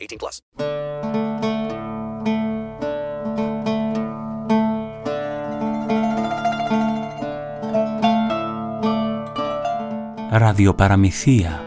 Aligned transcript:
18 0.00 0.16
plus. 0.18 0.40
Ραδιοπαραμυθία 10.30 11.60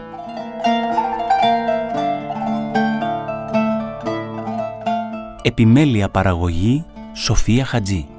Επιμέλεια 5.42 6.08
παραγωγή 6.08 6.84
Σοφία 7.12 7.64
Χατζή 7.64 8.13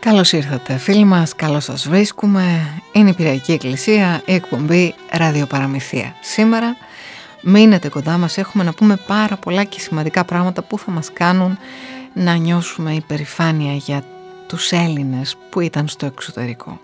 Καλώς 0.00 0.32
ήρθατε 0.32 0.76
φίλοι 0.76 1.04
μας, 1.04 1.34
καλώς 1.34 1.64
σας 1.64 1.88
βρίσκουμε. 1.88 2.42
Είναι 2.92 3.10
η 3.10 3.12
Πυριακή 3.12 3.52
Εκκλησία, 3.52 4.22
η 4.24 4.34
εκπομπή 4.34 4.94
Ραδιοπαραμυθία. 5.12 6.14
Σήμερα 6.20 6.76
μείνετε 7.42 7.88
κοντά 7.88 8.18
μας, 8.18 8.38
έχουμε 8.38 8.64
να 8.64 8.72
πούμε 8.72 8.96
πάρα 9.06 9.36
πολλά 9.36 9.64
και 9.64 9.80
σημαντικά 9.80 10.24
πράγματα 10.24 10.62
που 10.62 10.78
θα 10.78 10.90
μας 10.90 11.12
κάνουν 11.12 11.58
να 12.12 12.34
νιώσουμε 12.34 12.94
υπερηφάνεια 12.94 13.72
για 13.72 14.04
τους 14.46 14.72
Έλληνες 14.72 15.36
που 15.50 15.60
ήταν 15.60 15.88
στο 15.88 16.06
εξωτερικό. 16.06 16.80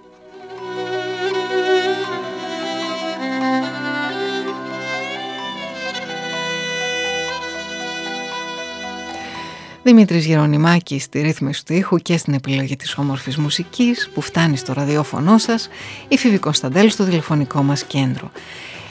Δημήτρης 9.86 10.26
Γερονιμάκης 10.26 11.02
στη 11.02 11.20
ρύθμιση 11.20 11.64
του 11.64 11.72
ήχου 11.72 11.96
και 11.96 12.16
στην 12.16 12.34
επιλογή 12.34 12.76
της 12.76 12.96
όμορφης 12.96 13.36
μουσικής 13.36 14.10
που 14.14 14.20
φτάνει 14.20 14.56
στο 14.56 14.72
ραδιόφωνο 14.72 15.38
σας, 15.38 15.68
η 16.08 16.16
Φιβή 16.16 16.38
Κωνσταντέλ 16.38 16.90
στο 16.90 17.04
τηλεφωνικό 17.04 17.62
μας 17.62 17.84
κέντρο. 17.84 18.30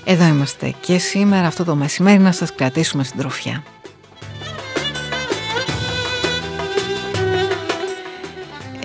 Εδώ 0.03 0.25
είμαστε 0.25 0.73
και 0.81 0.97
σήμερα 0.97 1.47
αυτό 1.47 1.63
το 1.63 1.75
μεσημέρι 1.75 2.19
να 2.19 2.31
σας 2.31 2.56
κρατήσουμε 2.56 3.03
στην 3.03 3.19
τροφιά. 3.19 3.63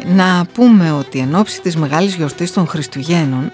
Να 0.06 0.46
πούμε 0.52 0.92
ότι 0.92 1.18
εν 1.18 1.34
ώψη 1.34 1.60
της 1.60 1.76
μεγάλης 1.76 2.14
γιορτής 2.14 2.52
των 2.52 2.66
Χριστουγέννων 2.66 3.52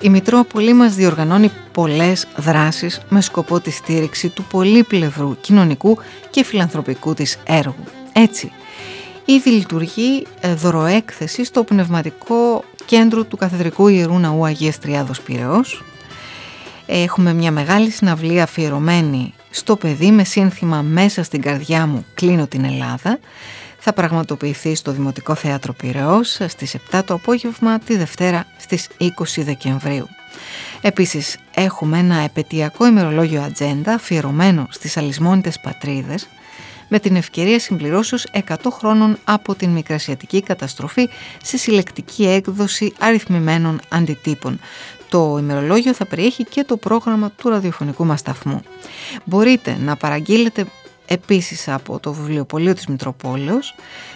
η 0.00 0.08
Μητρόπολη 0.08 0.72
μας 0.72 0.94
διοργανώνει 0.94 1.50
πολλές 1.72 2.26
δράσεις 2.36 3.00
με 3.08 3.20
σκοπό 3.20 3.60
τη 3.60 3.70
στήριξη 3.70 4.28
του 4.28 4.44
πολύπλευρου 4.44 5.36
κοινωνικού 5.40 5.98
και 6.30 6.44
φιλανθρωπικού 6.44 7.14
της 7.14 7.38
έργου. 7.44 7.84
Έτσι, 8.12 8.52
ήδη 9.24 9.50
λειτουργεί 9.50 10.26
ε, 10.40 10.54
δωροέκθεση 10.54 11.44
στο 11.44 11.64
πνευματικό 11.64 12.64
κέντρο 12.84 13.24
του 13.24 13.36
Καθεδρικού 13.36 13.88
Ιερού 13.88 14.18
Ναού 14.18 14.44
Αγίας 14.44 14.78
Τριάδος 14.78 15.20
Πυραιός. 15.20 15.84
Έχουμε 16.86 17.32
μια 17.32 17.50
μεγάλη 17.50 17.90
συναυλία 17.90 18.42
αφιερωμένη 18.42 19.34
στο 19.50 19.76
παιδί 19.76 20.10
με 20.10 20.24
σύνθημα 20.24 20.82
«Μέσα 20.82 21.22
στην 21.22 21.42
καρδιά 21.42 21.86
μου 21.86 22.06
κλείνω 22.14 22.46
την 22.46 22.64
Ελλάδα» 22.64 23.18
θα 23.88 23.94
πραγματοποιηθεί 23.94 24.74
στο 24.74 24.92
Δημοτικό 24.92 25.34
Θέατρο 25.34 25.72
Πυραιός 25.72 26.38
στις 26.46 26.76
7 26.90 27.00
το 27.04 27.14
απόγευμα 27.14 27.78
τη 27.78 27.96
Δευτέρα 27.96 28.46
στις 28.58 28.88
20 29.00 29.06
Δεκεμβρίου. 29.36 30.08
Επίσης 30.80 31.36
έχουμε 31.54 31.98
ένα 31.98 32.16
επαιτειακό 32.16 32.86
ημερολόγιο 32.86 33.42
ατζέντα 33.42 33.92
αφιερωμένο 33.92 34.66
στις 34.70 34.96
αλυσμόνητες 34.96 35.60
πατρίδες 35.60 36.28
με 36.88 36.98
την 36.98 37.16
ευκαιρία 37.16 37.58
συμπληρώσεως 37.58 38.26
100 38.48 38.56
χρόνων 38.70 39.18
από 39.24 39.54
την 39.54 39.70
μικρασιατική 39.70 40.42
καταστροφή 40.42 41.08
σε 41.42 41.56
συλλεκτική 41.56 42.26
έκδοση 42.26 42.92
αριθμημένων 42.98 43.80
αντιτύπων. 43.88 44.60
Το 45.08 45.36
ημερολόγιο 45.38 45.94
θα 45.94 46.06
περιέχει 46.06 46.44
και 46.44 46.64
το 46.64 46.76
πρόγραμμα 46.76 47.30
του 47.30 47.48
ραδιοφωνικού 47.48 48.04
μας 48.04 48.20
σταθμού. 48.20 48.62
Μπορείτε 49.24 49.76
να 49.80 49.96
παραγγείλετε 49.96 50.64
επίσης 51.06 51.68
από 51.68 51.98
το 51.98 52.12
βιβλιοπωλείο 52.12 52.74
της 52.74 52.86
Μητροπόλεως, 52.86 53.74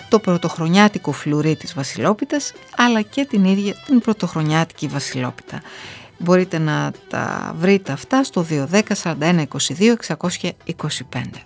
το 0.09 0.19
πρωτοχρονιάτικο 0.19 1.12
φλουρί 1.12 1.56
της 1.56 1.75
Βασιλόπιτας, 1.75 2.53
αλλά 2.77 3.01
και 3.01 3.25
την 3.25 3.45
ίδια 3.45 3.75
την 3.87 4.01
πρωτοχρονιάτικη 4.01 4.87
Βασιλόπιτα. 4.87 5.62
Μπορείτε 6.19 6.59
να 6.59 6.93
τα 7.09 7.55
βρείτε 7.59 7.93
αυτά 7.93 8.25
στο 8.25 8.47
210 8.51 8.81
41 9.03 9.45
22 9.78 9.95
625. 10.06 11.45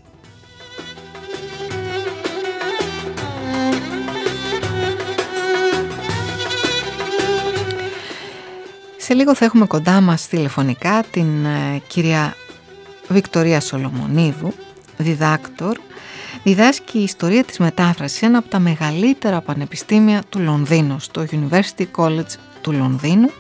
Σε 8.97 9.15
λίγο 9.15 9.35
θα 9.35 9.45
έχουμε 9.45 9.67
κοντά 9.67 10.01
μας 10.01 10.29
τηλεφωνικά 10.29 11.05
την 11.11 11.45
ε, 11.45 11.83
κυρία 11.87 12.37
Βικτωρία 13.09 13.61
Σολομονίδου, 13.61 14.55
διδάκτορ, 14.97 15.79
διδάσκει 16.43 16.99
η 16.99 17.03
ιστορία 17.03 17.45
της 17.45 17.59
μετάφρασης 17.59 18.23
ένα 18.23 18.39
από 18.39 18.49
τα 18.49 18.59
μεγαλύτερα 18.59 19.41
πανεπιστήμια 19.41 20.23
του 20.29 20.39
Λονδίνου, 20.39 21.01
στο 21.01 21.25
University 21.31 21.85
College 21.97 22.37
του 22.61 22.73
Λονδίνου. 22.73 23.31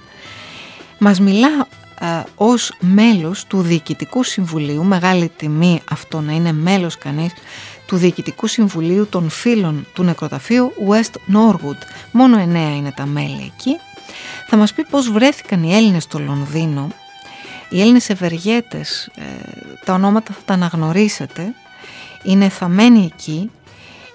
Μας 0.99 1.21
μιλά 1.21 1.67
ε, 2.01 2.23
ως 2.35 2.73
μέλος 2.81 3.45
του 3.45 3.61
Διοικητικού 3.61 4.23
Συμβουλίου, 4.23 4.85
μεγάλη 4.85 5.31
τιμή 5.37 5.81
αυτό 5.91 6.21
να 6.21 6.33
είναι 6.33 6.53
μέλος 6.53 6.99
κανείς, 6.99 7.33
του 7.87 7.97
Διοικητικού 7.97 8.47
Συμβουλίου 8.47 9.07
των 9.07 9.31
φίλων 9.31 9.87
του 9.95 10.03
νεκροταφείου 10.03 10.73
West 10.89 11.35
Norwood. 11.35 11.79
Μόνο 12.13 12.39
εννέα 12.39 12.77
είναι 12.77 12.93
τα 12.97 13.07
μέλη 13.07 13.53
εκεί. 13.55 13.77
Θα 14.47 14.57
μας 14.57 14.73
πει 14.73 14.85
πώς 14.85 15.11
βρέθηκαν 15.11 15.63
οι 15.63 15.75
Έλληνες 15.75 16.03
στο 16.03 16.19
Λονδίνο 16.19 16.89
οι 17.75 17.81
Έλληνες 17.81 18.09
ευεργέτες, 18.09 19.11
ε, 19.15 19.23
τα 19.85 19.93
ονόματα 19.93 20.33
θα 20.33 20.41
τα 20.45 20.55
αναγνωρίσετε, 20.55 21.55
είναι 22.23 22.49
θαμένοι 22.49 23.05
εκεί 23.15 23.51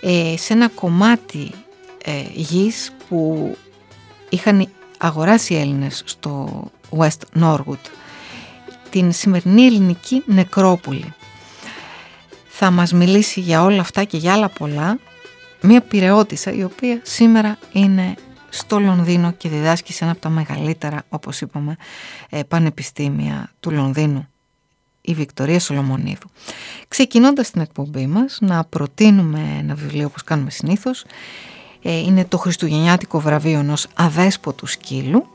ε, 0.01 0.37
σε 0.37 0.53
ένα 0.53 0.67
κομμάτι 0.67 1.51
ε, 2.03 2.11
γης 2.33 2.91
που 3.07 3.57
είχαν 4.29 4.67
αγοράσει 4.97 5.53
οι 5.53 5.57
Έλληνες 5.57 6.01
στο 6.05 6.63
West 6.97 7.41
Norwood, 7.41 7.89
την 8.89 9.11
σημερινή 9.11 9.65
ελληνική 9.65 10.23
νεκρόπολη. 10.25 11.13
Θα 12.47 12.71
μας 12.71 12.93
μιλήσει 12.93 13.39
για 13.39 13.63
όλα 13.63 13.81
αυτά 13.81 14.03
και 14.03 14.17
για 14.17 14.33
άλλα 14.33 14.49
πολλά 14.49 14.99
μία 15.61 15.81
πυρεώτησα 15.81 16.53
η 16.53 16.63
οποία 16.63 16.99
σήμερα 17.03 17.57
είναι 17.71 18.15
στο 18.49 18.79
Λονδίνο 18.79 19.31
και 19.31 19.49
διδάσκει 19.49 19.93
σε 19.93 20.03
ένα 20.03 20.13
από 20.13 20.21
τα 20.21 20.29
μεγαλύτερα, 20.29 21.03
όπως 21.09 21.41
είπαμε, 21.41 21.75
ε, 22.29 22.43
πανεπιστήμια 22.43 23.51
του 23.59 23.71
Λονδίνου, 23.71 24.27
η 25.01 25.13
Βικτωρία 25.13 25.59
Σολομονίδου. 25.59 26.29
Ξεκινώντας 26.87 27.51
την 27.51 27.61
εκπομπή 27.61 28.07
μας, 28.07 28.37
να 28.41 28.63
προτείνουμε 28.63 29.55
ένα 29.59 29.75
βιβλίο 29.75 30.05
όπως 30.05 30.23
κάνουμε 30.23 30.49
συνήθως, 30.49 31.05
ε, 31.81 31.97
είναι 31.97 32.25
το 32.25 32.37
Χριστουγεννιάτικο 32.37 33.19
βραβείο 33.19 33.59
ενός 33.59 33.87
αδέσποτου 33.93 34.65
σκύλου, 34.65 35.27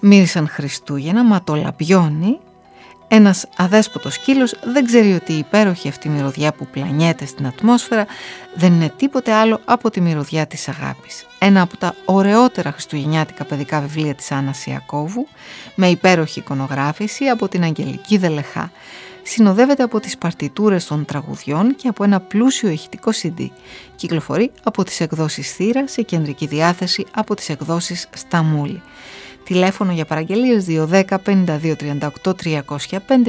Μύρισαν 0.00 0.48
Χριστούγεννα, 0.48 1.24
μα 1.24 1.44
το 1.44 1.54
λαμπιώνει 1.54 2.38
ένας 3.08 3.46
αδέσποτος 3.56 4.14
σκύλος 4.14 4.54
δεν 4.64 4.84
ξέρει 4.84 5.12
ότι 5.12 5.32
η 5.32 5.38
υπέροχη 5.38 5.88
αυτή 5.88 6.08
μυρωδιά 6.08 6.52
που 6.52 6.66
πλανιέται 6.66 7.26
στην 7.26 7.46
ατμόσφαιρα 7.46 8.06
δεν 8.54 8.72
είναι 8.72 8.92
τίποτε 8.96 9.32
άλλο 9.32 9.60
από 9.64 9.90
τη 9.90 10.00
μυρωδιά 10.00 10.46
της 10.46 10.68
αγάπης. 10.68 11.26
Ένα 11.38 11.60
από 11.60 11.76
τα 11.76 11.94
ωραιότερα 12.04 12.72
χριστουγεννιάτικα 12.72 13.44
παιδικά 13.44 13.80
βιβλία 13.80 14.14
της 14.14 14.30
Άννας 14.30 14.66
Ιακώβου 14.66 15.28
με 15.74 15.88
υπέροχη 15.88 16.38
εικονογράφηση 16.38 17.24
από 17.24 17.48
την 17.48 17.62
Αγγελική 17.62 18.16
Δελεχά. 18.16 18.70
Συνοδεύεται 19.22 19.82
από 19.82 20.00
τις 20.00 20.18
παρτιτούρες 20.18 20.86
των 20.86 21.04
τραγουδιών 21.04 21.76
και 21.76 21.88
από 21.88 22.04
ένα 22.04 22.20
πλούσιο 22.20 22.68
ηχητικό 22.68 23.10
CD. 23.22 23.48
Κυκλοφορεί 23.96 24.50
από 24.62 24.84
τις 24.84 25.00
εκδόσεις 25.00 25.52
Θήρα 25.52 25.88
σε 25.88 26.02
κεντρική 26.02 26.46
διάθεση 26.46 27.06
από 27.14 27.34
τις 27.34 27.48
εκδόσεις 27.48 28.08
Σταμούλη. 28.16 28.82
Τηλέφωνο 29.46 29.92
για 29.92 30.04
παραγγελίες 30.04 30.66
210 30.68 31.02
52 31.24 31.74
38 32.22 32.22
305 32.22 32.34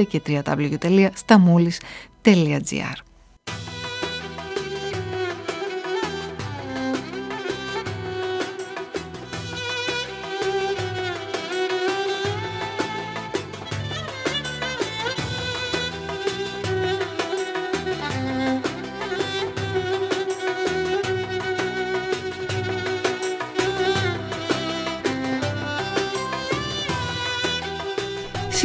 και 0.08 0.22
www.stamulis.gr 0.26 2.98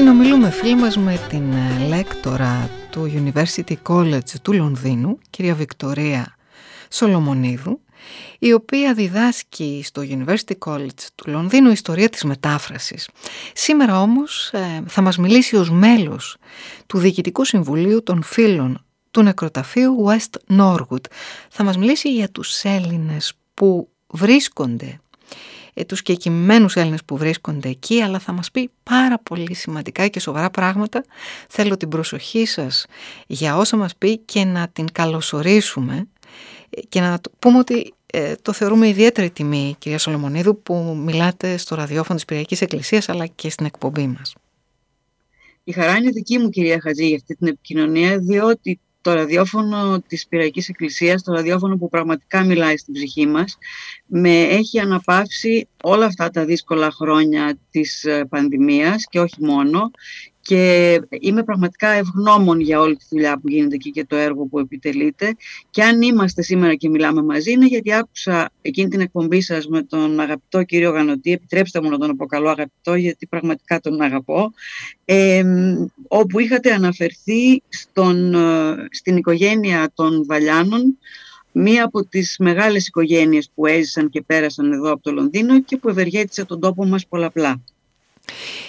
Συνομιλούμε 0.04 0.50
φίλοι 0.50 0.76
μας 0.76 0.98
με 0.98 1.20
την 1.30 1.54
ε, 1.54 1.88
λέκτορα 1.88 2.70
του 2.92 3.12
University 3.16 3.74
College 3.88 4.30
του 4.42 4.54
Λονδίνου, 4.54 5.18
κυρία 5.30 5.56
Βικτορία 5.56 6.36
Σολομονίδου, 6.90 7.82
η 8.40 8.54
οποία 8.54 8.94
διδάσκει 8.94 9.82
στο 9.86 10.02
University 10.06 10.54
College 10.66 11.08
του 11.16 11.30
Λονδίνου 11.32 11.72
ιστορία 11.72 12.10
της 12.10 12.24
μετάφρασης. 12.24 13.10
Σήμερα 13.54 14.02
όμως 14.02 14.52
ε, 14.54 14.84
θα 14.88 15.02
μας 15.02 15.18
μιλήσει 15.18 15.56
ως 15.56 15.72
μέλος 15.72 16.38
του 16.88 16.98
Διοικητικού 16.98 17.46
Συμβουλίου 17.46 18.04
των 18.04 18.24
Φίλων 18.24 18.86
του 19.12 19.22
Νεκροταφείου 19.22 20.06
West 20.08 20.60
Norwood. 20.60 21.06
Θα 21.50 21.64
μας 21.64 21.78
μιλήσει 21.78 22.14
για 22.14 22.30
τους 22.30 22.64
Έλληνες 22.64 23.34
που 23.54 23.90
βρίσκονται 24.08 24.86
ε, 24.86 25.03
τους 25.88 26.02
κεκοιμημένους 26.02 26.76
Έλληνες 26.76 27.04
που 27.04 27.18
βρίσκονται 27.18 27.70
εκεί, 27.70 28.02
αλλά 28.02 28.20
θα 28.20 28.32
μας 28.32 28.52
πει 28.52 28.70
πάρα 28.84 29.20
πολύ 29.20 29.54
σημαντικά 29.54 30.08
και 30.08 30.20
σοβαρά 30.20 30.50
πράγματα. 30.50 31.06
Θέλω 31.50 31.78
την 31.78 31.90
προσοχή 31.90 32.46
σας 32.46 32.86
για 33.28 33.58
όσα 33.58 33.78
μας 33.78 33.96
πει 33.96 34.18
και 34.18 34.44
να 34.44 34.68
την 34.68 34.92
καλωσορίσουμε 34.92 36.08
ε, 36.70 36.82
και 36.90 37.00
να 37.00 37.20
πούμε 37.40 37.58
ότι 37.58 37.94
ε, 38.06 38.36
το 38.42 38.54
θεωρούμε 38.54 38.88
ιδιαίτερη 38.88 39.30
τιμή, 39.30 39.76
κυρία 39.80 39.98
Σολομονίδου, 39.98 40.62
που 40.62 41.02
μιλάτε 41.06 41.58
στο 41.58 41.76
ραδιόφωνο 41.76 42.16
της 42.16 42.26
Πυριακής 42.26 42.62
Εκκλησίας, 42.62 43.10
αλλά 43.10 43.26
και 43.26 43.50
στην 43.50 43.66
εκπομπή 43.66 44.08
μας. 44.08 44.36
Η 45.64 45.72
χαρά 45.72 45.96
είναι 45.96 46.10
δική 46.10 46.38
μου, 46.38 46.50
κυρία 46.50 46.80
Χατζή, 46.82 47.08
για 47.08 47.16
αυτή 47.16 47.36
την 47.36 47.48
επικοινωνία, 47.48 48.18
διότι 48.20 48.80
το 49.04 49.14
ραδιόφωνο 49.14 50.02
της 50.08 50.28
Πυραϊκής 50.28 50.70
Εκκλησίας, 50.70 51.24
το 51.24 51.34
ραδιόφωνο 51.34 51.78
που 51.78 51.90
πραγματικά 51.90 52.44
μιλάει 52.44 52.78
στην 52.78 52.94
ψυχή 52.94 53.28
μας, 53.28 53.58
με 54.06 54.42
έχει 54.42 54.80
αναπαύσει 54.80 55.68
όλα 55.84 56.06
αυτά 56.06 56.30
τα 56.30 56.46
δύσκολα 56.46 56.92
χρόνια 56.92 57.58
της 57.72 58.04
ε, 58.04 58.26
πανδημίας 58.30 59.06
και 59.10 59.20
όχι 59.20 59.44
μόνο 59.44 59.92
και 60.46 61.00
είμαι 61.10 61.44
πραγματικά 61.44 61.88
ευγνώμων 61.88 62.60
για 62.60 62.80
όλη 62.80 62.96
τη 62.96 63.06
δουλειά 63.10 63.40
που 63.40 63.50
γίνεται 63.50 63.76
εκεί 63.76 63.92
και 63.92 64.06
το 64.06 64.16
έργο 64.16 64.46
που 64.46 64.60
επιτελείται. 64.60 65.36
Και 65.70 65.84
αν 65.84 66.02
είμαστε 66.02 66.42
σήμερα 66.42 66.76
και 66.76 66.90
μιλάμε 66.90 67.24
μαζί 67.24 67.52
είναι 67.52 67.66
γιατί 67.66 67.94
άκουσα 67.94 68.50
εκείνη 68.62 68.90
την 68.90 69.00
εκπομπή 69.00 69.42
σας 69.42 69.68
με 69.68 69.84
τον 69.84 70.20
αγαπητό 70.20 70.64
κύριο 70.64 70.92
Γανωτή 70.92 71.32
επιτρέψτε 71.32 71.82
μου 71.82 71.90
να 71.90 71.98
τον 71.98 72.10
αποκαλώ 72.10 72.50
αγαπητό 72.50 72.96
γιατί 72.96 73.28
πραγματικά 73.28 73.80
τον 73.80 74.02
αγαπώ. 74.02 74.52
Ε, 75.06 75.44
όπου 76.08 76.40
είχατε 76.40 76.74
αναφερθεί 76.74 77.62
στον, 77.70 78.34
ε, 78.34 78.76
στην 78.92 79.18
οικογένεια 79.18 79.92
των 79.96 80.26
Βαλιάνων 80.26 80.98
μία 81.52 81.86
από 81.86 82.06
τις 82.06 82.36
μεγάλες 82.40 82.88
οικογένειες 82.88 83.50
που 83.56 83.66
έζησαν 83.66 84.10
και 84.10 84.22
πέρασαν 84.22 84.72
εδώ 84.72 84.92
από 84.92 85.02
το 85.02 85.12
Λονδίνο 85.12 85.62
και 85.62 85.78
που 85.78 85.90
ευεργέτησε 85.90 86.46
τον 86.46 86.60
τόπο 86.60 86.86
μας 86.86 87.08
πολλαπλά. 87.08 87.62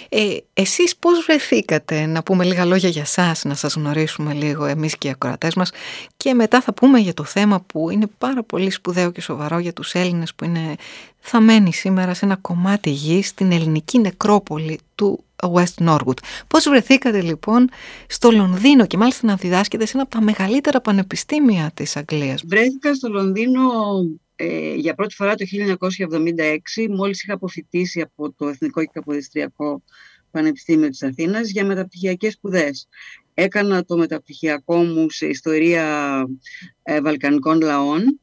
Ε, 0.09 0.37
εσείς 0.53 0.95
πώς 0.95 1.23
βρεθήκατε, 1.25 2.05
να 2.05 2.23
πούμε 2.23 2.43
λίγα 2.43 2.65
λόγια 2.65 2.89
για 2.89 3.05
σας, 3.05 3.43
να 3.43 3.53
σας 3.53 3.73
γνωρίσουμε 3.73 4.33
λίγο 4.33 4.65
εμείς 4.65 4.97
και 4.97 5.07
οι 5.07 5.11
ακροατές 5.11 5.55
μας 5.55 5.71
και 6.17 6.33
μετά 6.33 6.61
θα 6.61 6.73
πούμε 6.73 6.99
για 6.99 7.13
το 7.13 7.23
θέμα 7.23 7.61
που 7.61 7.89
είναι 7.89 8.07
πάρα 8.17 8.43
πολύ 8.43 8.69
σπουδαίο 8.69 9.11
και 9.11 9.21
σοβαρό 9.21 9.59
για 9.59 9.73
τους 9.73 9.93
Έλληνες 9.93 10.35
που 10.35 10.45
είναι 10.45 10.75
θαμένοι 11.19 11.73
σήμερα 11.73 12.13
σε 12.13 12.25
ένα 12.25 12.35
κομμάτι 12.35 12.89
γης 12.89 13.27
στην 13.27 13.51
ελληνική 13.51 13.99
νεκρόπολη 13.99 14.79
του 14.95 15.23
West 15.43 15.87
Norwood. 15.87 16.17
Πώς 16.47 16.69
βρεθήκατε 16.69 17.21
λοιπόν 17.21 17.69
στο 18.07 18.31
Λονδίνο 18.31 18.85
και 18.85 18.97
μάλιστα 18.97 19.27
να 19.27 19.35
διδάσκετε 19.35 19.85
σε 19.85 19.91
ένα 19.93 20.01
από 20.01 20.11
τα 20.11 20.21
μεγαλύτερα 20.21 20.81
πανεπιστήμια 20.81 21.71
της 21.73 21.95
Αγγλίας; 21.95 22.43
Βρέθηκα 22.45 22.95
στο 22.95 23.09
Λονδίνο 23.09 23.61
ε, 24.35 24.73
για 24.73 24.93
πρώτη 24.93 25.15
φορά 25.15 25.35
το 25.35 25.45
1976, 25.45 26.87
μόλις 26.89 27.23
είχα 27.23 27.33
αποφυτίσει 27.33 28.01
από 28.01 28.31
το 28.31 28.47
Εθνικό 28.47 28.81
και 28.81 28.89
Καποδιστριακό 28.93 29.83
Πανεπιστήμιο 30.31 30.89
της 30.89 31.03
Αθήνας 31.03 31.49
για 31.49 31.65
μεταπτυχιακές 31.65 32.33
σπουδές. 32.33 32.87
Έκανα 33.33 33.83
το 33.83 33.97
μεταπτυχιακό 33.97 34.83
μου 34.83 35.09
σε 35.09 35.27
ιστορία 35.27 36.25
ε, 36.83 37.01
βαλκανικών 37.01 37.61
λαών 37.61 38.19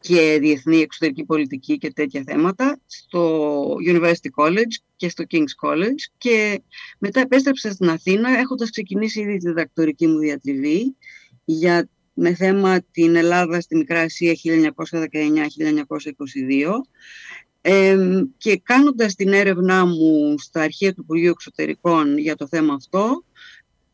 και 0.00 0.38
διεθνή 0.40 0.76
εξωτερική 0.76 1.24
πολιτική 1.24 1.78
και 1.78 1.92
τέτοια 1.92 2.22
θέματα 2.26 2.80
στο 2.86 3.64
University 3.88 4.44
College 4.44 4.74
και 4.96 5.08
στο 5.08 5.24
King's 5.30 5.68
College 5.68 6.10
και 6.18 6.62
μετά 6.98 7.20
επέστρεψα 7.20 7.70
στην 7.70 7.88
Αθήνα 7.88 8.38
έχοντας 8.38 8.70
ξεκινήσει 8.70 9.20
ήδη 9.20 9.36
τη 9.36 9.46
διδακτορική 9.48 10.06
μου 10.06 10.18
διατριβή 10.18 10.96
για 11.44 11.88
με 12.22 12.34
θέμα 12.34 12.80
την 12.90 13.16
Ελλάδα 13.16 13.60
στη 13.60 13.76
Μικρά 13.76 14.00
Ασία 14.00 14.34
1919-1922 17.62 17.66
και 18.36 18.60
κάνοντας 18.62 19.14
την 19.14 19.32
έρευνά 19.32 19.86
μου 19.86 20.34
στα 20.38 20.60
αρχεία 20.60 20.94
του 20.94 21.00
Υπουργείου 21.00 21.30
Εξωτερικών 21.30 22.18
για 22.18 22.36
το 22.36 22.46
θέμα 22.46 22.74
αυτό 22.74 23.24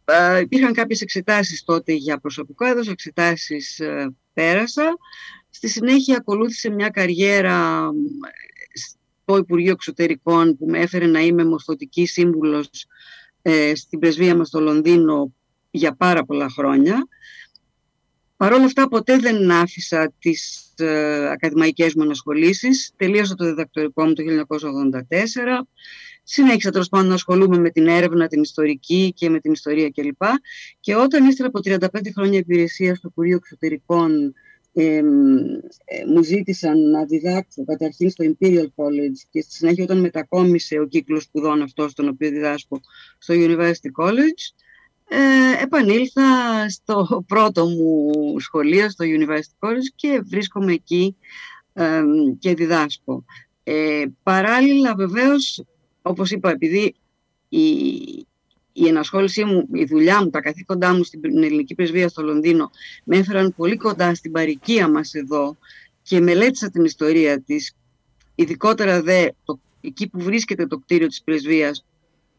ε, 0.04 0.40
υπήρχαν 0.40 0.72
κάποιες 0.72 1.00
εξετάσεις 1.00 1.64
τότε 1.64 1.92
για 1.92 2.18
προσωπικό 2.18 2.66
έδος, 2.66 2.88
εξετάσεις 2.88 3.80
ε, 3.80 4.14
πέρασα. 4.32 4.96
Στη 5.50 5.68
συνέχεια 5.68 6.16
ακολούθησε 6.16 6.70
μια 6.70 6.88
καριέρα 6.88 7.88
στο 8.72 9.36
Υπουργείο 9.36 9.72
Εξωτερικών 9.72 10.56
που 10.56 10.66
με 10.66 10.78
έφερε 10.78 11.06
να 11.06 11.20
είμαι 11.20 11.44
μορφωτική 11.44 12.06
σύμβουλος 12.06 12.86
ε, 13.42 13.74
στην 13.74 13.98
πρεσβεία 13.98 14.36
μας 14.36 14.48
στο 14.48 14.60
Λονδίνο 14.60 15.32
για 15.70 15.94
πάρα 15.94 16.24
πολλά 16.24 16.48
χρόνια. 16.50 17.08
Παρ' 18.38 18.52
όλα 18.52 18.64
αυτά 18.64 18.88
ποτέ 18.88 19.18
δεν 19.18 19.50
άφησα 19.50 20.12
τις 20.18 20.72
ε, 20.76 21.30
ακαδημαϊκές 21.30 21.94
μου 21.94 22.02
ανασχολήσεις. 22.02 22.92
Τελείωσα 22.96 23.34
το 23.34 23.44
διδακτορικό 23.44 24.04
μου 24.04 24.12
το 24.12 24.22
1984. 24.22 25.66
Συνέχισα 26.22 26.70
τέλος 26.70 26.88
πάντων 26.88 27.08
να 27.08 27.14
ασχολούμαι 27.14 27.58
με 27.58 27.70
την 27.70 27.86
έρευνα, 27.86 28.26
την 28.26 28.40
ιστορική 28.40 29.12
και 29.16 29.30
με 29.30 29.40
την 29.40 29.52
ιστορία 29.52 29.90
κλπ. 29.90 30.22
Και 30.80 30.94
όταν 30.94 31.28
ύστερα 31.28 31.48
από 31.48 31.60
35 31.64 32.10
χρόνια 32.14 32.38
υπηρεσίας 32.38 32.98
στο 32.98 33.08
Υπουργείο 33.10 33.36
Εξωτερικών 33.36 34.34
ε, 34.72 35.02
μου 36.06 36.22
ζήτησαν 36.22 36.90
να 36.90 37.04
διδάξω 37.04 37.64
καταρχήν 37.64 38.10
στο 38.10 38.24
Imperial 38.24 38.66
College 38.76 39.18
και 39.30 39.40
στη 39.40 39.52
συνέχεια 39.52 39.84
όταν 39.84 40.00
μετακόμισε 40.00 40.78
ο 40.78 40.86
κύκλος 40.86 41.22
σπουδών 41.22 41.62
αυτός 41.62 41.90
στον 41.90 42.08
οποίο 42.08 42.30
διδάσκω 42.30 42.80
στο 43.18 43.34
University 43.36 44.04
College 44.04 44.42
ε, 45.08 45.62
επανήλθα 45.62 46.22
στο 46.68 47.24
πρώτο 47.26 47.66
μου 47.66 48.12
σχολείο, 48.38 48.90
στο 48.90 49.04
University 49.08 49.68
College 49.68 49.88
και 49.94 50.22
βρίσκομαι 50.24 50.72
εκεί 50.72 51.16
και 52.38 52.54
διδάσκω. 52.54 53.24
Ε, 53.62 54.04
παράλληλα 54.22 54.94
βεβαίως, 54.94 55.64
όπως 56.02 56.30
είπα, 56.30 56.50
επειδή 56.50 56.94
η, 57.48 57.66
η 58.72 58.86
ενασχόλησή 58.86 59.44
μου, 59.44 59.68
η 59.72 59.84
δουλειά 59.84 60.22
μου, 60.22 60.30
τα 60.30 60.40
καθήκοντά 60.40 60.94
μου 60.94 61.04
στην 61.04 61.20
ελληνική 61.24 61.74
πρεσβεία 61.74 62.08
στο 62.08 62.22
Λονδίνο 62.22 62.70
με 63.04 63.16
έφεραν 63.16 63.54
πολύ 63.56 63.76
κοντά 63.76 64.14
στην 64.14 64.32
παροικία 64.32 64.88
μας 64.88 65.14
εδώ 65.14 65.56
και 66.02 66.20
μελέτησα 66.20 66.70
την 66.70 66.84
ιστορία 66.84 67.40
της, 67.40 67.76
ειδικότερα 68.34 69.02
δε 69.02 69.28
το, 69.44 69.60
εκεί 69.80 70.08
που 70.08 70.20
βρίσκεται 70.20 70.66
το 70.66 70.78
κτίριο 70.78 71.06
της 71.06 71.22
πρεσβείας 71.22 71.84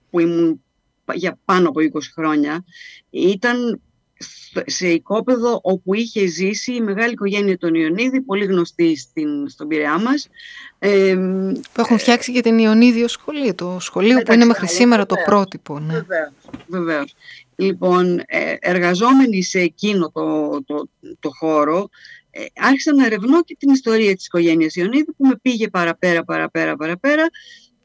που 0.10 0.20
ήμουν 0.20 0.64
για 1.13 1.38
πάνω 1.46 1.70
από 1.70 1.80
20 1.82 1.88
χρόνια 2.13 2.66
ήταν 3.10 3.82
στο- 4.22 4.62
σε 4.66 4.88
οικόπεδο 4.89 5.60
όπου 5.63 5.94
είχε 5.94 6.25
ζήσει 6.25 6.74
η 6.74 6.82
μεγάλη 6.82 7.12
οικογένεια 7.12 7.58
των 7.58 7.74
Ιωνίδη, 7.75 8.22
πολύ 8.22 8.46
γνωστή 8.46 8.98
στην, 8.98 9.50
στον 9.50 9.68
Πειραιά 9.68 10.00
μας. 10.00 10.28
Ε, 10.80 11.16
Που 11.74 11.82
έχουν 11.82 11.98
φτιάξει 12.00 12.32
και 12.32 12.42
την 12.42 12.58
Ιωνίδιο 12.60 13.08
σχολείο, 13.08 13.56
το 13.56 13.78
σχολείο 13.80 14.13
που 14.13 14.20
Εντάξει, 14.20 14.36
είναι 14.38 14.46
μέχρι 14.46 14.66
άλλα, 14.68 14.75
σήμερα 14.75 15.06
το 15.06 15.16
βεβαίως. 15.16 15.34
πρότυπο. 15.34 15.80
Ναι. 15.80 15.94
Βεβαίως, 15.94 16.32
βεβαίως. 16.68 17.13
Λοιπόν, 17.56 18.20
ε, 18.25 18.56
εργαζόμενοι 18.60 19.44
σε 19.44 19.60
εκείνο 19.60 20.12
το, 20.13 20.50
το, 20.66 20.89
το 21.20 21.30
χώρο, 21.39 21.89
ε, 22.32 22.46
άρχισα 22.56 22.94
να 22.96 23.06
ερευνώ 23.06 23.44
και 23.44 23.56
την 23.60 23.70
ιστορία 23.70 24.16
της 24.16 24.25
οικογένειας 24.25 24.75
Ιωνίδη 24.75 25.04
που 25.18 25.25
με 25.28 25.36
πήγε 25.42 25.68
παραπέρα, 25.68 26.24
παραπέρα, 26.24 26.75
παραπέρα. 26.75 27.25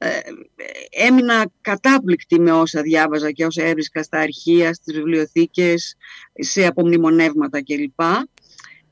Ε, 0.04 0.20
ε, 0.56 1.06
έμεινα 1.06 1.50
κατάπληκτη 1.60 2.40
με 2.40 2.52
όσα 2.52 2.82
διάβαζα 2.82 3.30
και 3.30 3.44
όσα 3.44 3.62
έβρισκα 3.62 4.02
στα 4.02 4.18
αρχεία, 4.18 4.74
στις 4.74 4.94
βιβλιοθήκες, 4.94 5.96
σε 6.34 6.66
απομνημονεύματα 6.66 7.62
κλπ. 7.62 8.00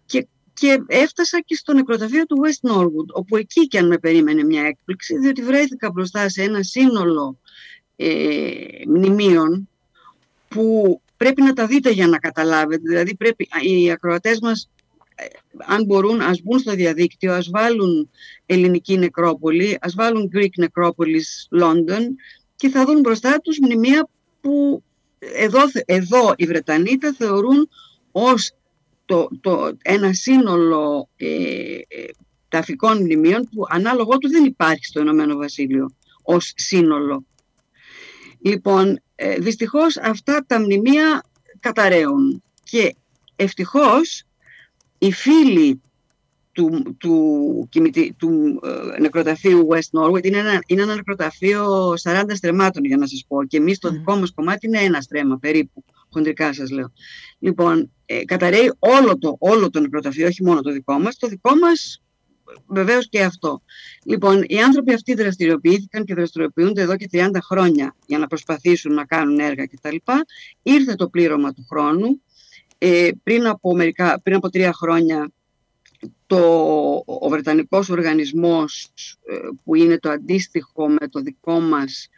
Και, 0.06 0.26
και 0.54 0.82
έφτασα 0.86 1.40
και 1.40 1.54
στο 1.54 1.72
νεκροταφείο 1.72 2.24
του 2.26 2.40
West 2.44 2.70
Norwood, 2.70 3.06
όπου 3.12 3.36
εκεί 3.36 3.66
και 3.66 3.78
αν 3.78 3.86
με 3.86 3.98
περίμενε 3.98 4.44
μια 4.44 4.62
έκπληξη, 4.62 5.18
διότι 5.18 5.42
βρέθηκα 5.42 5.90
μπροστά 5.90 6.28
σε 6.28 6.42
ένα 6.42 6.62
σύνολο 6.62 7.38
ε, 7.96 8.54
μνημείων 8.86 9.68
που 10.48 11.00
πρέπει 11.16 11.42
να 11.42 11.52
τα 11.52 11.66
δείτε 11.66 11.90
για 11.90 12.06
να 12.06 12.18
καταλάβετε. 12.18 12.82
Δηλαδή 12.84 13.16
πρέπει 13.16 13.48
οι 13.60 13.90
ακροατές 13.90 14.40
μας 14.40 14.68
ε, 14.78 14.81
αν 15.66 15.84
μπορούν 15.84 16.20
ας 16.20 16.42
μπουν 16.42 16.58
στο 16.58 16.72
διαδίκτυο, 16.72 17.32
ας 17.32 17.50
βάλουν 17.50 18.10
ελληνική 18.46 18.98
νεκρόπολη, 18.98 19.78
ας 19.80 19.94
βάλουν 19.94 20.30
Greek 20.34 20.64
Necropolis 20.64 21.60
London 21.62 22.02
και 22.56 22.68
θα 22.68 22.84
δουν 22.84 23.00
μπροστά 23.00 23.38
τους 23.42 23.58
μνημεία 23.58 24.08
που 24.40 24.82
εδώ, 25.18 25.70
θε- 25.70 25.82
εδώ 25.86 26.32
οι 26.36 26.46
Βρετανοί 26.46 26.98
τα 26.98 27.14
θεωρούν 27.18 27.68
ως 28.12 28.52
το, 29.04 29.28
το, 29.40 29.70
ένα 29.82 30.12
σύνολο 30.12 31.08
ε, 31.16 31.26
ε, 31.88 32.04
ταφικών 32.48 33.02
μνημείων 33.02 33.48
που 33.54 33.62
ανάλογο 33.68 34.18
του 34.18 34.28
δεν 34.28 34.44
υπάρχει 34.44 34.84
στο 34.84 35.00
Ηνωμένο 35.00 35.36
Βασίλειο 35.36 35.96
ως 36.22 36.52
σύνολο. 36.56 37.24
Λοιπόν, 38.40 39.00
ε, 39.14 39.34
δυστυχώς 39.38 39.96
αυτά 39.96 40.44
τα 40.46 40.60
μνημεία 40.60 41.22
καταραίουν 41.60 42.42
και 42.62 42.94
ευτυχώς 43.36 44.24
οι 45.02 45.12
φίλοι 45.12 45.82
του, 46.52 46.96
του, 46.98 47.68
κημητι- 47.70 48.16
του 48.16 48.60
ε, 48.94 49.00
νεκροταφείου 49.00 49.68
West 49.70 50.00
Norwood 50.00 50.24
είναι 50.24 50.38
ένα, 50.38 50.62
είναι 50.66 50.82
ένα 50.82 50.94
νεκροταφείο 50.94 51.94
40 52.02 52.22
στρεμμάτων 52.34 52.84
για 52.84 52.96
να 52.96 53.06
σας 53.06 53.24
πω 53.28 53.44
και 53.44 53.56
εμείς 53.56 53.78
το 53.78 53.90
δικό 53.90 54.16
μας 54.16 54.32
κομμάτι 54.34 54.66
είναι 54.66 54.78
ένα 54.78 55.00
στρέμμα 55.00 55.38
περίπου, 55.38 55.84
χοντρικά 56.12 56.52
σας 56.52 56.70
λέω. 56.70 56.92
Λοιπόν, 57.38 57.92
ε, 58.06 58.24
καταραίει 58.24 58.72
όλο 58.78 59.18
το, 59.18 59.36
όλο 59.38 59.70
το 59.70 59.80
νεκροταφείο, 59.80 60.26
όχι 60.26 60.44
μόνο 60.44 60.60
το 60.60 60.72
δικό 60.72 60.98
μας, 60.98 61.16
το 61.16 61.28
δικό 61.28 61.54
μας 61.54 62.02
βεβαίως 62.66 63.08
και 63.08 63.22
αυτό. 63.22 63.62
Λοιπόν, 64.04 64.44
οι 64.46 64.62
άνθρωποι 64.62 64.92
αυτοί 64.92 65.14
δραστηριοποιήθηκαν 65.14 66.04
και 66.04 66.14
δραστηριοποιούνται 66.14 66.82
εδώ 66.82 66.96
και 66.96 67.08
30 67.12 67.28
χρόνια 67.42 67.94
για 68.06 68.18
να 68.18 68.26
προσπαθήσουν 68.26 68.94
να 68.94 69.04
κάνουν 69.04 69.38
έργα 69.38 69.66
κτλ. 69.66 69.96
Ήρθε 70.62 70.94
το 70.94 71.08
πλήρωμα 71.08 71.52
του 71.52 71.66
χρόνου. 71.70 72.20
Ε, 72.84 73.10
πριν, 73.22 73.46
από 73.46 73.74
μερικά, 73.74 74.20
πριν 74.22 74.36
από 74.36 74.50
τρία 74.50 74.72
χρόνια 74.72 75.30
το, 76.26 76.38
ο 77.04 77.28
Βρετανικός 77.28 77.88
οργανισμός 77.88 78.92
ε, 79.26 79.34
που 79.64 79.74
είναι 79.74 79.98
το 79.98 80.10
αντίστοιχο 80.10 80.88
με 80.88 81.08
το 81.08 81.20
δικό 81.20 81.60
μας 81.60 82.08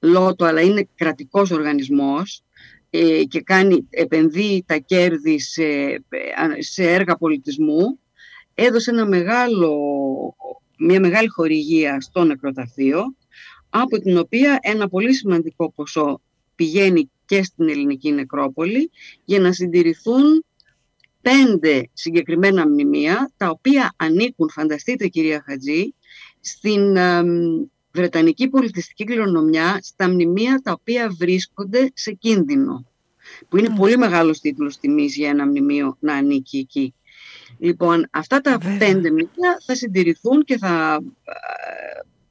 λότο 0.00 0.44
αλλά 0.44 0.60
είναι 0.60 0.88
κρατικός 0.94 1.50
οργανισμός 1.50 2.42
ε, 2.90 3.22
και 3.24 3.40
κάνει, 3.40 3.86
επενδύει 3.90 4.64
τα 4.66 4.76
κέρδη 4.76 5.40
σε, 5.40 5.64
σε 6.58 6.92
έργα 6.92 7.16
πολιτισμού 7.16 7.98
έδωσε 8.54 8.90
ένα 8.90 9.06
μεγάλο, 9.06 9.74
μια 10.78 11.00
μεγάλη 11.00 11.28
χορηγία 11.28 12.00
στο 12.00 12.24
νεκροταφείο 12.24 13.14
από 13.70 14.00
την 14.00 14.18
οποία 14.18 14.58
ένα 14.62 14.88
πολύ 14.88 15.14
σημαντικό 15.14 15.72
ποσό 15.72 16.20
πηγαίνει 16.54 17.10
και 17.30 17.42
στην 17.42 17.68
ελληνική 17.68 18.12
νεκρόπολη 18.12 18.90
για 19.24 19.40
να 19.40 19.52
συντηρηθούν 19.52 20.44
πέντε 21.20 21.88
συγκεκριμένα 21.92 22.68
μνημεία 22.68 23.32
τα 23.36 23.48
οποία 23.48 23.94
ανήκουν, 23.96 24.50
φανταστείτε 24.50 25.08
κυρία 25.08 25.42
Χατζή, 25.46 25.94
στην 26.40 26.96
ε, 26.96 27.22
Βρετανική 27.92 28.48
πολιτιστική 28.48 29.04
κληρονομιά 29.04 29.78
στα 29.82 30.08
μνημεία 30.08 30.60
τα 30.62 30.72
οποία 30.72 31.10
βρίσκονται 31.18 31.90
σε 31.94 32.12
κίνδυνο 32.12 32.86
που 33.48 33.56
είναι 33.56 33.74
πολύ 33.76 33.96
μεγάλος 33.96 34.40
τίτλος 34.40 34.78
τιμής 34.78 35.16
για 35.16 35.28
ένα 35.28 35.46
μνημείο 35.46 35.96
να 36.00 36.14
ανήκει 36.14 36.58
εκεί. 36.58 36.94
Λοιπόν, 37.58 38.06
αυτά 38.10 38.40
τα 38.40 38.58
Βέβαια. 38.58 38.78
πέντε 38.78 39.10
μνημεία 39.10 39.62
θα 39.66 39.74
συντηρηθούν 39.74 40.44
και 40.44 40.58
θα 40.58 41.00
ε, 41.24 41.32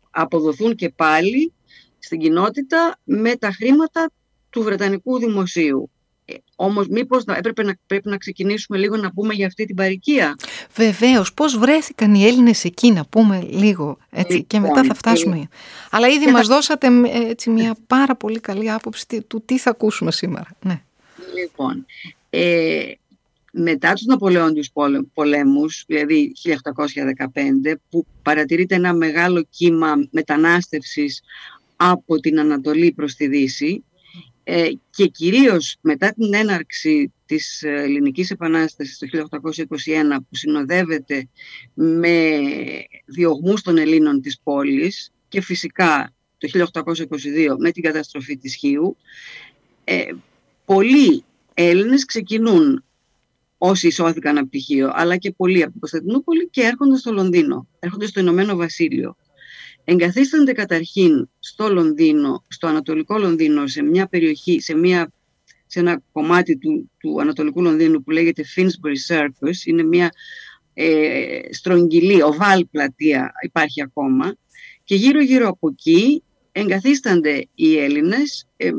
αποδοθούν 0.09 0.75
και 0.75 0.89
πάλι 0.89 1.53
στην 1.99 2.19
κοινότητα 2.19 2.99
με 3.03 3.35
τα 3.35 3.51
χρήματα 3.51 4.11
του 4.49 4.63
Βρετανικού 4.63 5.19
Δημοσίου. 5.19 5.89
Ε, 6.25 6.33
όμως 6.55 6.87
μήπως 6.87 7.25
να, 7.25 7.35
έπρεπε 7.37 7.63
να, 7.63 7.73
πρέπει 7.87 8.09
να 8.09 8.17
ξεκινήσουμε 8.17 8.77
λίγο 8.77 8.95
να 8.97 9.11
πούμε 9.11 9.33
για 9.33 9.47
αυτή 9.47 9.65
την 9.65 9.75
παροικία. 9.75 10.35
Βεβαίως, 10.75 11.33
πώς 11.33 11.57
βρέθηκαν 11.57 12.13
οι 12.15 12.23
Έλληνες 12.25 12.63
εκεί 12.63 12.91
να 12.91 13.05
πούμε 13.05 13.41
λίγο 13.49 13.97
έτσι, 14.09 14.43
και 14.43 14.57
Λοιπόν, 14.57 14.71
μετά 14.71 14.83
θα 14.87 14.93
φτάσουμε. 14.93 15.47
Αλλά 15.91 16.07
ήδη 16.07 16.25
και 16.25 16.31
μας 16.31 16.47
θα- 16.47 16.53
δώσατε 16.55 16.87
ε, 16.87 17.29
έτσι, 17.29 17.49
μια 17.49 17.75
πάρα 17.87 18.15
πολύ 18.15 18.39
καλή 18.39 18.71
άποψη 18.71 19.07
τι- 19.07 19.21
του 19.21 19.41
τι 19.45 19.57
θα 19.57 19.69
ακούσουμε 19.69 20.11
σήμερα. 20.11 20.47
Ναι. 20.61 20.81
Λοιπόν, 21.41 21.85
ε, 22.29 22.81
μετά 23.51 23.93
τους 23.93 24.05
Ναπολεόντιους 24.05 24.69
πόλε- 24.73 25.01
πολέμους, 25.13 25.83
δηλαδή 25.87 26.31
1815, 26.35 27.79
που 27.89 28.05
παρατηρείται 28.21 28.75
ένα 28.75 28.93
μεγάλο 28.93 29.45
κύμα 29.49 29.93
μετανάστευσης 30.11 31.21
από 31.75 32.19
την 32.19 32.39
Ανατολή 32.39 32.91
προς 32.91 33.15
τη 33.15 33.27
Δύση 33.27 33.83
ε, 33.88 33.88
και 34.89 35.07
κυρίως 35.07 35.77
μετά 35.81 36.13
την 36.13 36.33
έναρξη 36.33 37.13
της 37.25 37.63
ε, 37.63 37.69
Ελληνικής 37.69 38.31
Επανάστασης 38.31 38.97
το 38.97 39.07
1821 39.11 40.17
που 40.29 40.35
συνοδεύεται 40.35 41.27
με 41.73 42.39
διωγμούς 43.05 43.61
των 43.61 43.77
Ελλήνων 43.77 44.21
της 44.21 44.39
πόλης 44.43 45.11
και 45.27 45.41
φυσικά 45.41 46.13
το 46.37 46.69
1822 46.73 47.55
με 47.57 47.71
την 47.71 47.83
καταστροφή 47.83 48.37
της 48.37 48.55
Χίου, 48.55 48.97
ε, 49.83 50.05
πολλοί 50.65 51.23
Έλληνες 51.53 52.05
ξεκινούν 52.05 52.83
όσοι 53.57 53.87
εισώθηκαν 53.87 54.37
από 54.37 54.47
πτυχίο, 54.47 54.91
αλλά 54.93 55.17
και 55.17 55.31
πολλοί 55.31 55.61
από 55.61 55.71
την 55.71 55.79
Κωνσταντινούπολη 55.79 56.47
και 56.49 56.61
έρχονται 56.61 56.97
στο 56.97 57.11
Λονδίνο, 57.11 57.67
έρχονται 57.79 58.07
στο 58.07 58.19
Ηνωμένο 58.19 58.55
Βασίλειο. 58.55 59.15
Εγκαθίστανται 59.83 60.51
καταρχήν 60.51 61.29
στο 61.39 61.69
Λονδίνο, 61.69 62.43
στο 62.47 62.67
Ανατολικό 62.67 63.17
Λονδίνο, 63.17 63.67
σε 63.67 63.81
μια 63.81 64.07
περιοχή, 64.07 64.61
σε, 64.61 64.75
μια, 64.75 65.11
σε 65.65 65.79
ένα 65.79 66.01
κομμάτι 66.11 66.57
του, 66.57 66.91
του 66.97 67.21
Ανατολικού 67.21 67.61
Λονδίνου 67.61 68.03
που 68.03 68.11
λέγεται 68.11 68.43
Finsbury 68.55 69.15
Circus, 69.15 69.65
είναι 69.65 69.83
μια 69.83 70.11
ε, 70.73 71.39
στρογγυλή, 71.49 72.23
οβάλ 72.23 72.65
πλατεία, 72.65 73.31
υπάρχει 73.43 73.81
ακόμα, 73.81 74.35
και 74.83 74.95
γύρω 74.95 75.21
γύρω 75.21 75.47
από 75.47 75.69
εκεί 75.69 76.23
εγκαθίστανται 76.51 77.47
οι 77.55 77.77
Έλληνες, 77.77 78.47
ε, 78.57 78.71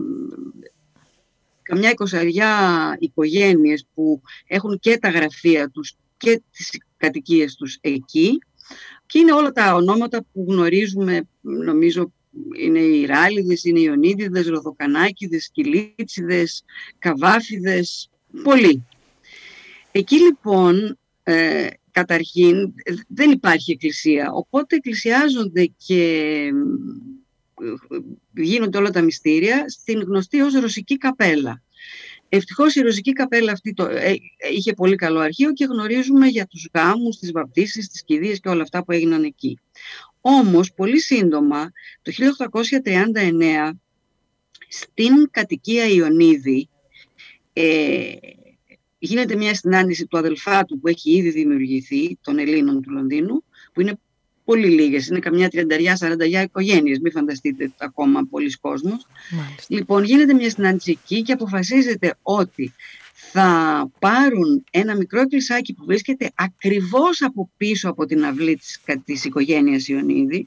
καμιά 1.62 1.90
εικοσαριά 1.90 2.96
οικογένειες 2.98 3.86
που 3.94 4.20
έχουν 4.46 4.78
και 4.78 4.98
τα 4.98 5.08
γραφεία 5.08 5.68
τους 5.70 5.96
και 6.16 6.42
τις 6.50 6.80
κατοικίες 6.96 7.54
τους 7.54 7.78
εκεί 7.80 8.38
και 9.10 9.18
είναι 9.18 9.32
όλα 9.32 9.52
τα 9.52 9.74
ονόματα 9.74 10.24
που 10.32 10.46
γνωρίζουμε 10.48 11.28
νομίζω 11.40 12.12
είναι 12.58 12.78
οι 12.78 13.04
Ράλιδες, 13.04 13.64
είναι 13.64 13.78
οι 13.78 13.82
Ιωνίδιδες, 13.86 14.46
Ροδοκανάκηδες, 14.46 15.50
Κιλίτσιδες, 15.52 16.64
Καβάφιδες, 16.98 18.10
πολλοί. 18.42 18.86
Εκεί 19.92 20.16
λοιπόν 20.20 20.98
ε, 21.22 21.66
καταρχήν 21.90 22.72
ε, 22.82 22.92
δεν 23.08 23.30
υπάρχει 23.30 23.72
εκκλησία, 23.72 24.30
οπότε 24.32 24.76
εκκλησιάζονται 24.76 25.70
και 25.86 26.02
ε, 27.60 28.42
γίνονται 28.42 28.78
όλα 28.78 28.90
τα 28.90 29.02
μυστήρια 29.02 29.64
στην 29.68 30.00
γνωστή 30.00 30.40
ως 30.40 30.54
Ρωσική 30.54 30.96
Καπέλα. 30.96 31.62
Ευτυχώς 32.32 32.74
η 32.74 32.80
Ρωσική 32.80 33.12
Καπέλα 33.12 33.52
αυτή 33.52 33.72
το, 33.72 33.84
ε, 33.84 34.14
είχε 34.52 34.72
πολύ 34.72 34.96
καλό 34.96 35.18
αρχείο 35.18 35.52
και 35.52 35.64
γνωρίζουμε 35.64 36.26
για 36.26 36.46
τους 36.46 36.68
γάμους, 36.72 37.18
τις 37.18 37.32
βαπτίσεις, 37.32 37.88
τις 37.88 38.04
κηδείες 38.04 38.40
και 38.40 38.48
όλα 38.48 38.62
αυτά 38.62 38.84
που 38.84 38.92
έγιναν 38.92 39.24
εκεί. 39.24 39.58
Όμως, 40.20 40.72
πολύ 40.72 41.00
σύντομα, 41.00 41.72
το 42.02 42.12
1839, 42.12 43.80
στην 44.68 45.30
κατοικία 45.30 45.86
Ιωνίδη, 45.86 46.68
ε, 47.52 48.12
γίνεται 48.98 49.36
μια 49.36 49.54
συνάντηση 49.54 50.06
του 50.06 50.18
αδελφάτου 50.18 50.80
που 50.80 50.88
έχει 50.88 51.10
ήδη 51.10 51.30
δημιουργηθεί, 51.30 52.18
των 52.20 52.38
Ελλήνων 52.38 52.82
του 52.82 52.90
Λονδίνου, 52.90 53.44
που 53.72 53.80
είναι 53.80 53.98
πολύ 54.44 54.68
λίγες, 54.68 55.06
είναι 55.06 55.18
καμιά 55.18 55.48
τριανταριά, 55.48 55.96
σαρανταριά 55.96 56.42
οικογένειες, 56.42 56.98
μην 56.98 57.12
φανταστείτε 57.12 57.72
ακόμα 57.78 58.26
πολλοί 58.30 58.50
κόσμος. 58.50 59.06
Μάλιστα. 59.30 59.64
Λοιπόν, 59.68 60.04
γίνεται 60.04 60.34
μια 60.34 60.50
συνάντηση 60.50 60.90
εκεί 60.90 61.22
και 61.22 61.32
αποφασίζεται 61.32 62.14
ότι 62.22 62.72
θα 63.32 63.88
πάρουν 63.98 64.64
ένα 64.70 64.96
μικρό 64.96 65.20
εκκλησάκι 65.20 65.72
που 65.72 65.84
βρίσκεται 65.84 66.30
ακριβώς 66.34 67.22
από 67.22 67.50
πίσω 67.56 67.88
από 67.90 68.06
την 68.06 68.24
αυλή 68.24 68.56
της, 68.56 68.80
της 69.04 69.24
οικογένειας 69.24 69.88
Ιωνίδη 69.88 70.46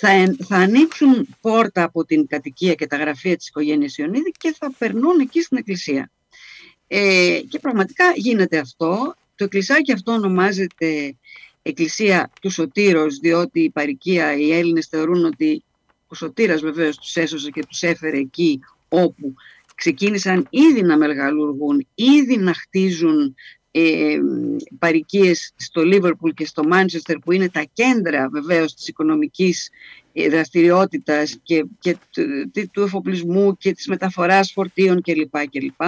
θα, 0.00 0.36
θα 0.44 0.56
ανοίξουν 0.56 1.28
πόρτα 1.40 1.82
από 1.82 2.04
την 2.04 2.26
κατοικία 2.26 2.74
και 2.74 2.86
τα 2.86 2.96
γραφεία 2.96 3.36
της 3.36 3.48
οικογένειας 3.48 3.96
Ιωνίδη 3.98 4.30
και 4.38 4.54
θα 4.58 4.72
περνούν 4.78 5.20
εκεί 5.20 5.42
στην 5.42 5.56
εκκλησία. 5.56 6.10
Ε, 6.86 7.40
και 7.48 7.58
πραγματικά 7.58 8.12
γίνεται 8.14 8.58
αυτό. 8.58 9.14
Το 9.34 9.44
εκκλησάκι 9.44 9.92
αυτό 9.92 10.12
ονομάζεται 10.12 11.16
Εκκλησία 11.68 12.30
του 12.40 12.50
Σωτήρος, 12.50 13.18
διότι 13.18 13.60
η 13.60 13.70
παροικία, 13.70 14.36
οι 14.36 14.52
Έλληνες 14.52 14.86
θεωρούν 14.86 15.24
ότι 15.24 15.62
ο 16.08 16.14
Σωτήρας 16.14 16.60
βεβαίως 16.60 16.96
τους 16.96 17.16
έσωσε 17.16 17.50
και 17.50 17.66
τους 17.68 17.82
έφερε 17.82 18.18
εκεί 18.18 18.60
όπου 18.88 19.34
ξεκίνησαν 19.74 20.46
ήδη 20.50 20.82
να 20.82 20.96
μεγαλουργούν, 20.96 21.86
ήδη 21.94 22.36
να 22.36 22.54
χτίζουν 22.54 23.34
ε, 23.70 24.18
παρικίες 24.78 25.52
στο 25.56 25.84
Λίβερπουλ 25.84 26.30
και 26.30 26.46
στο 26.46 26.64
Μάντσεστερ 26.64 27.18
που 27.18 27.32
είναι 27.32 27.48
τα 27.48 27.66
κέντρα 27.72 28.28
βεβαίως 28.28 28.74
της 28.74 28.88
οικονομικής 28.88 29.70
ε, 30.12 30.28
δραστηριότητας 30.28 31.38
και, 31.42 31.64
και 31.78 31.96
του, 32.10 32.22
του 32.72 32.82
εφοπλισμού 32.82 33.56
και 33.56 33.72
της 33.72 33.86
μεταφοράς 33.86 34.52
φορτίων 34.52 35.02
κλπ. 35.02 35.48
κλπ. 35.50 35.80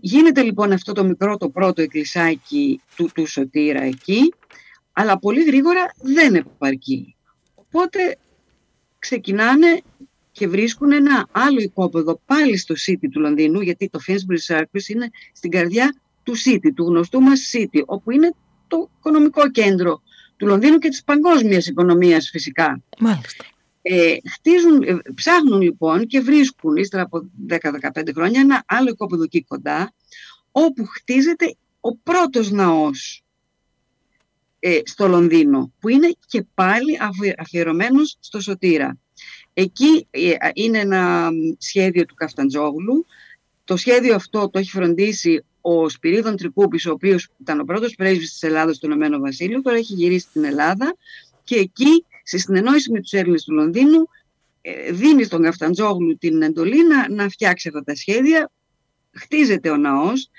Γίνεται 0.00 0.42
λοιπόν 0.42 0.72
αυτό 0.72 0.92
το 0.92 1.04
μικρό 1.04 1.36
το 1.36 1.48
πρώτο 1.48 1.82
εκκλησάκι 1.82 2.80
του, 2.96 3.10
του 3.14 3.26
Σωτήρα 3.26 3.82
εκεί 3.82 4.32
αλλά 4.92 5.18
πολύ 5.18 5.42
γρήγορα 5.42 5.92
δεν 5.96 6.34
επαρκεί. 6.34 7.16
Οπότε 7.54 8.16
ξεκινάνε 8.98 9.82
και 10.32 10.48
βρίσκουν 10.48 10.92
ένα 10.92 11.28
άλλο 11.32 11.60
οικόπεδο 11.60 12.20
πάλι 12.26 12.56
στο 12.56 12.74
City 12.86 13.08
του 13.10 13.20
Λονδίνου, 13.20 13.60
γιατί 13.60 13.88
το 13.88 13.98
Finsbury 14.06 14.56
Circus 14.56 14.88
είναι 14.88 15.10
στην 15.32 15.50
καρδιά 15.50 15.94
του 16.22 16.34
City, 16.36 16.70
του 16.74 16.84
γνωστού 16.84 17.20
μας 17.20 17.50
City, 17.52 17.82
όπου 17.86 18.10
είναι 18.10 18.34
το 18.68 18.90
οικονομικό 18.98 19.50
κέντρο 19.50 20.02
του 20.36 20.46
Λονδίνου 20.46 20.78
και 20.78 20.88
της 20.88 21.04
παγκόσμιας 21.04 21.66
οικονομίας 21.66 22.28
φυσικά. 22.30 22.82
Μάλιστα. 22.98 23.44
Ε, 23.82 24.16
χτίζουν, 24.32 24.82
ε, 24.82 24.96
ψάχνουν 25.14 25.60
λοιπόν 25.60 26.06
και 26.06 26.20
βρίσκουν 26.20 26.76
ύστερα 26.76 27.02
από 27.02 27.30
10-15 27.48 27.56
χρόνια 28.14 28.40
ένα 28.40 28.64
άλλο 28.66 28.88
οικόπεδο 28.88 29.22
εκεί 29.22 29.42
κοντά, 29.42 29.92
όπου 30.52 30.86
χτίζεται 30.86 31.54
ο 31.80 31.96
πρώτος 31.96 32.50
ναός 32.50 33.24
ε, 34.58 34.80
στο 34.84 35.08
Λονδίνο, 35.08 35.72
που 35.80 35.88
είναι 35.88 36.12
και 36.26 36.44
πάλι 36.54 36.98
αφιερωμένος 37.38 38.16
στο 38.20 38.40
Σωτήρα. 38.40 38.98
Εκεί 39.54 40.06
ε, 40.10 40.34
είναι 40.54 40.78
ένα 40.78 41.30
σχέδιο 41.58 42.04
του 42.04 42.14
Καφταντζόγλου. 42.14 43.06
Το 43.64 43.76
σχέδιο 43.76 44.14
αυτό 44.14 44.48
το 44.48 44.58
έχει 44.58 44.70
φροντίσει 44.70 45.44
ο 45.60 45.88
Σπυρίδων 45.88 46.36
Τρικούπης, 46.36 46.86
ο 46.86 46.92
οποίος 46.92 47.28
ήταν 47.40 47.60
ο 47.60 47.64
πρώτος 47.64 47.94
πρέσβης 47.94 48.32
της 48.32 48.42
Ελλάδας 48.42 48.76
στο 48.76 48.86
Ηνωμένο 48.86 49.18
Βασίλειο, 49.18 49.62
τώρα 49.62 49.76
έχει 49.76 49.94
γυρίσει 49.94 50.26
στην 50.28 50.44
Ελλάδα 50.44 50.96
και 51.44 51.56
εκεί, 51.56 52.04
σε 52.32 52.38
συνεννόηση 52.38 52.90
με 52.90 53.00
τους 53.00 53.12
Έλληνες 53.12 53.44
του 53.44 53.52
Λονδίνου, 53.52 54.08
ε, 54.60 54.92
δίνει 54.92 55.24
στον 55.24 55.42
Καφταντζόγλου 55.42 56.18
την 56.18 56.42
εντολή 56.42 56.86
να, 56.86 57.08
να 57.08 57.28
φτιάξει 57.28 57.68
αυτά 57.68 57.82
τα 57.82 57.94
σχέδια. 57.94 58.50
Χτίζεται 59.12 59.70
ο 59.70 59.76
ναός. 59.76 60.30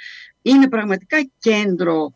Είναι 0.42 0.70
πραγματικά 0.70 1.30
κέντρο 1.40 2.14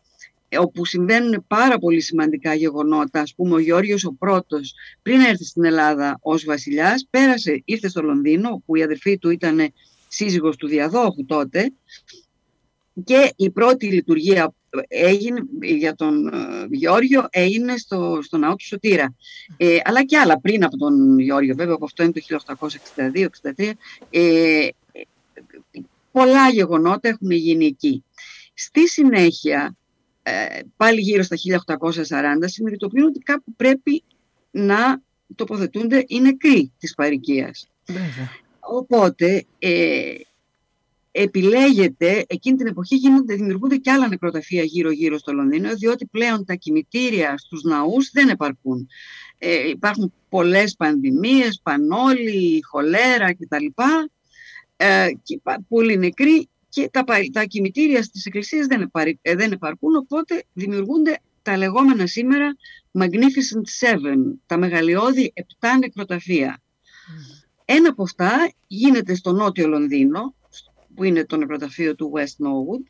όπου 0.57 0.86
συμβαίνουν 0.86 1.46
πάρα 1.48 1.77
πολύ 1.77 2.01
σημαντικά 2.01 2.53
γεγονότα. 2.53 3.22
Ας 3.22 3.34
πούμε 3.36 3.53
ο 3.53 3.60
Γιώργος 3.60 4.05
ο 4.05 4.13
πρώτος 4.13 4.74
πριν 5.01 5.19
έρθει 5.19 5.46
στην 5.46 5.65
Ελλάδα 5.65 6.17
ως 6.22 6.46
βασιλιάς 6.46 7.07
πέρασε, 7.10 7.62
ήρθε 7.65 7.88
στο 7.89 8.01
Λονδίνο 8.01 8.63
που 8.65 8.75
η 8.75 8.84
αδερφή 8.84 9.17
του 9.17 9.29
ήταν 9.29 9.74
σύζυγος 10.07 10.55
του 10.55 10.67
διαδόχου 10.67 11.25
τότε 11.25 11.72
και 13.03 13.34
η 13.36 13.50
πρώτη 13.50 13.88
λειτουργία 13.88 14.53
έγινε 14.88 15.39
για 15.62 15.95
τον 15.95 16.27
ε, 16.27 16.67
Γιώργιο 16.69 17.27
έγινε 17.29 17.77
στο, 17.77 18.19
στο 18.21 18.38
ναό 18.38 18.55
του 18.55 18.65
Σωτήρα. 18.65 19.15
Ε, 19.57 19.77
αλλά 19.83 20.05
και 20.05 20.17
άλλα 20.17 20.39
πριν 20.39 20.63
από 20.63 20.77
τον 20.77 21.19
Γιώργιο, 21.19 21.55
βέβαια 21.55 21.74
από 21.74 21.86
αυτό 21.86 22.03
είναι 22.03 22.12
το 22.12 22.21
1862-63. 23.57 23.71
Ε, 24.09 24.67
πολλά 26.11 26.50
γεγονότα 26.50 27.09
έχουν 27.09 27.31
γίνει 27.31 27.65
εκεί. 27.65 28.03
Στη 28.53 28.87
συνέχεια 28.87 29.75
ε, 30.24 30.59
πάλι 30.77 31.01
γύρω 31.01 31.24
στα 31.24 31.35
1840 31.35 32.22
συνειδητοποιούν 32.46 33.07
ότι 33.07 33.20
κάπου 33.20 33.53
πρέπει 33.55 34.03
να 34.51 35.01
τοποθετούνται 35.35 36.03
οι 36.07 36.20
νεκροί 36.20 36.72
της 36.79 36.94
παροικίας. 36.94 37.70
Οπότε 38.59 39.46
ε, 39.59 40.13
επιλέγεται, 41.22 42.25
εκείνη 42.27 42.58
την 42.58 42.68
εποχή 42.68 42.96
γίνονται, 42.96 43.36
δημιουργούνται 43.36 43.75
και 43.75 43.92
άλλα 43.92 44.08
νεκροταφεία 44.08 44.64
γύρω-γύρω 44.64 45.18
στο 45.18 45.34
Λονδίνο, 45.34 45.75
διότι 45.75 46.06
πλέον 46.06 46.46
τα 46.46 46.53
κημητήρια 46.53 47.38
στους 47.38 47.64
ναούς 47.64 48.10
δεν 48.12 48.30
επαρκούν. 48.30 48.88
Ε, 49.38 49.70
υπάρχουν 49.70 50.14
πολλές 50.30 50.75
πανδημίες, 50.75 51.60
πανόλη, 51.64 52.62
χολέρα 52.64 53.34
κτλ. 53.34 53.66
Ε, 54.75 55.08
και 55.24 55.42
πολλοί 55.68 55.98
νεκροί 55.98 56.50
και 56.70 56.90
τα, 56.92 57.03
τα 57.32 57.44
κημητήρια 57.44 58.03
στις 58.03 58.25
εκκλησίες 58.25 58.68
δεν, 58.68 58.92
ε, 59.22 59.36
δεν 59.36 59.51
επαρκούν, 59.51 59.96
οπότε 59.96 60.44
δημιουργούνται 60.53 61.20
τα 61.42 61.58
λεγόμενα 61.58 62.08
σήμερα 62.08 62.56
Magnificent 63.00 63.86
Seven, 63.86 64.18
τα 64.46 64.58
μεγαλειώδη 64.58 65.32
επτά 65.34 65.77
νεκροταφεία. 65.77 66.62
Ένα 67.66 67.90
από 67.90 68.03
αυτά 68.03 68.51
γίνεται 68.68 69.16
στο 69.16 69.32
νότιο 69.32 69.68
Λονδίνο, 69.68 70.36
που 70.98 71.03
είναι 71.03 71.25
το 71.25 71.38
νεκροταφείο 71.38 71.96
του 71.96 72.12
West 72.16 72.46
Norwood. 72.46 72.83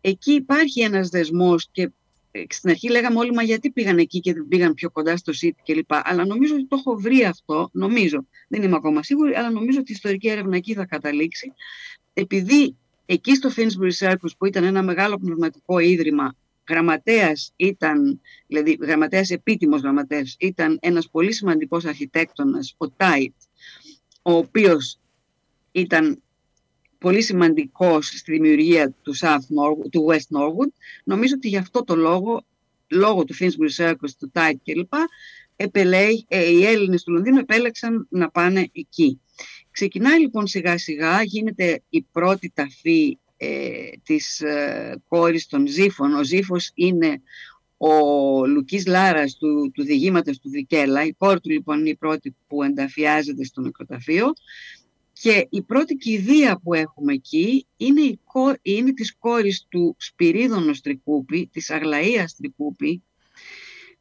Εκεί 0.00 0.32
υπάρχει 0.32 0.80
ένας 0.80 1.08
δεσμός 1.08 1.68
και 1.72 1.90
ε, 2.30 2.42
στην 2.48 2.70
αρχή 2.70 2.90
λέγαμε 2.90 3.18
όλοι 3.18 3.32
μα 3.32 3.42
γιατί 3.42 3.70
πήγαν 3.70 3.98
εκεί 3.98 4.20
και 4.20 4.32
δεν 4.32 4.46
πήγαν 4.48 4.74
πιο 4.74 4.90
κοντά 4.90 5.16
στο 5.16 5.32
City 5.42 5.60
κλπ. 5.64 5.90
Αλλά 5.90 6.26
νομίζω 6.26 6.54
ότι 6.54 6.66
το 6.66 6.76
έχω 6.78 6.96
βρει 6.96 7.24
αυτό, 7.24 7.68
νομίζω, 7.72 8.26
δεν 8.48 8.62
είμαι 8.62 8.76
ακόμα 8.76 9.02
σίγουρη, 9.02 9.34
αλλά 9.34 9.50
νομίζω 9.50 9.78
ότι 9.78 9.90
η 9.90 9.94
ιστορική 9.94 10.28
έρευνα 10.28 10.56
εκεί 10.56 10.74
θα 10.74 10.86
καταλήξει. 10.86 11.52
Επειδή 12.12 12.76
Εκεί 13.12 13.34
στο 13.34 13.50
Finsbury 13.56 13.92
Circus 13.98 14.30
που 14.38 14.46
ήταν 14.46 14.64
ένα 14.64 14.82
μεγάλο 14.82 15.18
πνευματικό 15.18 15.78
ίδρυμα, 15.78 16.34
γραμματέας 16.68 17.52
ήταν, 17.56 18.20
δηλαδή 18.46 18.78
γραμματέας 18.80 19.30
επίτιμος 19.30 19.80
γραμματέας, 19.80 20.36
ήταν 20.38 20.78
ένας 20.82 21.08
πολύ 21.10 21.32
σημαντικός 21.32 21.84
αρχιτέκτονας, 21.84 22.74
ο 22.76 22.88
Τάιτ, 22.90 23.34
ο 24.22 24.32
οποίος 24.32 24.98
ήταν 25.72 26.22
πολύ 27.02 27.22
σημαντικός 27.22 28.06
στη 28.06 28.32
δημιουργία 28.32 28.94
του, 29.02 29.16
South 29.16 29.46
Norwood, 29.56 29.90
του 29.90 30.06
West 30.10 30.38
Norwood. 30.38 30.72
Νομίζω 31.04 31.34
ότι 31.36 31.48
γι' 31.48 31.56
αυτό 31.56 31.84
το 31.84 31.96
λόγο, 31.96 32.44
λόγω 32.88 33.24
του 33.24 33.34
Finsbury 33.34 33.84
Circus, 33.84 34.10
του 34.18 34.30
Τάιτ 34.32 34.58
κλπ, 34.64 34.92
ε, 35.56 36.50
οι 36.50 36.64
Έλληνες 36.64 37.02
του 37.02 37.12
Λονδίνου 37.12 37.38
επέλεξαν 37.38 38.06
να 38.10 38.30
πάνε 38.30 38.68
εκεί. 38.72 39.20
Ξεκινάει 39.70 40.20
λοιπόν 40.20 40.46
σιγά 40.46 40.78
σιγά, 40.78 41.22
γίνεται 41.22 41.82
η 41.88 42.02
πρώτη 42.12 42.52
ταφή 42.54 43.18
ε, 43.36 43.88
της 44.02 44.40
ε, 44.40 45.02
κόρης 45.08 45.46
των 45.46 45.66
Ζήφων. 45.66 46.14
Ο 46.14 46.24
Ζήφος 46.24 46.70
είναι 46.74 47.22
ο 47.76 48.46
Λουκής 48.46 48.86
Λάρας 48.86 49.36
του, 49.36 49.70
του 49.74 49.82
διηγήματος 49.82 50.38
του 50.38 50.50
Δικέλα. 50.50 51.04
Η 51.04 51.12
κόρη 51.12 51.40
του 51.40 51.50
λοιπόν 51.50 51.78
είναι 51.78 51.88
η 51.88 51.96
πρώτη 51.96 52.36
που 52.46 52.62
ενταφιάζεται 52.62 53.44
στο 53.44 53.60
νεκροταφείο. 53.60 54.32
Και 55.12 55.46
η 55.50 55.62
πρώτη 55.62 55.96
κηδεία 55.96 56.58
που 56.58 56.74
έχουμε 56.74 57.12
εκεί 57.12 57.66
είναι, 57.76 58.00
η, 58.00 58.18
είναι 58.62 58.92
της 58.92 59.16
κόρης 59.16 59.66
του 59.68 59.96
Σπυρίδωνος 59.98 60.80
Τρικούπη, 60.80 61.48
της 61.52 61.70
Αγλαΐας 61.70 62.26
Τρικούπη, 62.36 63.02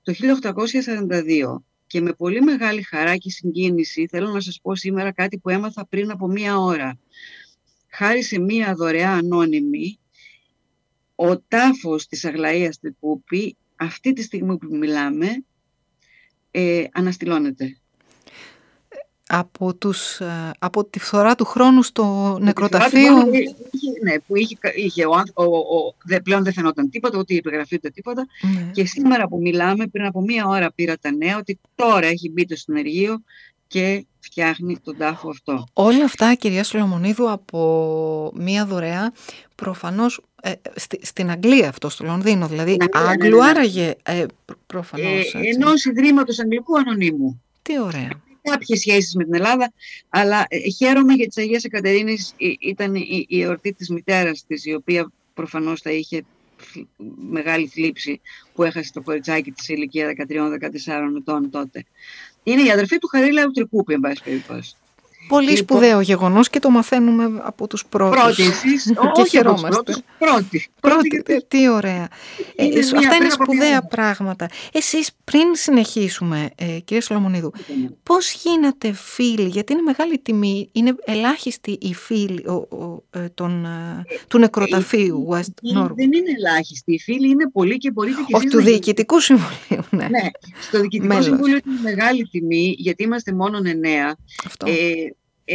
το 0.03 0.13
1842. 0.13 1.63
Και 1.87 2.01
με 2.01 2.13
πολύ 2.13 2.41
μεγάλη 2.41 2.81
χαρά 2.81 3.17
και 3.17 3.29
συγκίνηση 3.29 4.07
θέλω 4.07 4.29
να 4.29 4.39
σας 4.39 4.59
πω 4.61 4.75
σήμερα 4.75 5.11
κάτι 5.11 5.37
που 5.37 5.49
έμαθα 5.49 5.85
πριν 5.85 6.11
από 6.11 6.27
μία 6.27 6.57
ώρα. 6.57 6.99
Χάρη 7.87 8.23
σε 8.23 8.39
μία 8.39 8.75
δωρεά 8.75 9.11
ανώνυμη, 9.11 9.99
ο 11.15 11.39
τάφος 11.39 12.07
της 12.07 12.25
Αγλαΐας 12.25 12.73
Τρικούπη 12.81 13.57
αυτή 13.75 14.13
τη 14.13 14.21
στιγμή 14.21 14.57
που 14.57 14.75
μιλάμε 14.75 15.43
ε, 16.51 16.85
αναστηλώνεται 16.91 17.80
από, 19.33 19.73
τους, 19.73 20.19
ε, 20.19 20.51
από 20.59 20.85
τη 20.85 20.99
φθορά 20.99 21.35
του 21.35 21.45
χρόνου 21.45 21.83
στο 21.83 22.37
νεκροταφείο. 22.41 23.15
ναι, 24.03 24.19
που 24.27 24.35
είχε, 24.35 24.57
είχε 24.75 25.05
ο, 25.05 25.23
ο, 25.33 25.43
ο, 25.43 25.95
δε, 26.03 26.19
πλέον 26.19 26.43
δεν 26.43 26.53
φαινόταν 26.53 26.89
τίποτα, 26.89 27.17
ούτε 27.17 27.33
η 27.33 27.37
επιγραφή 27.37 27.75
ούτε 27.75 27.89
τίποτα. 27.89 28.27
Ναι. 28.41 28.69
Και 28.71 28.85
σήμερα 28.85 29.27
που 29.27 29.39
μιλάμε, 29.41 29.87
πριν 29.87 30.05
από 30.05 30.21
μία 30.21 30.45
ώρα 30.47 30.71
πήρα 30.71 30.97
τα 30.97 31.11
νέα, 31.11 31.37
ότι 31.37 31.59
τώρα 31.75 32.07
έχει 32.07 32.29
μπει 32.29 32.45
το 32.45 32.55
συνεργείο 32.55 33.21
και 33.67 34.05
φτιάχνει 34.19 34.77
τον 34.83 34.97
τάφο 34.97 35.29
αυτό. 35.29 35.63
Όλα 35.73 36.03
αυτά, 36.03 36.33
κυρία 36.33 36.63
Σολομονίδου, 36.63 37.31
από 37.31 38.31
μία 38.35 38.65
δωρεά, 38.65 39.13
προφανώς 39.55 40.21
ε, 40.41 40.51
στην 41.01 41.31
Αγγλία 41.31 41.69
αυτό, 41.69 41.89
στο 41.89 42.03
Λονδίνο, 42.03 42.47
δηλαδή 42.47 42.75
ναι, 42.75 42.99
ναι, 42.99 43.09
Άγγλου, 43.09 43.37
ναι, 43.37 43.43
ναι, 43.43 43.49
άραγε 43.49 43.95
ε, 44.03 44.25
προφανώς. 44.67 45.33
Ε, 45.33 45.39
ενός 45.55 45.85
Ιδρύματος 45.85 46.39
Αγγλικού 46.39 46.77
Ανωνύμου. 46.77 47.41
Τι 47.61 47.79
ωραία. 47.79 48.09
Κάποιες 48.41 48.79
σχέσεις 48.79 49.15
με 49.15 49.23
την 49.23 49.33
Ελλάδα, 49.33 49.73
αλλά 50.09 50.45
ε, 50.47 50.69
χαίρομαι 50.69 51.13
για 51.13 51.27
τις 51.27 51.37
Αγίες 51.37 51.63
Εκατερίνες 51.63 52.33
ε, 52.37 52.51
ήταν 52.59 52.95
η, 52.95 53.25
η 53.27 53.41
εορτή 53.41 53.73
της 53.73 53.89
μητέρας 53.89 54.45
της, 54.47 54.65
η 54.65 54.73
οποία 54.73 55.11
προφανώς 55.33 55.81
θα 55.81 55.91
είχε 55.91 56.23
μεγάλη 57.29 57.67
θλίψη 57.67 58.21
που 58.53 58.63
έχασε 58.63 58.91
το 58.93 59.01
κοριτσάκι 59.01 59.51
της 59.51 59.65
σε 59.65 59.73
ηλικία 59.73 60.13
13-14 60.17 61.17
ετών 61.17 61.49
τότε. 61.49 61.85
Είναι 62.43 62.61
η 62.61 62.71
αδερφή 62.71 62.97
του 62.97 63.07
Χαρίλα 63.07 63.47
Τρικούπη, 63.47 63.93
εν 63.93 63.99
πάση 63.99 64.23
περιπτώσει. 64.23 64.75
Πολύ 65.27 65.49
Λοιπόν- 65.49 65.57
σπουδαίο 65.77 66.01
γεγονός 66.01 66.49
και 66.49 66.59
το 66.59 66.69
μαθαίνουμε 66.69 67.41
από 67.43 67.67
τους 67.67 67.85
πρώτους. 67.89 68.19
Πρώτης 68.21 68.47
εσείς, 68.47 68.83
και 68.91 68.91
όχι 68.97 69.07
από 69.07 69.19
τους 69.19 69.29
χαιρόμαστε. 69.29 69.67
πρώτους, 69.67 69.97
πρώτης. 70.17 70.67
Πρώτη, 70.79 71.07
γιατί- 71.11 71.33
ε, 71.33 71.37
τι 71.47 71.69
ωραία. 71.69 72.07
Ε, 72.55 72.65
Είναι 72.65 72.73
ε, 72.73 72.77
μία 72.77 72.79
αυτά 72.79 72.99
είναι 72.99 73.17
πέρα 73.17 73.33
από 73.33 73.43
σπουδαία 73.43 73.69
μία. 73.69 73.81
πράγματα. 73.83 74.47
Εσείς 74.71 75.09
πριν 75.23 75.45
συνεχίσουμε, 75.53 76.49
ε, 76.55 76.65
κύριε 76.65 77.01
Σολομονίδου, 77.01 77.51
πώς 78.03 78.31
γίνατε 78.43 78.91
φίλοι, 78.93 79.47
γιατί 79.47 79.73
είναι 79.73 79.81
μεγάλη 79.81 80.19
τιμή, 80.19 80.69
είναι 80.71 80.95
ελάχιστοι 81.05 81.77
οι 81.81 81.93
φίλοι 81.93 82.47
ο, 82.47 82.53
ο, 82.53 83.03
ε, 83.09 83.29
των, 83.33 83.65
ε, 83.65 84.03
του 84.27 84.37
νεκροταφείου 84.37 85.27
West 85.31 85.39
Οι- 85.61 85.73
Norwood. 85.77 85.91
Δεν 85.95 86.11
είναι 86.13 86.31
ελάχιστοι. 86.37 86.93
Οι 86.93 86.99
φίλοι 86.99 87.29
είναι 87.29 87.49
πολλοί 87.49 87.77
και 87.77 87.91
μπορείτε 87.91 88.17
και 88.27 88.35
Όχι 88.35 88.45
εσείς 88.45 88.51
του 88.51 88.57
να 88.57 88.63
Διοικητικού 88.71 89.19
Συμβουλίου, 89.19 89.83
ναι. 89.89 90.07
Ναι, 90.07 90.29
στο 90.61 90.79
Διοικητικό 90.79 91.07
Μέλος. 91.07 91.25
Συμβούλιο 91.25 91.59
είναι 91.67 91.79
μεγάλη 91.83 92.27
τιμή, 92.27 92.75
γιατί 92.77 93.03
είμαστε 93.03 93.33
μόνο 93.33 93.59
εννέα. 93.65 94.15
Αυτό. 94.45 94.65
Ε, 94.69 94.73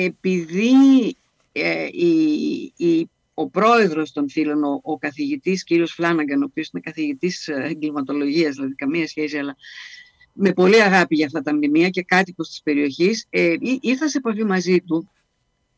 επειδή 0.05 1.17
ε, 1.53 1.87
η- 1.93 2.73
η- 2.77 3.09
ο 3.35 3.49
πρόεδρος 3.49 4.13
των 4.13 4.31
φίλων, 4.31 4.65
ο, 4.65 4.81
ο 4.83 4.99
καθηγητής 4.99 5.65
κύριος 5.65 5.93
Φλάναγκαν, 5.93 6.43
ο 6.43 6.45
οποίος 6.45 6.69
είναι 6.73 6.83
καθηγητής 6.83 7.49
ε, 7.49 7.67
εγκληματολογίας, 7.71 8.55
δηλαδή 8.55 8.75
καμία 8.75 9.07
σχέση, 9.07 9.39
αλλά 9.39 9.57
με 10.33 10.53
πολύ 10.53 10.83
αγάπη 10.83 11.15
για 11.15 11.27
αυτά 11.27 11.43
τα 11.43 11.55
μνημεία 11.55 11.89
και 11.89 12.03
κάτοικος 12.03 12.49
της 12.49 12.63
περιοχής, 12.63 13.27
ε, 13.31 13.53
ή- 13.61 13.79
ήρθα 13.83 14.09
σε 14.09 14.19
επαφή 14.19 14.45
μαζί 14.45 14.81
του 14.81 15.11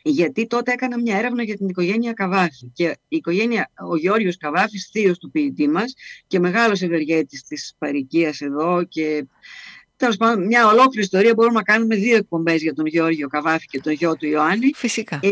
γιατί 0.02 0.46
τότε 0.46 0.72
έκανα 0.72 1.00
μια 1.00 1.16
έρευνα 1.16 1.42
για 1.42 1.56
την 1.56 1.68
οικογένεια 1.68 2.12
Καβάφη. 2.12 2.70
Και 2.72 2.96
η 3.08 3.16
οικογένεια, 3.16 3.70
ο 3.88 3.96
Γιώργος 3.96 4.36
Καβάφης, 4.36 4.88
θείος 4.92 5.18
του 5.18 5.30
ποιητή 5.30 5.68
μας 5.68 5.94
και 6.26 6.38
μεγάλος 6.38 6.82
ευεργέτης 6.82 7.42
της 7.42 7.74
παροικίας 7.78 8.40
εδώ 8.40 8.84
και 8.84 9.26
τέλος 9.98 10.16
πάντων 10.16 10.46
μια 10.46 10.66
ολόκληρη 10.66 11.00
ιστορία 11.00 11.34
μπορούμε 11.34 11.54
να 11.54 11.62
κάνουμε 11.62 11.94
δύο 11.96 12.16
εκπομπές 12.16 12.62
για 12.62 12.74
τον 12.74 12.86
Γιώργιο 12.86 13.28
Καβάφη 13.28 13.66
και 13.66 13.80
τον 13.80 13.92
γιο 13.92 14.16
του 14.16 14.26
Ιωάννη 14.26 14.70
Φυσικά. 14.74 15.20
ε, 15.22 15.28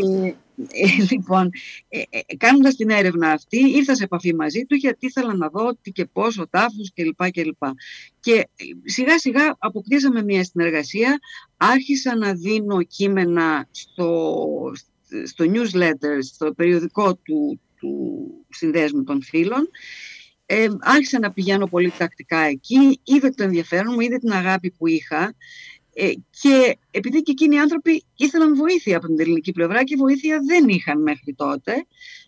ε, 0.71 0.87
λοιπόν, 1.11 1.49
ε, 1.89 2.01
ε, 2.09 2.35
κάνοντας 2.37 2.75
την 2.75 2.89
έρευνα 2.89 3.31
αυτή, 3.31 3.57
ήρθα 3.57 3.95
σε 3.95 4.03
επαφή 4.03 4.35
μαζί 4.35 4.65
του 4.65 4.75
γιατί 4.75 5.05
ήθελα 5.05 5.35
να 5.35 5.49
δω 5.49 5.77
τι 5.81 5.91
και 5.91 6.05
πώς, 6.05 6.37
ο 6.37 6.47
τάφος 6.47 6.91
κλπ. 6.93 7.29
Και, 7.31 7.43
λοιπά. 7.43 7.73
και 8.19 8.33
ε, 8.33 8.63
σιγά 8.83 9.19
σιγά 9.19 9.55
αποκτήσαμε 9.59 10.23
μια 10.23 10.43
συνεργασία, 10.43 11.19
άρχισα 11.57 12.15
να 12.15 12.33
δίνω 12.33 12.83
κείμενα 12.83 13.67
στο, 13.71 14.45
στο 15.25 15.45
newsletter, 15.45 16.17
στο 16.19 16.53
περιοδικό 16.53 17.15
του, 17.15 17.59
του 17.79 18.27
Συνδέσμου 18.49 19.03
των 19.03 19.23
Φίλων. 19.23 19.69
Ε, 20.49 20.67
άρχισα 20.79 21.19
να 21.19 21.31
πηγαίνω 21.31 21.67
πολύ 21.67 21.91
τακτικά 21.97 22.39
εκεί, 22.39 22.99
είδε 23.03 23.29
το 23.29 23.43
ενδιαφέρον 23.43 23.93
μου, 23.93 23.99
είδε 23.99 24.17
την 24.17 24.31
αγάπη 24.31 24.71
που 24.71 24.87
είχα 24.87 25.35
ε, 25.93 26.11
και 26.29 26.77
επειδή 26.91 27.21
και 27.21 27.31
εκείνοι 27.31 27.55
οι 27.55 27.59
άνθρωποι 27.59 28.03
ήθελαν 28.15 28.55
βοήθεια 28.55 28.97
από 28.97 29.07
την 29.07 29.19
ελληνική 29.19 29.51
πλευρά 29.51 29.83
και 29.83 29.95
βοήθεια 29.95 30.39
δεν 30.45 30.67
είχαν 30.67 31.01
μέχρι 31.01 31.33
τότε, 31.33 31.73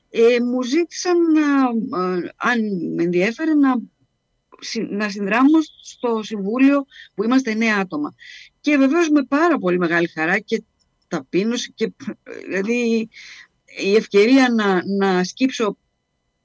ε, 0.10 0.40
μου 0.40 0.64
ζήτησαν 0.64 1.18
να, 1.32 1.42
ε, 2.04 2.30
αν 2.36 2.60
με 2.96 3.04
ενδιέφερε 3.04 3.54
να, 3.54 3.76
συ- 4.60 4.90
να 4.90 5.10
συνδράμω 5.10 5.58
στο 5.84 6.20
συμβούλιο 6.24 6.86
που 7.14 7.24
είμαστε 7.24 7.52
εννέα 7.52 7.78
άτομα. 7.78 8.16
Και 8.62 8.78
βεβαίως 8.78 9.10
με 9.10 9.24
πάρα 9.24 9.58
πολύ 9.58 9.78
μεγάλη 9.78 10.08
χαρά 10.08 10.40
και 10.40 10.64
ταπείνωση 11.08 11.72
και 11.76 11.94
ε, 12.24 12.34
δηλαδή 12.48 13.10
η 13.82 13.96
ευκαιρία 13.96 14.50
να, 14.50 14.82
να 14.86 15.24
σκύψω 15.24 15.78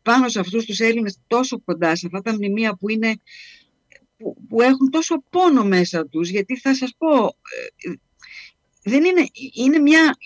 πάνω 0.05 0.29
σε 0.29 0.41
αυτούς 0.41 0.65
τους 0.65 0.81
Έλληνες 0.81 1.19
τόσο 1.27 1.61
κοντά, 1.65 1.97
σε 1.97 2.07
αυτά 2.07 2.21
τα 2.21 2.35
μνημεία 2.35 2.75
που 2.75 2.91
είναι 2.91 3.17
που, 4.17 4.37
που 4.49 4.63
έχουν 4.63 4.91
τόσο 4.91 5.23
πόνο 5.31 5.65
μέσα 5.65 6.07
τους, 6.07 6.29
γιατί 6.29 6.59
θα 6.59 6.75
σας 6.75 6.95
πω, 6.99 7.25
ε, 7.27 7.93
δεν 8.83 9.05
είναι, 9.05 9.27
είναι 9.55 9.79
μια, 9.79 10.17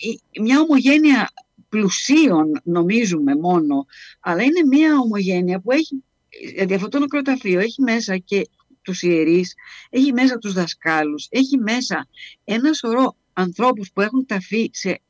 μια 0.41 0.61
ομογένεια 0.61 1.31
πλουσίων 1.69 2.61
νομίζουμε 2.65 3.35
μόνο, 3.37 3.87
αλλά 4.21 4.43
είναι 4.43 4.65
μια 4.69 4.99
ομογένεια 4.99 5.61
που 5.61 5.73
έχει, 5.73 6.05
δηλαδή 6.49 6.75
αυτό 6.75 6.89
το 6.89 6.99
νεκροταφείο 6.99 7.61
έχει 7.61 7.83
μέσα 7.83 8.17
και 8.19 8.49
τους 8.83 9.03
ιερείς, 9.03 9.55
έχει 9.91 10.13
μέσα 10.13 10.39
τους 10.39 10.53
δασκάλους, 10.53 11.27
έχει 11.31 11.59
μέσα 11.59 12.09
ένα 12.45 12.73
σωρό 12.73 13.17
ανθρώπους 13.33 13.91
που 13.93 14.01
έχουν 14.01 14.27
ταφεί 14.27 14.71
σε, 14.73 15.01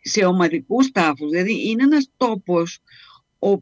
σε 0.00 0.24
ομαδικούς 0.24 0.90
τάφους, 0.90 1.30
δηλαδή 1.30 1.68
είναι 1.68 1.82
ένας 1.82 2.08
τόπος 2.16 2.78
ο, 3.38 3.50
ε, 3.52 3.56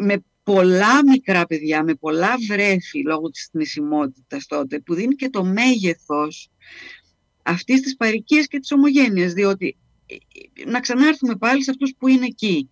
με 0.00 0.24
πολλά 0.42 1.04
μικρά 1.04 1.46
παιδιά, 1.46 1.84
με 1.84 1.94
πολλά 1.94 2.34
βρέφη 2.48 3.02
λόγω 3.02 3.30
της 3.30 3.48
θνησιμότητας 3.52 4.46
τότε, 4.46 4.78
που 4.78 4.94
δίνει 4.94 5.14
και 5.14 5.30
το 5.30 5.44
μέγεθος 5.44 6.50
αυτής 7.42 7.80
της 7.80 7.96
παροικίας 7.96 8.46
και 8.46 8.58
της 8.58 8.72
ομογένειας, 8.72 9.32
διότι 9.32 9.76
ε, 10.06 10.14
ε, 10.14 10.70
να 10.70 10.80
ξανάρθουμε 10.80 11.36
πάλι 11.36 11.64
σε 11.64 11.70
αυτούς 11.70 11.94
που 11.98 12.08
είναι 12.08 12.26
εκεί. 12.26 12.68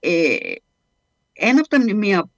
Ε, 0.00 0.36
ένα 1.32 1.58
από 1.58 1.68
τα 1.68 1.80
μνημεία 1.80 2.30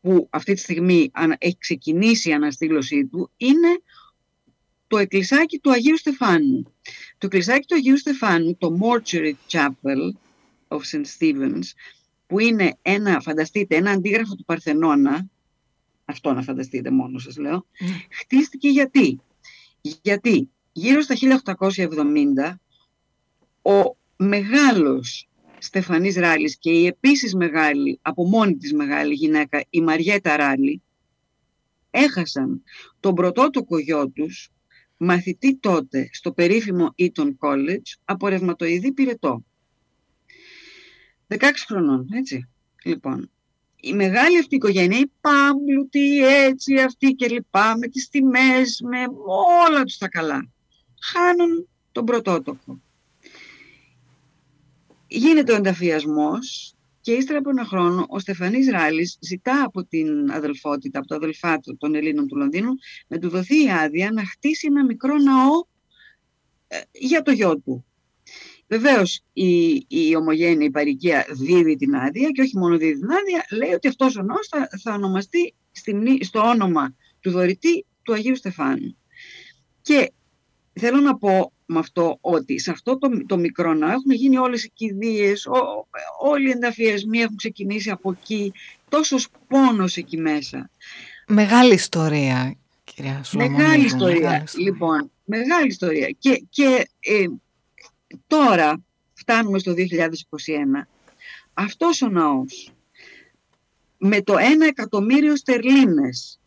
που 0.00 0.28
αυτή 0.30 0.54
τη 0.54 0.60
στιγμή 0.60 1.10
ανα- 1.12 1.36
έχει 1.38 1.58
ξεκινήσει 1.58 2.28
η 2.28 2.32
αναστήλωσή 2.32 3.06
του 3.06 3.30
είναι 3.36 3.80
το 4.86 4.98
εκκλησάκι 4.98 5.58
του 5.58 5.70
Αγίου 5.72 5.98
Στεφάνου. 5.98 6.62
Το 7.18 7.26
εκκλησάκι 7.26 7.66
του 7.66 7.74
Αγίου 7.74 7.98
Στεφάνου, 7.98 8.56
το 8.56 8.78
Mortuary 8.82 9.32
Chapel 9.50 10.10
of 10.68 10.80
St. 10.90 11.04
Stephen's, 11.18 11.68
που 12.26 12.38
είναι 12.38 12.76
ένα, 12.82 13.20
φανταστείτε, 13.20 13.76
ένα 13.76 13.90
αντίγραφο 13.90 14.34
του 14.34 14.44
Παρθενώνα, 14.44 15.26
αυτό 16.04 16.32
να 16.32 16.42
φανταστείτε 16.42 16.90
μόνο 16.90 17.18
σας 17.18 17.36
λέω, 17.36 17.66
χτίστηκε 18.10 18.68
γιατί. 18.68 19.20
Γιατί 20.02 20.50
γύρω 20.72 21.00
στα 21.00 21.14
1870 21.14 22.58
ο 23.62 23.96
μεγάλος 24.16 25.28
Στεφανής 25.58 26.16
Ράλης 26.16 26.58
και 26.58 26.70
η 26.70 26.86
επίσης 26.86 27.34
μεγάλη, 27.34 27.98
από 28.02 28.28
μόνη 28.28 28.56
της 28.56 28.72
μεγάλη 28.72 29.14
γυναίκα, 29.14 29.64
η 29.70 29.80
Μαριέτα 29.80 30.36
Ράλη, 30.36 30.82
έχασαν 31.90 32.62
τον 33.00 33.14
πρωτότοκο 33.14 33.78
γιο 33.78 34.08
τους, 34.08 34.50
μαθητή 34.96 35.56
τότε 35.56 36.08
στο 36.12 36.32
περίφημο 36.32 36.94
Eton 36.98 37.34
College, 37.38 37.94
από 38.04 38.28
ρευματοειδή 38.28 38.92
πυρετό. 38.92 39.44
16 41.28 41.64
χρονών, 41.66 42.08
έτσι. 42.12 42.48
Λοιπόν, 42.84 43.30
η 43.80 43.92
μεγάλη 43.92 44.38
αυτή 44.38 44.54
οικογένεια, 44.54 44.98
η 44.98 45.10
πάμπλουτη, 45.20 46.26
έτσι, 46.26 46.78
αυτή 46.78 47.12
και 47.12 47.28
λοιπά, 47.28 47.78
με 47.78 47.86
τις 47.86 48.08
τιμές, 48.08 48.80
με 48.84 48.98
όλα 49.66 49.82
τους 49.82 49.98
τα 49.98 50.08
καλά, 50.08 50.48
χάνουν 51.00 51.68
τον 51.92 52.04
πρωτότοκο. 52.04 52.80
Γίνεται 55.06 55.52
ο 55.52 55.56
ενταφιασμός 55.56 56.74
και 57.00 57.12
ύστερα 57.12 57.38
από 57.38 57.50
ένα 57.50 57.64
χρόνο 57.64 58.06
ο 58.08 58.18
Στεφανής 58.18 58.70
Ράλης 58.70 59.18
ζητά 59.20 59.62
από 59.64 59.84
την 59.84 60.30
αδελφότητα, 60.30 60.98
από 60.98 61.08
το 61.08 61.14
αδελφάτο 61.14 61.76
των 61.76 61.94
Ελλήνων 61.94 62.26
του 62.26 62.36
Λονδίνου, 62.36 62.72
να 63.06 63.18
του 63.18 63.28
δοθεί 63.28 63.64
η 63.64 63.70
άδεια 63.70 64.10
να 64.12 64.24
χτίσει 64.24 64.66
ένα 64.70 64.84
μικρό 64.84 65.16
ναό 65.16 65.64
ε, 66.68 66.80
για 66.92 67.22
το 67.22 67.30
γιο 67.30 67.58
του. 67.58 67.84
Βεβαίως 68.68 69.20
η, 69.32 69.66
η 69.88 70.16
ομογένεια, 70.16 70.66
η 70.66 70.70
παροικία 70.70 71.26
δίδει 71.30 71.76
την 71.76 71.94
άδεια 71.94 72.30
και 72.30 72.42
όχι 72.42 72.58
μόνο 72.58 72.76
δίδει 72.76 73.00
την 73.00 73.10
άδεια, 73.10 73.46
λέει 73.50 73.72
ότι 73.72 73.88
αυτός 73.88 74.16
ο 74.16 74.22
ναός 74.22 74.46
θα, 74.50 74.68
θα 74.82 74.94
ονομαστεί 74.94 75.54
στη 75.72 75.94
μνή- 75.94 76.24
στο 76.24 76.40
όνομα 76.40 76.94
του 77.20 77.30
δωρητή 77.30 77.84
του 78.02 78.12
Αγίου 78.12 78.36
Στεφάνου. 78.36 78.96
Και 79.82 80.12
θέλω 80.72 81.00
να 81.00 81.16
πω 81.16 81.52
με 81.66 81.78
αυτό 81.78 82.18
ότι 82.20 82.58
σε 82.60 82.70
αυτό 82.70 82.98
το, 82.98 83.08
το 83.26 83.36
μικρό 83.36 83.74
ναό 83.74 83.90
έχουν 83.90 84.10
γίνει 84.10 84.38
όλες 84.38 84.64
οι 84.64 84.70
κηδείες, 84.74 85.46
ό- 85.46 85.86
όλοι 86.20 86.48
οι 86.48 86.50
ενταφιασμοί 86.50 87.18
έχουν 87.18 87.36
ξεκινήσει 87.36 87.90
από 87.90 88.10
εκεί, 88.10 88.52
τόσος 88.88 89.28
πόνος 89.48 89.96
εκεί 89.96 90.16
μέσα. 90.18 90.70
Μεγάλη 91.28 91.74
ιστορία, 91.74 92.56
κυρία 92.84 93.22
Σολομονίδου. 93.22 93.62
Μεγάλη 93.62 93.84
ιστορία. 93.84 94.14
μεγάλη 94.20 94.42
ιστορία. 94.44 94.70
Λοιπόν, 94.70 95.10
μεγάλη 95.24 95.66
ιστορία. 95.66 96.08
Και, 96.18 96.44
και 96.50 96.88
ε, 97.00 97.24
τώρα 98.26 98.82
φτάνουμε 99.14 99.58
στο 99.58 99.74
2021. 99.76 99.76
Αυτός 101.54 102.02
ο 102.02 102.08
ναός 102.08 102.70
με 103.98 104.22
το 104.22 104.34
1 104.34 104.38
εκατομμύριο 104.68 105.36
στερλίνες 105.36 106.40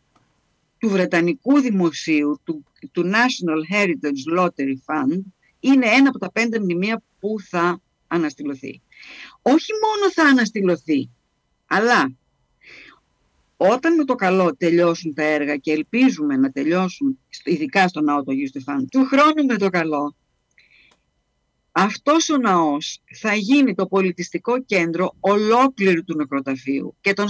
του 0.78 0.88
Βρετανικού 0.88 1.60
Δημοσίου, 1.60 2.40
του, 2.44 2.64
του 2.92 3.10
National 3.10 3.74
Heritage 3.74 4.38
Lottery 4.38 4.74
Fund, 4.86 5.20
είναι 5.60 5.86
ένα 5.86 6.08
από 6.08 6.18
τα 6.18 6.32
πέντε 6.32 6.60
μνημεία 6.60 7.02
που 7.20 7.34
θα 7.48 7.80
αναστηλωθεί. 8.08 8.80
Όχι 9.42 9.72
μόνο 9.82 10.12
θα 10.12 10.22
αναστηλωθεί, 10.22 11.10
αλλά 11.66 12.12
όταν 13.56 13.94
με 13.94 14.04
το 14.04 14.14
καλό 14.14 14.56
τελειώσουν 14.56 15.14
τα 15.14 15.22
έργα 15.22 15.56
και 15.56 15.72
ελπίζουμε 15.72 16.36
να 16.36 16.50
τελειώσουν, 16.50 17.18
ειδικά 17.44 17.88
στο 17.88 18.00
ναό 18.00 18.22
του 18.22 18.30
Αγίου 18.30 18.48
Στεφάνου, 18.48 18.86
του 18.90 19.04
χρόνου 19.04 19.44
με 19.46 19.56
το 19.56 19.68
καλό, 19.68 20.14
αυτός 21.72 22.28
ο 22.28 22.36
ναός 22.36 23.00
θα 23.20 23.34
γίνει 23.34 23.74
το 23.74 23.86
πολιτιστικό 23.86 24.62
κέντρο 24.62 25.14
ολόκληρου 25.20 26.04
του 26.04 26.16
νεκροταφείου 26.16 26.94
και 27.00 27.12
των 27.12 27.26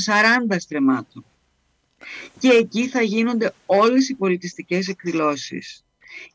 40 0.51 0.57
στρεμάτων. 0.59 1.25
Και 2.39 2.49
εκεί 2.49 2.89
θα 2.89 3.03
γίνονται 3.03 3.53
όλες 3.67 4.09
οι 4.09 4.15
πολιτιστικές 4.15 4.89
εκδηλώσεις 4.89 5.85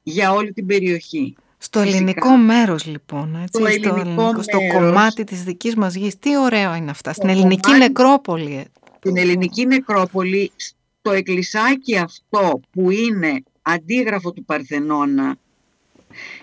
για 0.03 0.31
όλη 0.31 0.53
την 0.53 0.65
περιοχή. 0.65 1.35
Στο 1.57 1.79
ελληνικό 1.79 2.37
μέρος 2.37 2.85
λοιπόν, 2.85 3.35
έτσι, 3.35 3.61
στο, 3.61 3.65
ελληνικό, 3.65 4.41
στο 4.41 4.59
κομμάτι 4.73 5.23
της 5.23 5.43
δικής 5.43 5.75
μας 5.75 5.95
γης. 5.95 6.19
Τι 6.19 6.37
ωραίο 6.37 6.75
είναι 6.75 6.91
αυτά, 6.91 7.13
στην 7.13 7.29
ελληνική 7.29 7.71
νεκρόπολη. 7.71 8.55
Ε. 8.55 8.63
Στην 8.97 9.17
ελληνική 9.17 9.65
νεκρόπολη, 9.65 10.51
στο 10.55 11.11
εκκλησάκι 11.11 11.97
αυτό 11.97 12.59
που 12.71 12.91
είναι 12.91 13.43
αντίγραφο 13.61 14.31
του 14.31 14.45
Παρθενώνα, 14.45 15.35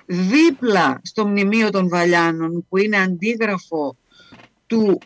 δίπλα 0.07 1.01
στο 1.03 1.27
μνημείο 1.27 1.71
των 1.71 1.89
Βαλιάνων 1.89 2.67
που 2.69 2.77
είναι 2.77 2.97
αντίγραφο 2.97 3.97
του, 4.67 4.99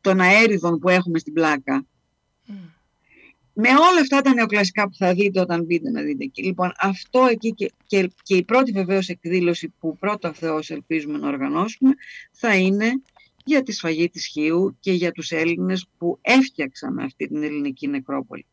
των 0.00 0.20
αέριδων 0.20 0.78
που 0.78 0.88
έχουμε 0.88 1.18
στην 1.18 1.32
πλάκα. 1.32 1.86
Με 3.60 3.68
όλα 3.68 4.00
αυτά 4.00 4.20
τα 4.20 4.34
νεοκλασικά 4.34 4.88
που 4.88 4.94
θα 4.94 5.14
δείτε 5.14 5.40
όταν 5.40 5.64
μπείτε 5.64 5.90
να 5.90 6.02
δείτε 6.02 6.24
εκεί. 6.24 6.42
Λοιπόν, 6.42 6.72
αυτό 6.80 7.26
εκεί 7.30 7.54
και, 7.54 7.72
και, 7.86 8.10
και 8.22 8.36
η 8.36 8.44
πρώτη 8.44 8.72
βεβαίως 8.72 9.08
εκδήλωση 9.08 9.74
που 9.80 9.96
πρώτα 9.98 10.32
Θεός 10.32 10.70
ελπίζουμε 10.70 11.18
να 11.18 11.28
οργανώσουμε 11.28 11.94
θα 12.32 12.56
είναι 12.56 13.02
για 13.44 13.62
τη 13.62 13.72
σφαγή 13.72 14.08
της 14.08 14.26
Χίου 14.26 14.76
και 14.80 14.92
για 14.92 15.12
τους 15.12 15.30
Έλληνες 15.30 15.86
που 15.98 16.18
έφτιαξαν 16.20 16.98
αυτή 16.98 17.28
την 17.28 17.42
ελληνική 17.42 17.88
νεκρόπολη. 17.88 18.46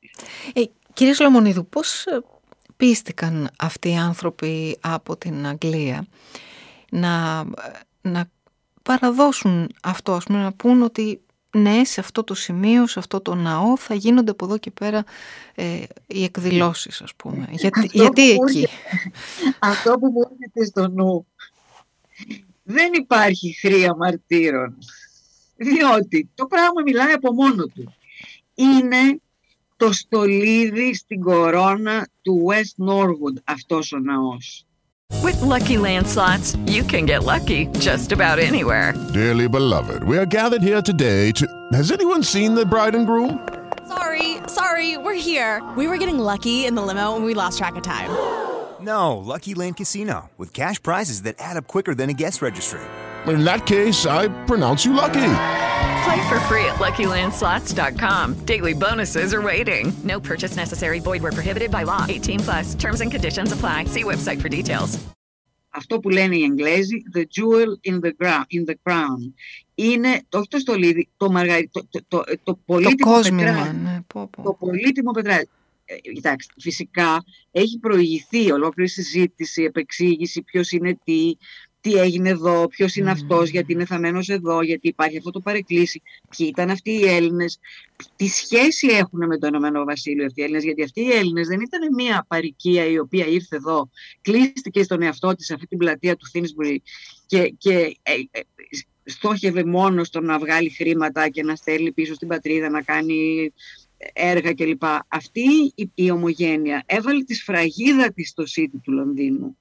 Ε, 0.54 0.62
κύριε 0.94 1.14
Σλομονίδου, 1.14 1.68
πώς 1.68 2.06
ε, 2.06 2.22
πίστηκαν 2.78 3.50
αυτοί 3.58 3.90
οι 3.90 3.96
άνθρωποι 3.96 4.78
από 4.82 5.18
την 5.18 5.48
Αγγλία 5.48 6.06
να, 6.90 7.44
να 8.02 8.30
παραδώσουν 8.84 9.72
αυτό, 9.84 10.14
ας 10.14 10.24
πούμε, 10.24 10.42
να 10.42 10.54
πούν 10.54 10.82
ότι 10.82 11.20
ναι, 11.56 11.84
σε 11.84 12.00
αυτό 12.00 12.24
το 12.24 12.34
σημείο, 12.34 12.88
σε 12.88 13.00
αυτό 13.00 13.22
το 13.22 13.36
ναό 13.36 13.78
θα 13.78 13.94
γίνονται 13.94 14.32
από 14.32 14.46
εδώ 14.46 14.58
και 14.58 14.72
πέρα 14.72 15.04
ε, 15.56 15.84
οι 16.08 16.24
εκδηλώσεις, 16.24 17.02
ας 17.02 17.16
πούμε. 17.16 17.48
Γιατί, 17.52 17.90
γιατί 17.92 18.30
εκεί; 18.30 18.68
αυτό 19.60 19.94
που 19.94 20.12
μου 20.12 20.22
έρχεται 20.32 20.66
στο 20.66 20.88
νου, 20.88 21.28
δεν 22.64 22.94
υπάρχει 22.94 23.58
χρία 23.60 23.96
μαρτύρων, 23.96 24.78
διότι 25.56 26.30
το 26.36 26.46
πράγμα 26.46 26.82
μιλάει 26.86 27.12
από 27.14 27.34
μόνο 27.34 27.66
του. 27.66 27.94
Είναι 28.54 29.20
το 29.77 29.93
στολίδι 29.93 30.95
στην 30.95 31.23
κορώνα 31.23 32.09
του 32.23 32.47
West 32.49 32.89
Norwood 32.89 33.37
αυτός 33.45 33.93
ο 33.93 33.99
ναός. 33.99 34.65
With 35.23 35.43
lucky 35.43 35.77
landslots, 35.77 36.57
you 36.67 36.83
can 36.85 37.05
get 37.05 37.25
lucky 37.25 37.67
just 37.89 38.13
about 38.13 38.39
anywhere. 38.39 38.95
Dearly 39.13 39.49
beloved, 39.49 40.05
we 40.05 40.17
are 40.17 40.25
gathered 40.39 40.63
here 40.63 40.81
today 40.81 41.33
to. 41.33 41.45
Has 41.73 41.91
anyone 41.91 42.23
seen 42.23 42.55
the 42.55 42.65
bride 42.65 42.95
and 42.95 43.07
groom? 43.11 43.33
Sorry, 43.95 44.39
sorry, 44.47 44.97
we're 45.05 45.23
here. 45.31 45.55
We 45.77 45.85
were 45.89 45.99
getting 46.03 46.21
lucky 46.33 46.65
in 46.69 46.75
the 46.79 46.83
limo 46.83 47.17
and 47.17 47.25
we 47.25 47.35
lost 47.43 47.59
track 47.59 47.75
of 47.77 47.83
time. 47.83 48.11
No, 48.81 49.19
Lucky 49.19 49.53
Land 49.55 49.77
Casino, 49.77 50.31
with 50.39 50.55
cash 50.55 50.79
prizes 50.83 51.23
that 51.23 51.35
add 51.39 51.57
up 51.57 51.67
quicker 51.67 51.95
than 51.95 52.09
a 52.09 52.15
guest 52.15 52.41
registry. 52.41 52.81
In 53.27 53.45
that 53.45 53.67
case, 53.67 54.07
I 54.07 54.29
pronounce 54.47 54.85
you 54.87 54.93
lucky. 54.95 55.64
Play 56.06 56.30
for 56.30 56.40
free 56.42 56.66
at 56.72 56.78
LuckyLandSlots.com. 56.86 58.46
Daily 58.46 58.74
bonuses 58.74 59.34
are 59.34 59.42
waiting. 59.42 59.86
No 60.04 60.20
purchase 60.20 60.56
necessary. 60.56 61.00
Void 61.00 61.22
were 61.24 61.32
prohibited 61.32 61.72
by 61.72 61.82
law. 61.84 62.06
18 62.08 62.40
plus. 62.42 62.76
Terms 62.76 63.02
and 63.02 63.12
conditions 63.12 63.52
apply. 63.52 63.86
See 63.86 64.04
website 64.04 64.40
for 64.42 64.50
details. 64.50 65.00
Αυτό 65.70 66.00
που 66.00 66.10
λένε 66.10 66.36
οι 66.36 66.44
Εγγλέζοι, 66.44 67.04
the 67.14 67.20
jewel 67.20 67.92
in 67.92 68.00
the, 68.00 68.12
ground, 68.22 68.46
in 68.50 68.66
the 68.66 68.76
crown. 68.84 69.34
Είναι, 69.76 70.22
το, 70.30 70.38
όχι 70.38 70.48
το 70.48 70.58
στολίδι, 70.60 71.10
το, 71.18 71.32
μαργαρι, 71.32 71.70
το, 71.72 71.88
το, 71.90 72.02
το, 72.08 72.24
το 72.44 72.60
πολύτιμο 72.66 73.22
το 73.22 73.30
πετράδι. 73.36 73.78
Ναι, 73.78 74.00
πω, 74.08 74.28
πω. 74.28 74.44
Το 74.44 74.54
πολύτιμο 74.54 75.12
πετράδι. 75.12 75.50
Ε, 75.86 75.96
κοιτάξτε, 75.96 76.54
φυσικά 76.60 77.24
έχει 77.52 77.80
προηγηθεί 77.80 78.52
ολόκληρη 78.52 78.90
συζήτηση, 78.90 79.64
επεξήγηση, 79.64 80.42
ποιο 80.42 80.62
είναι 80.70 80.98
τι, 81.04 81.32
τι 81.86 81.94
έγινε 81.94 82.30
εδώ, 82.30 82.68
ποιος 82.68 82.96
είναι 82.96 83.12
αυτός, 83.12 83.50
γιατί 83.50 83.74
είναι 83.74 83.86
θαμένο 83.86 84.20
εδώ, 84.28 84.62
γιατί 84.62 84.88
υπάρχει 84.88 85.18
αυτό 85.18 85.32
το 85.32 85.40
παρεκκλήσι, 85.40 86.02
ποιοι 86.38 86.48
ήταν 86.52 86.70
αυτοί 86.70 86.92
οι 86.92 87.06
Έλληνες, 87.08 87.60
τι 88.16 88.28
σχέση 88.28 88.88
έχουν 88.88 89.26
με 89.26 89.38
το 89.38 89.48
Ηνωμένο 89.48 89.84
Βασίλειο 89.84 90.26
αυτοί 90.26 90.42
οι 90.42 90.44
Έλληνες, 90.44 90.64
γιατί 90.64 90.84
αυτοί 90.84 91.02
οι 91.02 91.12
Έλληνες 91.12 91.48
δεν 91.48 91.60
ήταν 91.60 91.94
μια 91.94 92.26
παροικία 92.28 92.86
η 92.86 93.00
οποία 93.00 93.26
ήρθε 93.28 93.56
εδώ, 93.56 93.90
κλείστηκε 94.22 94.84
στον 94.84 95.02
εαυτό 95.02 95.36
της 95.36 95.52
αυτή 95.52 95.68
την 95.68 95.78
πλατεία 95.78 96.16
του 96.16 96.28
Θίνσμπουργκ 96.28 96.76
και, 97.26 97.54
και 97.58 97.98
ε, 98.04 98.14
ε, 98.32 98.42
στόχευε 99.04 99.66
μόνος 99.66 100.08
στο 100.08 100.22
να 100.22 100.40
βγάλει 100.40 100.70
χρήματα 100.70 101.30
και 101.30 101.44
να 101.44 101.56
στέλνει 101.56 101.92
πίσω 101.92 102.14
στην 102.14 102.28
πατρίδα, 102.28 102.70
να 102.70 102.82
κάνει 102.82 103.52
έργα 104.14 104.54
κλπ. 104.54 104.84
Αυτή 105.08 105.42
η, 105.76 105.92
η 105.96 106.12
ομογένεια 106.12 106.84
έβαλε 106.86 107.24
τη 107.24 107.34
σφραγίδα 107.34 108.14
της 108.14 108.30
στο 108.30 108.44
City 108.44 108.80
του 108.84 108.92
Λονδίνου. 108.92 109.58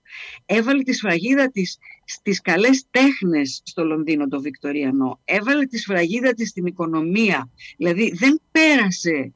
Έβαλε 0.46 0.82
τη 0.82 0.92
σφραγίδα 0.92 1.50
της 1.50 1.78
στις 2.04 2.40
καλές 2.40 2.84
τέχνες 2.90 3.60
στο 3.64 3.84
Λονδίνο 3.84 4.28
το 4.28 4.40
Βικτοριανό. 4.40 5.20
Έβαλε 5.24 5.64
τη 5.66 5.78
σφραγίδα 5.78 6.34
της 6.34 6.48
στην 6.48 6.66
οικονομία. 6.66 7.50
Δηλαδή 7.76 8.12
δεν 8.14 8.40
πέρασε 8.50 9.32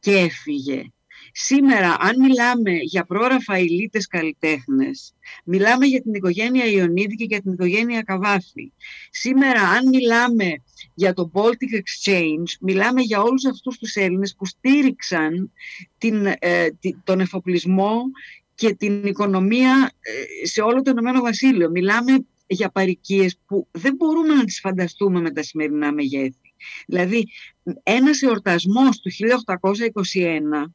και 0.00 0.12
έφυγε. 0.12 0.84
Σήμερα, 1.32 1.96
αν 2.00 2.20
μιλάμε 2.20 2.72
για 2.72 3.04
πρόραφα 3.04 3.58
ηλίτες 3.58 4.06
καλλιτέχνες, 4.06 5.14
μιλάμε 5.44 5.86
για 5.86 6.02
την 6.02 6.14
οικογένεια 6.14 6.66
Ιωνίδη 6.66 7.14
και 7.14 7.24
για 7.24 7.40
την 7.40 7.52
οικογένεια 7.52 8.02
Καβάφη. 8.02 8.72
Σήμερα, 9.10 9.60
αν 9.60 9.88
μιλάμε 9.88 10.62
για 10.94 11.12
το 11.12 11.30
Baltic 11.34 11.74
Exchange, 11.74 12.56
μιλάμε 12.60 13.00
για 13.00 13.22
όλους 13.22 13.44
αυτούς 13.44 13.78
τους 13.78 13.94
Έλληνες 13.94 14.34
που 14.38 14.46
στήριξαν 14.46 15.52
την, 15.98 16.26
ε, 16.38 16.66
τον 17.04 17.20
εφοπλισμό 17.20 18.02
και 18.54 18.74
την 18.74 19.04
οικονομία 19.04 19.90
ε, 20.00 20.46
σε 20.46 20.60
όλο 20.60 20.82
το 20.82 20.90
Ηνωμένο 20.90 21.20
Βασίλειο. 21.20 21.70
Μιλάμε 21.70 22.24
για 22.46 22.70
παρικίες 22.70 23.38
που 23.46 23.68
δεν 23.70 23.94
μπορούμε 23.94 24.34
να 24.34 24.44
τις 24.44 24.60
φανταστούμε 24.60 25.20
με 25.20 25.30
τα 25.30 25.42
σημερινά 25.42 25.92
μεγέθη. 25.92 26.54
Δηλαδή, 26.86 27.26
ένας 27.82 28.22
εορτασμός 28.22 29.00
του 29.00 29.10
1821 29.10 30.72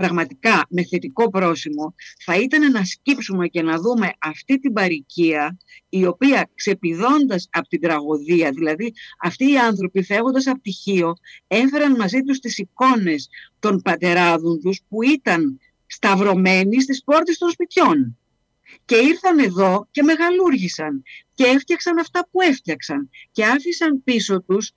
πραγματικά 0.00 0.66
με 0.68 0.84
θετικό 0.84 1.30
πρόσημο 1.30 1.94
θα 2.24 2.36
ήταν 2.36 2.70
να 2.70 2.84
σκύψουμε 2.84 3.46
και 3.48 3.62
να 3.62 3.78
δούμε 3.78 4.12
αυτή 4.18 4.58
την 4.58 4.72
παροικία 4.72 5.58
η 5.88 6.06
οποία 6.06 6.50
ξεπηδώντας 6.54 7.48
από 7.50 7.68
την 7.68 7.80
τραγωδία, 7.80 8.50
δηλαδή 8.50 8.92
αυτοί 9.22 9.50
οι 9.50 9.58
άνθρωποι 9.58 10.02
φεύγοντας 10.02 10.46
από 10.46 10.60
τυχείο 10.60 11.12
έφεραν 11.46 11.96
μαζί 11.96 12.22
τους 12.22 12.38
τις 12.38 12.58
εικόνες 12.58 13.28
των 13.58 13.82
πατεράδων 13.82 14.60
τους 14.60 14.80
που 14.88 15.02
ήταν 15.02 15.60
σταυρωμένοι 15.86 16.80
στις 16.80 17.02
πόρτες 17.04 17.38
των 17.38 17.50
σπιτιών. 17.50 18.18
Και 18.84 18.96
ήρθαν 18.96 19.38
εδώ 19.38 19.88
και 19.90 20.02
μεγαλούργησαν 20.02 21.02
και 21.34 21.44
έφτιαξαν 21.44 21.98
αυτά 21.98 22.28
που 22.30 22.40
έφτιαξαν 22.40 23.10
και 23.32 23.44
άφησαν 23.44 24.02
πίσω 24.04 24.42
τους 24.42 24.72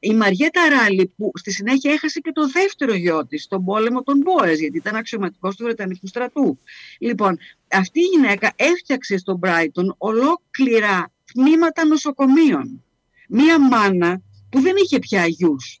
η 0.00 0.14
Μαριέτα 0.14 0.68
Ράλη 0.68 1.12
που 1.16 1.32
στη 1.34 1.52
συνέχεια 1.52 1.92
έχασε 1.92 2.20
και 2.20 2.32
το 2.32 2.48
δεύτερο 2.48 2.94
γιο 2.94 3.26
της 3.26 3.42
στον 3.42 3.64
πόλεμο 3.64 4.02
των 4.02 4.18
Μπόες 4.18 4.60
γιατί 4.60 4.76
ήταν 4.76 4.94
αξιωματικός 4.94 5.56
του 5.56 5.64
Βρετανικού 5.64 6.06
στρατού. 6.06 6.58
Λοιπόν, 6.98 7.38
αυτή 7.68 8.00
η 8.00 8.04
γυναίκα 8.04 8.52
έφτιαξε 8.56 9.16
στον 9.16 9.36
Μπράιτον 9.36 9.94
ολόκληρα 9.98 11.12
τμήματα 11.32 11.84
νοσοκομείων. 11.84 12.84
Μία 13.28 13.60
μάνα 13.60 14.22
που 14.50 14.60
δεν 14.60 14.74
είχε 14.76 14.98
πια 14.98 15.26
γιους. 15.26 15.80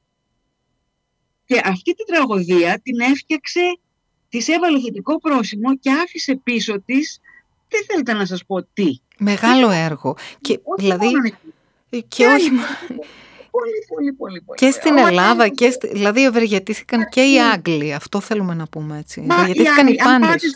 Και 1.44 1.60
αυτή 1.64 1.94
την 1.94 2.06
τραγωδία 2.06 2.80
την 2.82 3.00
έφτιαξε, 3.00 3.78
της 4.28 4.48
έβαλε 4.48 4.80
θετικό 4.80 5.18
πρόσημο 5.18 5.76
και 5.76 5.90
άφησε 5.90 6.40
πίσω 6.42 6.80
της, 6.80 7.20
δεν 7.68 7.84
θέλετε 7.86 8.12
να 8.12 8.26
σας 8.26 8.44
πω 8.46 8.62
τι. 8.62 9.00
Μεγάλο 9.18 9.70
έργο. 9.70 10.16
Και, 10.40 10.60
δηλαδή, 10.76 11.34
και 12.08 12.26
όχι, 12.26 12.50
πολύ, 13.50 13.84
πολύ, 13.88 14.12
πολύ. 14.12 14.40
πολύ. 14.40 14.58
Και 14.58 14.70
στην 14.70 14.98
Ελλάδα, 14.98 15.48
και 15.48 15.70
στη... 15.70 15.88
δηλαδή 15.88 16.24
ευεργετήθηκαν 16.24 17.08
και 17.08 17.20
οι 17.20 17.40
Άγγλοι, 17.40 17.94
αυτό 17.94 18.20
θέλουμε 18.20 18.54
να 18.54 18.66
πούμε 18.66 18.98
έτσι. 18.98 19.20
Μα, 19.20 19.34
ευεργετήθηκαν 19.34 19.86
οι, 19.86 19.92
οι 19.92 20.02
πάντες. 20.02 20.54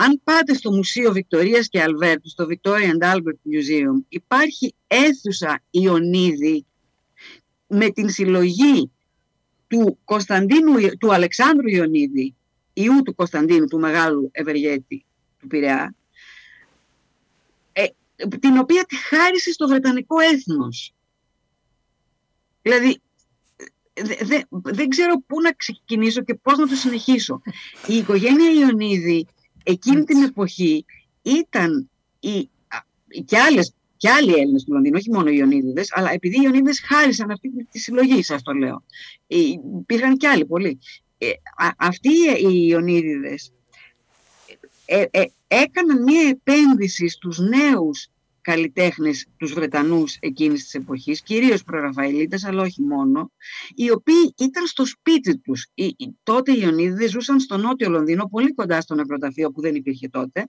Αν 0.00 0.20
πάτε 0.24 0.54
στο 0.54 0.72
Μουσείο 0.72 1.12
Βικτορίας 1.12 1.68
και 1.68 1.82
Αλβέρτου, 1.82 2.28
στο 2.28 2.46
Victoria 2.50 2.90
and 2.92 3.14
Albert 3.14 3.40
Museum, 3.52 4.02
υπάρχει 4.08 4.74
αίθουσα 4.86 5.62
Ιωνίδη 5.70 6.64
με 7.66 7.90
την 7.90 8.10
συλλογή 8.10 8.90
του, 9.66 9.98
Κωνσταντίνου, 10.04 10.74
του 10.98 11.12
Αλεξάνδρου 11.12 11.68
Ιωνίδη, 11.68 12.34
ιού 12.72 13.02
του 13.02 13.14
Κωνσταντίνου, 13.14 13.66
του 13.66 13.78
μεγάλου 13.78 14.28
ευεργέτη 14.32 15.04
του 15.38 15.46
Πειραιά, 15.46 15.94
ε, 17.72 17.84
την 18.40 18.58
οποία 18.58 18.84
τη 18.84 18.96
χάρισε 18.96 19.52
στο 19.52 19.68
Βρετανικό 19.68 20.20
έθνος. 20.20 20.94
Δηλαδή, 22.68 23.00
δεν 24.50 24.88
ξέρω 24.88 25.22
πού 25.26 25.40
να 25.40 25.52
ξεκινήσω 25.52 26.22
και 26.22 26.34
πώς 26.34 26.58
να 26.58 26.68
το 26.68 26.74
συνεχίσω. 26.74 27.42
Η 27.86 27.96
οικογένεια 27.96 28.50
Ιωνίδη 28.50 29.26
εκείνη 29.62 30.04
την 30.04 30.22
εποχή 30.22 30.84
ήταν 31.22 31.90
η, 32.20 32.48
και, 33.24 33.38
άλλες, 33.38 33.74
και 33.96 34.10
άλλοι 34.10 34.32
Έλληνες 34.32 34.64
του 34.64 34.72
Λονδίνου, 34.72 34.96
όχι 34.98 35.10
μόνο 35.10 35.30
οι 35.30 35.36
Ιωνίδες, 35.36 35.92
αλλά 35.92 36.12
επειδή 36.12 36.36
οι 36.36 36.40
Ιωνίδες 36.44 36.80
χάρισαν 36.80 37.30
αυτή 37.30 37.66
τη 37.70 37.78
συλλογή, 37.78 38.22
σας 38.22 38.42
το 38.42 38.52
λέω. 38.52 38.84
Υπήρχαν 39.26 40.16
και 40.16 40.28
άλλοι 40.28 40.46
πολλοί. 40.46 40.78
Ε, 41.18 41.30
αυτοί 41.76 42.10
οι 42.48 42.66
Ιωνίδιδες 42.68 43.52
ε, 44.84 45.04
ε, 45.10 45.24
έκαναν 45.48 46.02
μία 46.02 46.28
επένδυση 46.28 47.08
στους 47.08 47.38
νέους 47.38 48.08
καλλιτέχνες, 48.48 49.26
τους 49.36 49.52
Βρετανούς 49.52 50.16
εκείνης 50.20 50.62
της 50.62 50.74
εποχής, 50.74 51.22
κυρίως 51.22 51.62
προραφαηλίτες, 51.62 52.44
αλλά 52.44 52.62
όχι 52.62 52.82
μόνο, 52.82 53.32
οι 53.74 53.90
οποίοι 53.90 54.34
ήταν 54.38 54.66
στο 54.66 54.86
σπίτι 54.86 55.38
τους. 55.38 55.66
Οι, 55.74 55.96
τότε 56.22 56.52
οι 56.52 56.58
Ιωνίδες 56.62 57.10
ζούσαν 57.10 57.40
στο 57.40 57.56
νότιο 57.56 57.88
Λονδίνο, 57.88 58.28
πολύ 58.28 58.54
κοντά 58.54 58.80
στο 58.80 58.94
νεκροταφείο 58.94 59.50
που 59.50 59.60
δεν 59.60 59.74
υπήρχε 59.74 60.08
τότε, 60.08 60.48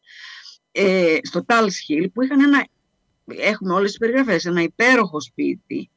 ε, 0.71 1.17
στο 1.21 1.45
Τάλς 1.45 1.85
Hill, 1.87 2.05
που 2.13 2.21
είχαν 2.21 2.41
ένα, 2.41 2.67
έχουμε 3.25 3.73
όλες 3.73 3.89
τις 3.89 3.99
περιγραφές, 3.99 4.45
ένα 4.45 4.61
υπέροχο 4.61 5.21
σπίτι, 5.21 5.89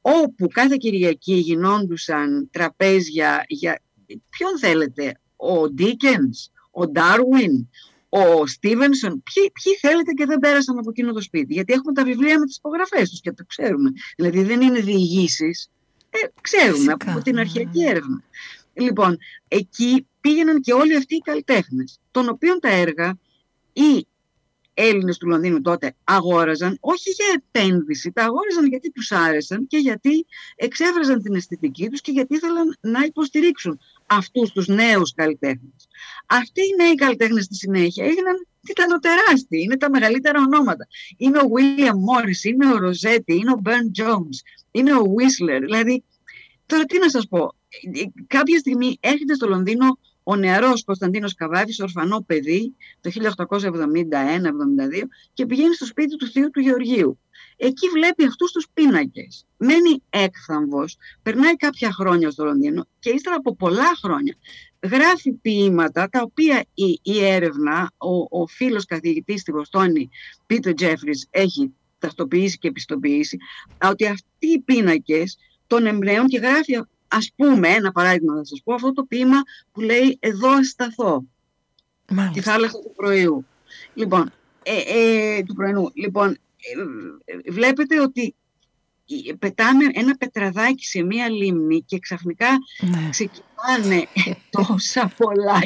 όπου 0.00 0.48
κάθε 0.48 0.76
Κυριακή 0.76 1.34
γινόντουσαν 1.34 2.48
τραπέζια 2.50 3.44
για 3.48 3.82
ποιον 4.06 4.58
θέλετε, 4.58 5.12
ο 5.36 5.70
Ντίκενς, 5.70 6.50
ο 6.70 6.88
Ντάρουιν, 6.88 7.68
ο 8.10 8.46
Στίβενσον, 8.46 9.22
ποιοι, 9.22 9.52
ποιοι 9.62 9.74
θέλετε 9.74 10.12
και 10.12 10.26
δεν 10.26 10.38
πέρασαν 10.38 10.78
από 10.78 10.90
εκείνο 10.90 11.12
το 11.12 11.20
σπίτι; 11.20 11.52
Γιατί 11.52 11.72
έχουμε 11.72 11.92
τα 11.92 12.04
βιβλία 12.04 12.38
με 12.38 12.46
τις 12.46 12.56
υπογραφές 12.56 13.10
τους 13.10 13.20
και 13.20 13.32
το 13.32 13.44
ξέρουμε. 13.46 13.92
Δηλαδή 14.16 14.42
δεν 14.42 14.60
είναι 14.60 14.80
διηγήσεις. 14.80 15.70
Ε, 16.10 16.18
ξέρουμε 16.40 16.76
Φυσικά. 16.76 17.12
από 17.12 17.22
την 17.22 17.38
αρχαϊκή 17.38 17.82
έρευνα. 17.82 18.22
Λοιπόν, 18.72 19.18
εκεί 19.48 20.06
πήγαιναν 20.20 20.60
και 20.60 20.72
όλοι 20.72 20.96
αυτοί 20.96 21.14
οι 21.14 21.20
καλλιτέχνες, 21.20 22.00
των 22.10 22.28
οποίων 22.28 22.60
τα 22.60 22.68
έργα 22.68 23.18
οι 23.72 24.06
Έλληνες 24.74 25.18
του 25.18 25.26
Λονδίνου 25.26 25.60
τότε 25.60 25.94
αγόραζαν, 26.04 26.76
όχι 26.80 27.10
για 27.10 27.42
επένδυση, 27.42 28.12
τα 28.12 28.24
αγόραζαν 28.24 28.66
γιατί 28.66 28.90
τους 28.90 29.12
άρεσαν 29.12 29.66
και 29.66 29.76
γιατί 29.76 30.26
εξέφραζαν 30.56 31.22
την 31.22 31.34
αισθητική 31.34 31.88
τους 31.88 32.00
και 32.00 32.12
γιατί 32.12 32.34
ήθελαν 32.34 32.76
να 32.80 33.02
υποστηρίξουν 33.02 33.80
αυτούς 34.10 34.52
τους 34.52 34.66
νέους 34.66 35.14
καλλιτέχνες. 35.14 35.88
Αυτοί 36.26 36.60
οι 36.60 36.82
νέοι 36.82 36.94
καλλιτέχνες 36.94 37.44
στη 37.44 37.54
συνέχεια 37.54 38.04
έγιναν 38.04 38.46
τιτανοτεράστιοι, 38.66 39.60
είναι 39.64 39.76
τα 39.76 39.90
μεγαλύτερα 39.90 40.40
ονόματα. 40.40 40.86
Είναι 41.16 41.38
ο 41.38 41.48
William 41.56 41.88
Morris, 42.08 42.44
είναι 42.44 42.72
ο 42.72 42.76
Ροζέτη, 42.76 43.34
είναι 43.34 43.50
ο 43.50 43.60
Burn 43.64 44.02
Jones, 44.02 44.38
είναι 44.70 44.94
ο 44.94 45.02
Whistler. 45.02 45.60
Δηλαδή, 45.60 46.04
τώρα 46.66 46.84
τι 46.84 46.98
να 46.98 47.10
σας 47.10 47.26
πω, 47.28 47.54
κάποια 48.26 48.58
στιγμή 48.58 48.98
έρχεται 49.00 49.34
στο 49.34 49.48
Λονδίνο 49.48 49.98
ο 50.22 50.36
νεαρός 50.36 50.84
Κωνσταντίνος 50.84 51.34
Καβάφης, 51.34 51.80
ορφανό 51.80 52.24
παιδί, 52.26 52.74
το 53.00 53.10
1871-72 53.10 55.08
και 55.32 55.46
πηγαίνει 55.46 55.74
στο 55.74 55.86
σπίτι 55.86 56.16
του 56.16 56.26
θείου 56.26 56.50
του 56.50 56.60
Γεωργίου. 56.60 57.18
Εκεί 57.56 57.88
βλέπει 57.88 58.24
αυτούς 58.24 58.52
τους 58.52 58.66
πίνακες. 58.74 59.46
Μένει 59.56 60.02
έκθαμβος, 60.10 60.96
περνάει 61.22 61.56
κάποια 61.56 61.92
χρόνια 61.92 62.30
στο 62.30 62.44
Λονδίνο 62.44 62.86
και 62.98 63.10
ύστερα 63.10 63.36
από 63.36 63.56
πολλά 63.56 63.96
χρόνια 64.02 64.36
γράφει 64.82 65.32
ποίηματα 65.32 66.08
τα 66.08 66.22
οποία 66.22 66.64
η, 66.74 67.00
η 67.02 67.24
έρευνα, 67.24 67.90
ο, 67.98 68.40
ο 68.40 68.46
φίλος 68.46 68.84
καθηγητής 68.84 69.40
στη 69.40 69.52
Βοστόνη, 69.52 70.08
Πίτερ 70.46 70.74
Τζέφρις, 70.74 71.26
έχει 71.30 71.74
ταυτοποιήσει 71.98 72.58
και 72.58 72.68
επιστοποιήσει, 72.68 73.38
ότι 73.84 74.06
αυτοί 74.06 74.46
οι 74.46 74.60
πίνακες 74.60 75.38
των 75.66 75.86
εμπνέων 75.86 76.26
και 76.26 76.38
γράφει 76.38 76.80
ας 77.10 77.32
πούμε, 77.36 77.68
ένα 77.68 77.92
παράδειγμα 77.92 78.34
να 78.34 78.44
σας 78.44 78.60
πω, 78.64 78.74
αυτό 78.74 78.92
το 78.92 79.04
ποίημα 79.04 79.42
που 79.72 79.80
λέει 79.80 80.18
«Εδώ 80.20 80.64
σταθώ» 80.64 81.24
τη 82.32 82.40
θάλασσα 82.40 82.78
του 82.78 82.92
πρωιού. 82.96 83.46
Λοιπόν, 83.94 84.32
ε, 84.62 84.80
ε, 84.86 85.42
του 85.42 85.54
πρωινού. 85.54 85.90
Λοιπόν, 85.94 86.38
ε, 87.24 87.50
βλέπετε 87.50 88.00
ότι 88.00 88.34
πετάμε 89.38 89.84
ένα 89.92 90.14
πετραδάκι 90.16 90.86
σε 90.86 91.02
μία 91.02 91.28
λίμνη 91.28 91.82
και 91.82 91.98
ξαφνικά 91.98 92.48
ναι. 92.80 93.08
ξεκινάνε 93.10 94.06
τόσα 94.50 95.12
πολλά 95.16 95.60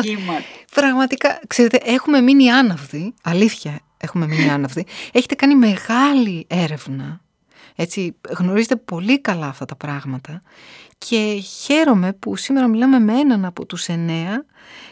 κύματα. 0.00 0.44
Πραγματικά, 0.74 1.40
ξέρετε, 1.46 1.80
έχουμε 1.84 2.20
μείνει 2.20 2.50
άναυδοι, 2.50 3.14
αλήθεια 3.22 3.80
έχουμε 3.96 4.26
μείνει 4.26 4.50
άναυδοι. 4.56 4.86
Έχετε 5.12 5.34
κάνει 5.34 5.54
μεγάλη 5.54 6.46
έρευνα, 6.48 7.20
έτσι, 7.80 8.16
γνωρίζετε 8.38 8.76
πολύ 8.76 9.20
καλά 9.20 9.46
αυτά 9.46 9.64
τα 9.64 9.76
πράγματα 9.76 10.42
και 10.98 11.42
χαίρομαι 11.64 12.12
που 12.12 12.36
σήμερα 12.36 12.66
μιλάμε 12.66 12.98
με 12.98 13.18
έναν 13.18 13.44
από 13.44 13.66
τους 13.66 13.88
εννέα, 13.88 14.44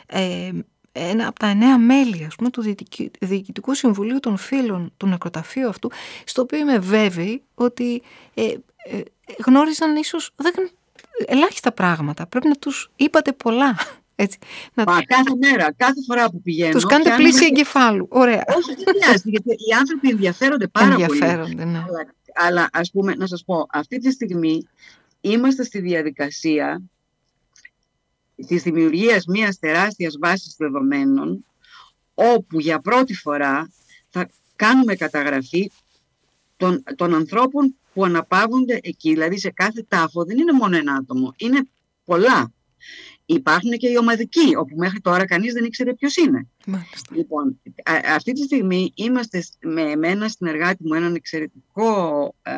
ε, 0.06 0.50
ένα 0.92 1.26
από 1.26 1.38
τα 1.38 1.46
εννέα 1.46 1.78
μέλη 1.78 2.24
ας 2.24 2.34
πούμε, 2.34 2.50
του 2.50 2.76
Διοικητικού 3.20 3.74
Συμβουλίου 3.74 4.20
των 4.20 4.36
Φίλων 4.36 4.92
του 4.96 5.06
νεκροταφείου 5.06 5.68
αυτού, 5.68 5.90
στο 6.24 6.42
οποίο 6.42 6.58
είμαι 6.58 6.78
βέβαιη 6.78 7.42
ότι 7.54 8.02
ε, 8.34 8.42
ε, 8.42 9.02
γνώριζαν 9.46 9.96
ίσως 9.96 10.30
δεν, 10.36 10.70
ελάχιστα 11.26 11.72
πράγματα. 11.72 12.26
Πρέπει 12.26 12.48
να 12.48 12.56
τους 12.56 12.90
είπατε 12.96 13.32
πολλά. 13.32 13.76
Έτσι, 14.18 14.38
να... 14.74 14.84
Μα, 14.84 15.02
κάθε 15.02 15.36
μέρα, 15.40 15.72
κάθε 15.72 16.02
φορά 16.06 16.30
που 16.30 16.42
πηγαίνω. 16.42 16.72
Τους 16.72 16.84
κάνετε 16.84 17.14
πλήση 17.16 17.44
εγκεφάλου. 17.44 18.06
Ωραία. 18.10 18.44
Όχι, 18.56 18.74
δεν 18.74 18.94
χρειάζεται, 19.00 19.30
γιατί 19.30 19.50
οι 19.50 19.72
άνθρωποι 19.78 20.08
ενδιαφέρονται 20.08 20.66
πάρα 20.66 20.90
ενδιαφέρονται, 20.90 21.54
πολύ. 21.54 21.54
Ναι. 21.54 21.78
Αλλά, 21.78 22.14
αλλά 22.34 22.68
ας 22.72 22.90
πούμε, 22.90 23.14
να 23.14 23.26
σας 23.26 23.44
πω, 23.44 23.66
αυτή 23.70 23.98
τη 23.98 24.10
στιγμή 24.10 24.68
είμαστε 25.20 25.64
στη 25.64 25.80
διαδικασία 25.80 26.82
της 28.46 28.62
δημιουργίας 28.62 29.26
μιας 29.26 29.58
τεράστιας 29.58 30.16
βάσης 30.20 30.54
δεδομένων 30.58 31.44
όπου 32.14 32.60
για 32.60 32.78
πρώτη 32.80 33.14
φορά 33.14 33.70
θα 34.08 34.28
κάνουμε 34.56 34.94
καταγραφή 34.94 35.70
των, 36.56 36.82
των 36.96 37.14
ανθρώπων 37.14 37.74
που 37.94 38.04
αναπαύονται 38.04 38.80
εκεί. 38.82 39.10
Δηλαδή 39.10 39.38
σε 39.38 39.50
κάθε 39.50 39.84
τάφο 39.88 40.24
δεν 40.24 40.38
είναι 40.38 40.52
μόνο 40.52 40.76
ένα 40.76 40.94
άτομο, 40.94 41.34
είναι 41.36 41.68
πολλά. 42.04 42.52
Υπάρχουν 43.26 43.70
και 43.70 43.88
οι 43.88 43.96
ομαδικοί, 43.96 44.56
όπου 44.56 44.76
μέχρι 44.76 45.00
τώρα 45.00 45.26
κανείς 45.26 45.52
δεν 45.52 45.64
ήξερε 45.64 45.94
ποιος 45.94 46.16
είναι. 46.16 46.46
Λοιπόν, 47.10 47.60
αυτή 48.14 48.32
τη 48.32 48.42
στιγμή 48.42 48.92
είμαστε 48.94 49.44
με 49.60 49.82
εμένα 49.82 50.28
συνεργάτη 50.28 50.86
μου, 50.86 50.94
έναν 50.94 51.14
εξαιρετικό 51.14 52.34
ε, 52.42 52.52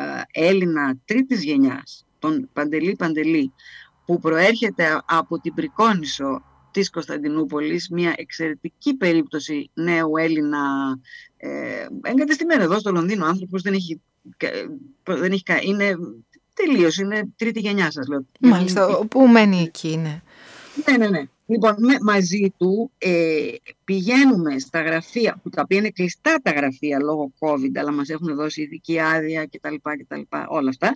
Έλληνα 0.46 0.96
τρίτης 1.04 1.44
γενιάς, 1.44 2.06
τον 2.18 2.48
Παντελή 2.52 2.96
Παντελή, 2.98 3.52
που 4.06 4.18
προέρχεται 4.18 5.02
από 5.06 5.40
την 5.40 5.54
Πρικόνισο 5.54 6.42
της 6.70 6.90
Κωνσταντινούπολης, 6.90 7.88
μια 7.88 8.14
εξαιρετική 8.16 8.94
περίπτωση 8.94 9.70
νέου 9.74 10.16
Έλληνα 10.16 10.58
ε, 11.36 11.86
εγκατεστημένο 12.02 12.62
εδώ 12.62 12.78
στο 12.78 12.92
Λονδίνο, 12.92 13.26
άνθρωπος 13.26 13.62
δεν 13.62 13.72
έχει, 13.72 14.00
δεν 15.04 15.32
έχει 15.32 15.42
είναι 15.62 15.96
τελείως, 16.54 16.98
είναι 16.98 17.28
τρίτη 17.36 17.60
γενιά 17.60 17.90
σας 17.90 18.06
λέω. 18.06 18.26
Μάλιστα, 18.40 19.06
πού 19.08 19.26
μένει 19.26 19.62
εκεί, 19.62 19.96
ναι. 19.96 20.22
Ναι, 20.86 20.96
ναι, 20.96 21.08
ναι. 21.08 21.22
Λοιπόν, 21.46 21.74
μαζί 22.02 22.54
του 22.56 22.90
ε, 22.98 23.48
πηγαίνουμε 23.84 24.58
στα 24.58 24.82
γραφεία, 24.82 25.40
που 25.42 25.50
τα 25.50 25.62
οποία 25.62 25.78
είναι 25.78 25.90
κλειστά 25.90 26.40
τα 26.42 26.50
γραφεία 26.50 26.98
λόγω 26.98 27.32
COVID, 27.38 27.76
αλλά 27.76 27.92
μας 27.92 28.08
έχουν 28.08 28.34
δώσει 28.34 28.62
ειδική 28.62 29.00
άδεια 29.00 29.46
κτλ. 29.46 29.74
κτλ 29.74 30.20
όλα 30.48 30.68
αυτά 30.68 30.94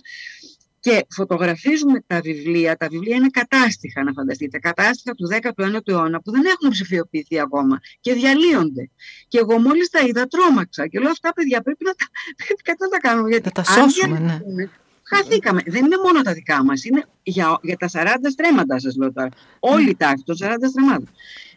και 0.83 1.05
φωτογραφίζουμε 1.09 2.03
τα 2.07 2.19
βιβλία. 2.19 2.77
Τα 2.77 2.87
βιβλία 2.87 3.15
είναι 3.15 3.29
κατάστοιχα, 3.29 4.03
να 4.03 4.11
φανταστείτε. 4.11 4.59
Κατάστοιχα 4.59 5.15
του 5.15 5.27
19ου 5.55 5.87
αιώνα 5.87 6.21
που 6.21 6.31
δεν 6.31 6.43
έχουν 6.45 6.69
ψηφιοποιηθεί 6.69 7.39
ακόμα 7.39 7.79
και 7.99 8.13
διαλύονται. 8.13 8.89
Και 9.27 9.37
εγώ 9.37 9.59
μόλις 9.59 9.89
τα 9.89 9.99
είδα, 9.99 10.27
τρόμαξα. 10.27 10.87
Και 10.87 10.99
λέω: 10.99 11.09
Αυτά, 11.09 11.33
παιδιά, 11.33 11.61
πρέπει 11.61 11.83
να 11.83 11.91
τα, 11.93 12.05
πρέπει 12.63 12.77
να 12.79 12.87
τα 12.87 12.99
κάνουμε. 12.99 13.29
Γιατί 13.29 13.45
να 13.53 13.63
τα 13.63 13.71
σώσουμε, 13.71 14.19
ναι. 14.19 14.69
Χαθήκαμε. 15.15 15.61
Δεν 15.65 15.85
είναι 15.85 15.97
μόνο 16.03 16.21
τα 16.21 16.33
δικά 16.33 16.63
μας. 16.63 16.83
Είναι 16.83 17.05
για, 17.23 17.59
για 17.61 17.77
τα 17.77 17.89
40 17.91 18.05
στρέμματα, 18.31 18.79
σας 18.79 18.95
λέω 18.95 19.13
τώρα. 19.13 19.29
Όλη 19.59 19.89
η 19.89 19.95
τάξη 19.95 20.23
των 20.25 20.35
40 20.39 20.53
στρεμμάτων. 20.69 21.09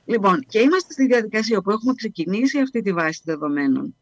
Λοιπόν, 0.05 0.45
και 0.49 0.59
είμαστε 0.59 0.93
στη 0.93 1.07
διαδικασία 1.07 1.61
που 1.61 1.71
έχουμε 1.71 1.95
ξεκινήσει 1.95 2.59
αυτή 2.59 2.83
τη 2.83 2.93
βάση 2.93 3.21
δεδομένων 3.25 3.95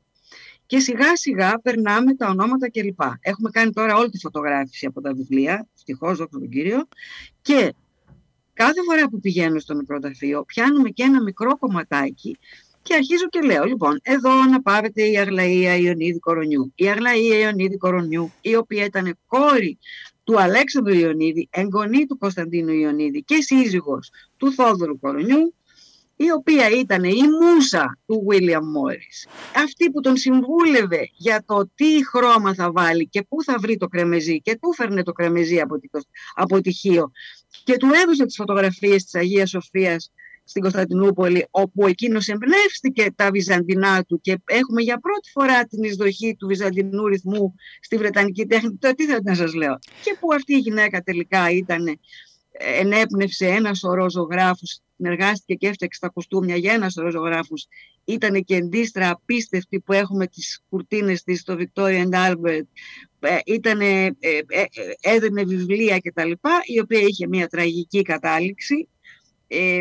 και 0.66 0.78
σιγά 0.78 1.16
σιγά 1.16 1.60
περνάμε 1.60 2.14
τα 2.14 2.28
ονόματα 2.28 2.70
κλπ. 2.70 3.00
Έχουμε 3.20 3.50
κάνει 3.50 3.72
τώρα 3.72 3.96
όλη 3.96 4.10
τη 4.10 4.18
φωτογράφηση 4.18 4.86
από 4.86 5.00
τα 5.00 5.12
βιβλία, 5.14 5.66
ευτυχώς 5.76 6.18
δόξα 6.18 6.38
τον 6.38 6.48
κύριο, 6.48 6.88
και 7.42 7.74
κάθε 8.52 8.82
φορά 8.86 9.08
που 9.08 9.20
πηγαίνω 9.20 9.58
στο 9.58 9.74
νεκροταφείο 9.74 10.44
πιάνουμε 10.44 10.88
και 10.88 11.02
ένα 11.02 11.22
μικρό 11.22 11.58
κομματάκι 11.58 12.38
και 12.84 12.94
αρχίζω 12.94 13.28
και 13.28 13.40
λέω, 13.40 13.64
λοιπόν, 13.64 14.00
εδώ 14.02 14.30
αναπαύεται 14.30 15.02
η 15.02 15.18
Αγλαία 15.18 15.76
Ιωνίδη 15.76 16.18
Κορονιού. 16.18 16.72
Η 16.74 16.88
Αγλαία 16.88 17.14
Ιωνίδη 17.14 17.76
Κορονιού, 17.76 18.32
η 18.40 18.56
οποία 18.56 18.84
ήταν 18.84 19.18
κόρη 19.26 19.78
του 20.24 20.40
Αλέξανδρου 20.40 20.94
Ιωνίδη, 20.94 21.48
εγγονή 21.50 22.06
του 22.06 22.18
Κωνσταντίνου 22.18 22.72
Ιωνίδη 22.72 23.22
και 23.22 23.40
σύζυγος 23.40 24.10
του 24.36 24.52
Θόδωρου 24.52 25.00
Κορονιού, 25.00 25.54
η 26.16 26.30
οποία 26.30 26.70
ήταν 26.70 27.04
η 27.04 27.22
μουσα 27.40 27.98
του 28.06 28.26
William 28.30 28.64
Morris. 28.74 29.30
Αυτή 29.64 29.90
που 29.90 30.00
τον 30.00 30.16
συμβούλευε 30.16 31.08
για 31.16 31.44
το 31.46 31.70
τι 31.74 32.06
χρώμα 32.06 32.54
θα 32.54 32.72
βάλει 32.72 33.08
και 33.08 33.22
πού 33.22 33.42
θα 33.42 33.58
βρει 33.58 33.76
το 33.76 33.86
κρεμεζί 33.86 34.40
και 34.40 34.58
του 34.60 34.74
φέρνε 34.74 35.02
το 35.02 35.12
κρεμεζί 35.12 35.60
από, 35.60 35.80
από 36.34 36.60
τυχείο 36.60 37.10
και 37.64 37.76
του 37.76 37.88
έδωσε 38.02 38.24
τις 38.24 38.36
φωτογραφίες 38.36 39.04
της 39.04 39.14
Αγίας 39.14 39.50
Σοφίας 39.50 40.12
στην 40.44 40.62
Κωνσταντινούπολη 40.62 41.46
όπου 41.50 41.86
εκείνος 41.86 42.28
εμπνεύστηκε 42.28 43.06
τα 43.16 43.30
βυζαντινά 43.30 44.04
του 44.04 44.20
και 44.20 44.38
έχουμε 44.44 44.82
για 44.82 44.98
πρώτη 44.98 45.30
φορά 45.30 45.64
την 45.64 45.82
εισδοχή 45.82 46.36
του 46.38 46.46
βυζαντινού 46.46 47.06
ρυθμού 47.06 47.54
στη 47.80 47.96
Βρετανική 47.96 48.46
τέχνη. 48.46 48.76
Τώρα 48.76 48.94
τι 48.94 49.06
θέλετε 49.06 49.30
να 49.30 49.36
σας 49.36 49.54
λέω. 49.54 49.78
Και 50.02 50.16
που 50.20 50.28
αυτή 50.34 50.54
η 50.54 50.58
γυναίκα 50.58 51.00
τελικά 51.00 51.50
ήταν 51.50 51.98
ενέπνευσε 52.58 53.46
ένας 53.46 53.78
σωρός 53.78 54.12
ζωγράφους, 54.12 54.78
συνεργάστηκε 54.96 55.54
και 55.54 55.68
έφτιαξε 55.68 56.00
τα 56.00 56.08
κοστούμια 56.08 56.56
για 56.56 56.72
ένας 56.72 56.92
σωρός 56.92 57.12
ζωγράφους. 57.12 57.66
Ήταν 58.04 58.44
και 58.44 58.54
εντίστρα 58.54 59.10
απίστευτη 59.10 59.80
που 59.80 59.92
έχουμε 59.92 60.26
τις 60.26 60.62
κουρτίνες 60.68 61.22
της 61.22 61.40
στο 61.40 61.56
Victoria 61.58 62.04
and 62.04 62.12
Albert. 62.12 62.66
Ε, 63.20 63.38
ήτανε, 63.44 64.04
ε, 64.18 64.38
ε, 64.46 64.64
έδαινε 65.00 65.44
βιβλία 65.44 65.98
κτλ. 65.98 66.30
η 66.64 66.80
οποία 66.80 67.00
είχε 67.00 67.26
μια 67.26 67.46
τραγική 67.46 68.02
κατάληξη. 68.02 68.88
Ε, 69.46 69.80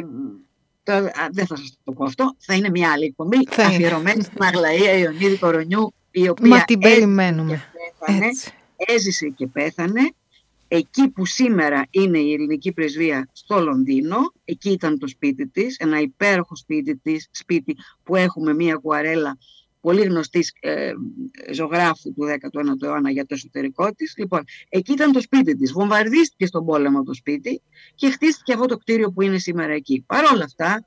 δεν 1.31 1.47
θα 1.47 1.55
σας 1.55 1.77
το 1.83 1.91
πω 1.91 2.03
αυτό, 2.03 2.35
θα 2.39 2.53
είναι 2.53 2.69
μια 2.69 2.91
άλλη 2.91 3.05
εκπομπή 3.05 3.37
αφιερωμένη 3.57 4.23
στην 4.23 4.43
Αγλαία 4.43 4.97
Ιωνίδη 4.97 5.37
Κορονιού 5.37 5.93
η 6.11 6.29
οποία 6.29 6.47
Μα 6.47 6.63
την 6.63 6.79
περιμένουμε. 6.79 7.63
έζησε 8.75 9.27
και 9.27 9.47
πέθανε. 9.47 10.01
Εκεί 10.67 11.09
που 11.09 11.25
σήμερα 11.25 11.85
είναι 11.89 12.17
η 12.17 12.33
ελληνική 12.33 12.71
πρεσβεία 12.71 13.29
στο 13.31 13.59
Λονδίνο, 13.59 14.17
εκεί 14.45 14.69
ήταν 14.69 14.99
το 14.99 15.07
σπίτι 15.07 15.47
της, 15.47 15.77
ένα 15.77 15.99
υπέροχο 15.99 16.55
σπίτι, 16.55 16.95
της, 16.95 17.27
σπίτι 17.31 17.75
που 18.03 18.15
έχουμε 18.15 18.53
μία 18.53 18.75
κουαρέλα 18.75 19.37
πολύ 19.83 20.01
γνωστής 20.01 20.53
ε, 20.59 20.91
ζωγράφου 21.51 22.13
του 22.13 22.23
19ου 22.23 22.83
αιώνα 22.83 23.11
για 23.11 23.25
το 23.25 23.33
εσωτερικό 23.33 23.91
της. 23.91 24.13
Λοιπόν, 24.17 24.43
εκεί 24.69 24.91
ήταν 24.91 25.11
το 25.11 25.21
σπίτι 25.21 25.55
της. 25.55 25.71
Βομβαρδίστηκε 25.71 26.45
στον 26.45 26.65
πόλεμο 26.65 27.03
το 27.03 27.13
σπίτι 27.13 27.61
και 27.95 28.09
χτίστηκε 28.09 28.53
αυτό 28.53 28.65
το 28.65 28.77
κτίριο 28.77 29.11
που 29.11 29.21
είναι 29.21 29.37
σήμερα 29.37 29.73
εκεί. 29.73 30.03
Παρ' 30.07 30.33
όλα 30.33 30.43
αυτά, 30.43 30.85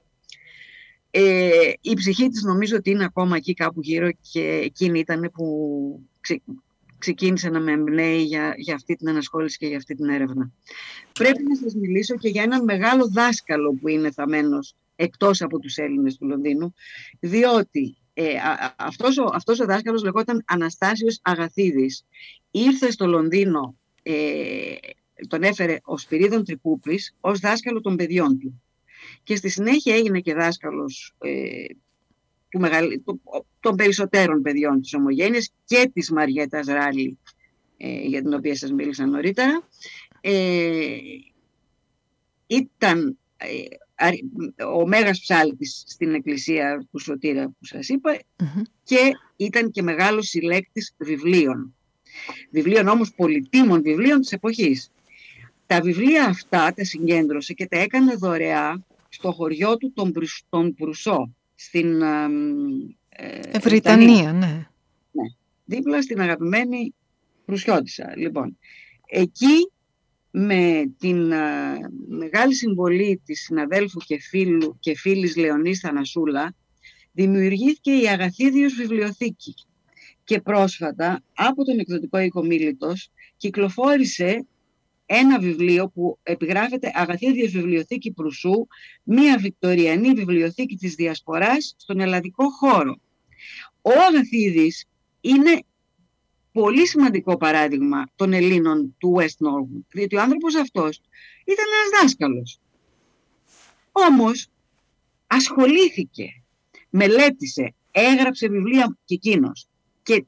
ε, 1.10 1.72
η 1.80 1.94
ψυχή 1.94 2.28
της 2.28 2.42
νομίζω 2.42 2.76
ότι 2.76 2.90
είναι 2.90 3.04
ακόμα 3.04 3.36
εκεί 3.36 3.54
κάπου 3.54 3.80
γύρω 3.80 4.10
και 4.32 4.60
εκείνη 4.64 4.98
ήταν 4.98 5.30
που 5.32 5.46
ξεκίνησε 6.98 7.48
να 7.48 7.60
με 7.60 7.72
εμπνέει 7.72 8.22
για, 8.22 8.54
για 8.56 8.74
αυτή 8.74 8.94
την 8.94 9.08
ανασχόληση 9.08 9.58
και 9.58 9.66
για 9.66 9.76
αυτή 9.76 9.94
την 9.94 10.08
έρευνα. 10.08 10.50
Πρέπει 11.12 11.42
να 11.42 11.54
σας 11.54 11.74
μιλήσω 11.74 12.14
και 12.14 12.28
για 12.28 12.42
έναν 12.42 12.64
μεγάλο 12.64 13.08
δάσκαλο 13.08 13.72
που 13.80 13.88
είναι 13.88 14.10
θαμένος 14.10 14.74
εκτός 14.96 15.42
από 15.42 15.58
τους 15.58 15.76
Έλληνες 15.76 16.16
του 16.16 16.26
Λονδίνου, 16.26 16.74
διότι 17.20 17.96
ε, 18.18 18.34
αυτός, 18.76 19.18
ο, 19.18 19.30
αυτός 19.32 19.60
ο 19.60 19.64
δάσκαλος 19.64 20.02
λεγόταν 20.02 20.44
Αναστάσιος 20.46 21.18
Αγαθίδης. 21.22 22.04
Ήρθε 22.50 22.90
στο 22.90 23.06
Λονδίνο, 23.06 23.76
ε, 24.02 24.74
τον 25.28 25.42
έφερε 25.42 25.78
ο 25.82 25.98
Σπυρίδων 25.98 26.44
Τρικούπης 26.44 27.14
ως 27.20 27.38
δάσκαλο 27.38 27.80
των 27.80 27.96
παιδιών 27.96 28.38
του. 28.38 28.62
Και 29.22 29.36
στη 29.36 29.48
συνέχεια 29.48 29.96
έγινε 29.96 30.20
και 30.20 30.34
δάσκαλος 30.34 31.14
ε, 31.18 31.64
του 33.04 33.20
των 33.60 33.76
περισσότερων 33.76 34.42
παιδιών 34.42 34.80
της 34.80 34.94
ομογένειας 34.94 35.50
και 35.64 35.90
της 35.92 36.10
Μαριέτας 36.10 36.66
Ράλη, 36.66 37.18
ε, 37.76 38.00
για 38.00 38.22
την 38.22 38.34
οποία 38.34 38.56
σας 38.56 38.72
μίλησα 38.72 39.06
νωρίτερα. 39.06 39.68
Ε, 40.20 40.98
ήταν 42.46 43.08
ε, 43.08 43.16
ο 44.74 44.86
Μέγας 44.86 45.20
Ψάλτης 45.20 45.84
στην 45.86 46.14
εκκλησία 46.14 46.86
του 46.90 46.98
Σωτήρα 46.98 47.44
που 47.46 47.64
σας 47.64 47.88
ειπα 47.88 48.18
και 48.82 49.12
ήταν 49.36 49.70
και 49.70 49.82
μεγάλος 49.82 50.28
συλλέκτης 50.28 50.94
βιβλίων. 50.96 51.74
Βιβλίων 52.50 52.88
όμως 52.88 53.14
πολιτήμων 53.14 53.82
βιβλίων 53.82 54.20
της 54.20 54.32
εποχής. 54.32 54.90
Τα 55.66 55.80
βιβλία 55.80 56.24
αυτά 56.24 56.72
τα 56.76 56.84
συγκέντρωσε 56.84 57.52
και 57.52 57.66
τα 57.66 57.78
έκανε 57.78 58.14
δωρεά 58.14 58.84
στο 59.08 59.32
χωριό 59.32 59.76
του 59.76 59.92
τον, 59.92 60.12
τον 60.48 60.74
Προυσό 60.74 61.34
στην 61.54 62.02
ε, 62.02 62.28
ε 63.52 63.58
Βρυτανία, 63.58 64.32
ναι. 64.32 64.66
ναι. 65.10 65.24
Δίπλα 65.64 66.02
στην 66.02 66.20
αγαπημένη 66.20 66.94
Προυσιώτισσα. 67.44 68.12
Λοιπόν, 68.16 68.58
εκεί 69.06 69.70
με 70.38 70.94
την 70.98 71.32
μεγάλη 72.08 72.54
συμβολή 72.54 73.20
της 73.24 73.40
συναδέλφου 73.40 73.98
και, 73.98 74.18
φίλου, 74.20 74.76
και 74.80 74.96
φίλης 74.96 75.36
Λεωνής 75.36 75.80
Θανασούλα 75.80 76.54
δημιουργήθηκε 77.12 77.92
η 77.92 78.08
Αγαθίδιος 78.08 78.74
Βιβλιοθήκη 78.74 79.54
και 80.24 80.40
πρόσφατα 80.40 81.22
από 81.34 81.64
τον 81.64 81.78
εκδοτικό 81.78 82.18
οίκο 82.18 82.42
κυκλοφόρησε 83.36 84.46
ένα 85.06 85.38
βιβλίο 85.38 85.88
που 85.88 86.18
επιγράφεται 86.22 86.90
«Αγαθίδιος 86.94 87.52
Βιβλιοθήκη 87.52 88.12
Προυσού, 88.12 88.66
μια 89.02 89.38
βικτοριανή 89.38 90.12
βιβλιοθήκη 90.12 90.76
της 90.76 90.94
Διασποράς 90.94 91.74
στον 91.76 92.00
ελλαδικό 92.00 92.50
χώρο». 92.50 92.96
Ο 93.82 93.90
Αγαθίδης 94.08 94.84
είναι 95.20 95.62
πολύ 96.60 96.86
σημαντικό 96.86 97.36
παράδειγμα 97.36 98.04
των 98.16 98.32
Ελλήνων 98.32 98.94
του 98.98 99.16
West 99.18 99.46
Norwood, 99.46 99.84
διότι 99.90 100.16
ο 100.16 100.20
άνθρωπος 100.20 100.54
αυτός 100.54 101.00
ήταν 101.44 101.64
ένας 101.74 102.02
δάσκαλος. 102.02 102.60
Όμως 103.92 104.48
ασχολήθηκε, 105.26 106.42
μελέτησε, 106.90 107.74
έγραψε 107.90 108.48
βιβλία 108.48 108.98
και 109.04 109.14
εκείνος 109.14 109.66
και 110.02 110.24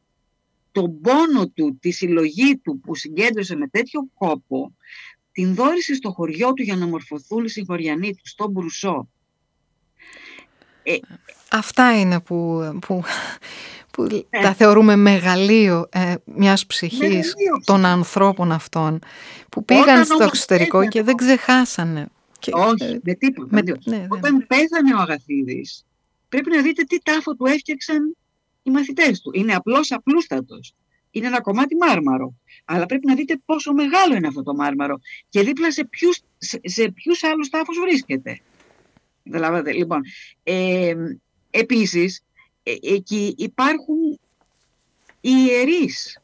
τον 0.72 1.00
πόνο 1.00 1.48
του, 1.48 1.78
τη 1.80 1.90
συλλογή 1.90 2.56
του 2.56 2.80
που 2.80 2.94
συγκέντρωσε 2.94 3.56
με 3.56 3.68
τέτοιο 3.68 4.08
κόπο, 4.14 4.72
την 5.32 5.54
δόρισε 5.54 5.94
στο 5.94 6.10
χωριό 6.10 6.52
του 6.52 6.62
για 6.62 6.76
να 6.76 6.86
μορφωθούν 6.86 7.44
οι 7.44 7.48
συγχωριανοί 7.48 8.14
του, 8.14 8.28
στον 8.28 8.50
Μπρουσό. 8.50 9.08
Ε, 10.82 10.96
Αυτά 11.50 12.00
είναι 12.00 12.20
που, 12.20 12.60
που, 12.86 13.02
που 13.98 14.26
ε. 14.30 14.40
τα 14.40 14.54
θεωρούμε 14.54 14.96
μεγαλείο 14.96 15.88
ε, 15.92 16.14
μιας 16.24 16.66
ψυχής 16.66 17.34
των 17.64 17.84
ανθρώπων 17.84 18.52
αυτών 18.52 18.98
που 19.48 19.64
πήγαν 19.64 20.04
στο 20.04 20.22
εξωτερικό 20.22 20.88
και 20.88 21.02
δεν 21.02 21.16
ξεχάσανε. 21.16 22.06
Και, 22.38 22.50
όχι, 22.54 22.84
ε, 22.84 23.00
με 23.02 23.14
τίποτα. 23.14 23.48
Με, 23.50 23.62
ναι, 23.84 24.06
Όταν 24.08 24.46
πέθανε 24.46 24.94
ο 24.94 24.98
Αγαθίδης, 24.98 25.84
πρέπει 26.28 26.50
να 26.50 26.62
δείτε 26.62 26.82
τι 26.82 27.02
τάφο 27.02 27.34
του 27.34 27.46
έφτιαξαν 27.46 28.16
οι 28.62 28.70
μαθητές 28.70 29.20
του. 29.20 29.30
Είναι 29.34 29.54
απλώς 29.54 29.92
απλούστατος. 29.92 30.74
Είναι 31.10 31.26
ένα 31.26 31.40
κομμάτι 31.40 31.76
μάρμαρο. 31.76 32.34
Αλλά 32.64 32.86
πρέπει 32.86 33.06
να 33.06 33.14
δείτε 33.14 33.40
πόσο 33.44 33.72
μεγάλο 33.72 34.14
είναι 34.14 34.26
αυτό 34.26 34.42
το 34.42 34.54
μάρμαρο 34.54 35.00
και 35.28 35.42
δίπλα 35.42 35.72
σε 35.72 35.84
ποιους, 35.84 36.20
σε, 36.38 36.60
σε 36.62 36.90
ποιους 36.90 37.22
άλλους 37.24 37.48
τάφους 37.48 37.78
βρίσκεται. 37.80 38.40
Καταλάβατε. 39.24 39.72
Λοιπόν, 39.72 40.02
ε, 40.42 40.94
επίσης, 41.50 42.16
ε, 42.16 42.22
εκεί 42.82 43.34
υπάρχουν 43.38 44.20
οι 45.20 45.30
ιερείς. 45.46 46.20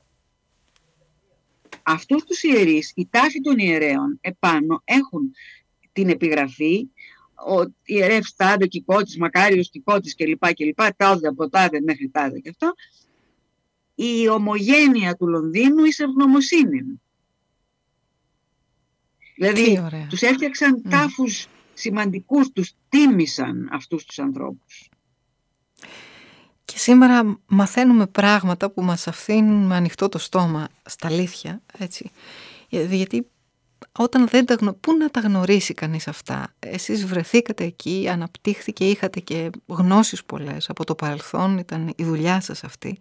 Αυτούς 1.83 2.25
τους 2.25 2.43
ιερείς, 2.43 2.93
οι 2.95 3.09
τάφοι 3.11 3.41
των 3.41 3.59
ιερέων 3.59 4.19
επάνω 4.21 4.83
έχουν 4.85 5.35
την 5.93 6.09
επιγραφή 6.09 6.89
ο 7.35 7.73
ιερεύς 7.85 8.35
τάδε, 8.37 8.67
κικότης, 8.67 9.17
μακάριος 9.17 9.71
κικότης 9.71 10.15
κλπ. 10.15 10.55
κλπ. 10.55 10.81
Τάδε 10.97 11.29
από 11.29 11.49
τάδε 11.49 11.81
μέχρι 11.81 12.09
τάδε 12.09 12.39
και 12.39 12.49
αυτό. 12.49 12.75
Η 13.95 14.29
ομογένεια 14.29 15.15
του 15.15 15.29
Λονδίνου 15.29 15.85
εις 15.85 15.99
ευγνωμοσύνη. 15.99 17.01
Δηλαδή 19.37 19.81
τους 20.09 20.23
έφτιαξαν 20.23 20.83
mm. 20.85 20.91
τάφους 20.91 21.47
σημαντικούς, 21.75 22.51
τους 22.53 22.73
τίμησαν 22.89 23.69
αυτούς 23.73 24.05
τους 24.05 24.19
ανθρώπους. 24.19 24.89
Και 26.75 26.81
σήμερα 26.81 27.39
μαθαίνουμε 27.47 28.07
πράγματα 28.07 28.71
που 28.71 28.83
μας 28.83 29.07
αφήνουν 29.09 29.67
με 29.67 29.75
ανοιχτό 29.75 30.09
το 30.09 30.19
στόμα, 30.19 30.69
στα 30.85 31.07
αλήθεια, 31.07 31.63
έτσι. 31.79 32.11
Γιατί 32.69 33.27
όταν 33.99 34.29
δεν 34.29 34.47
τα 34.47 34.55
γνω... 34.55 34.73
Πού 34.73 34.97
να 34.97 35.11
τα 35.11 35.21
γνωρίσει 35.21 35.75
κανείς 35.75 36.09
αυτά; 36.09 36.55
Εσείς 36.59 37.07
βρεθήκατε 37.07 37.65
εκεί, 37.65 38.09
αναπτύχθηκε, 38.11 38.89
είχατε 38.89 39.21
και 39.21 39.51
γνώσεις 39.67 40.25
πολλές 40.25 40.69
από 40.69 40.85
το 40.85 40.95
παρελθόν, 40.95 41.59
ήταν 41.59 41.93
η 41.97 42.05
δουλειά 42.05 42.41
σας 42.41 42.65
αυτή. 42.65 42.99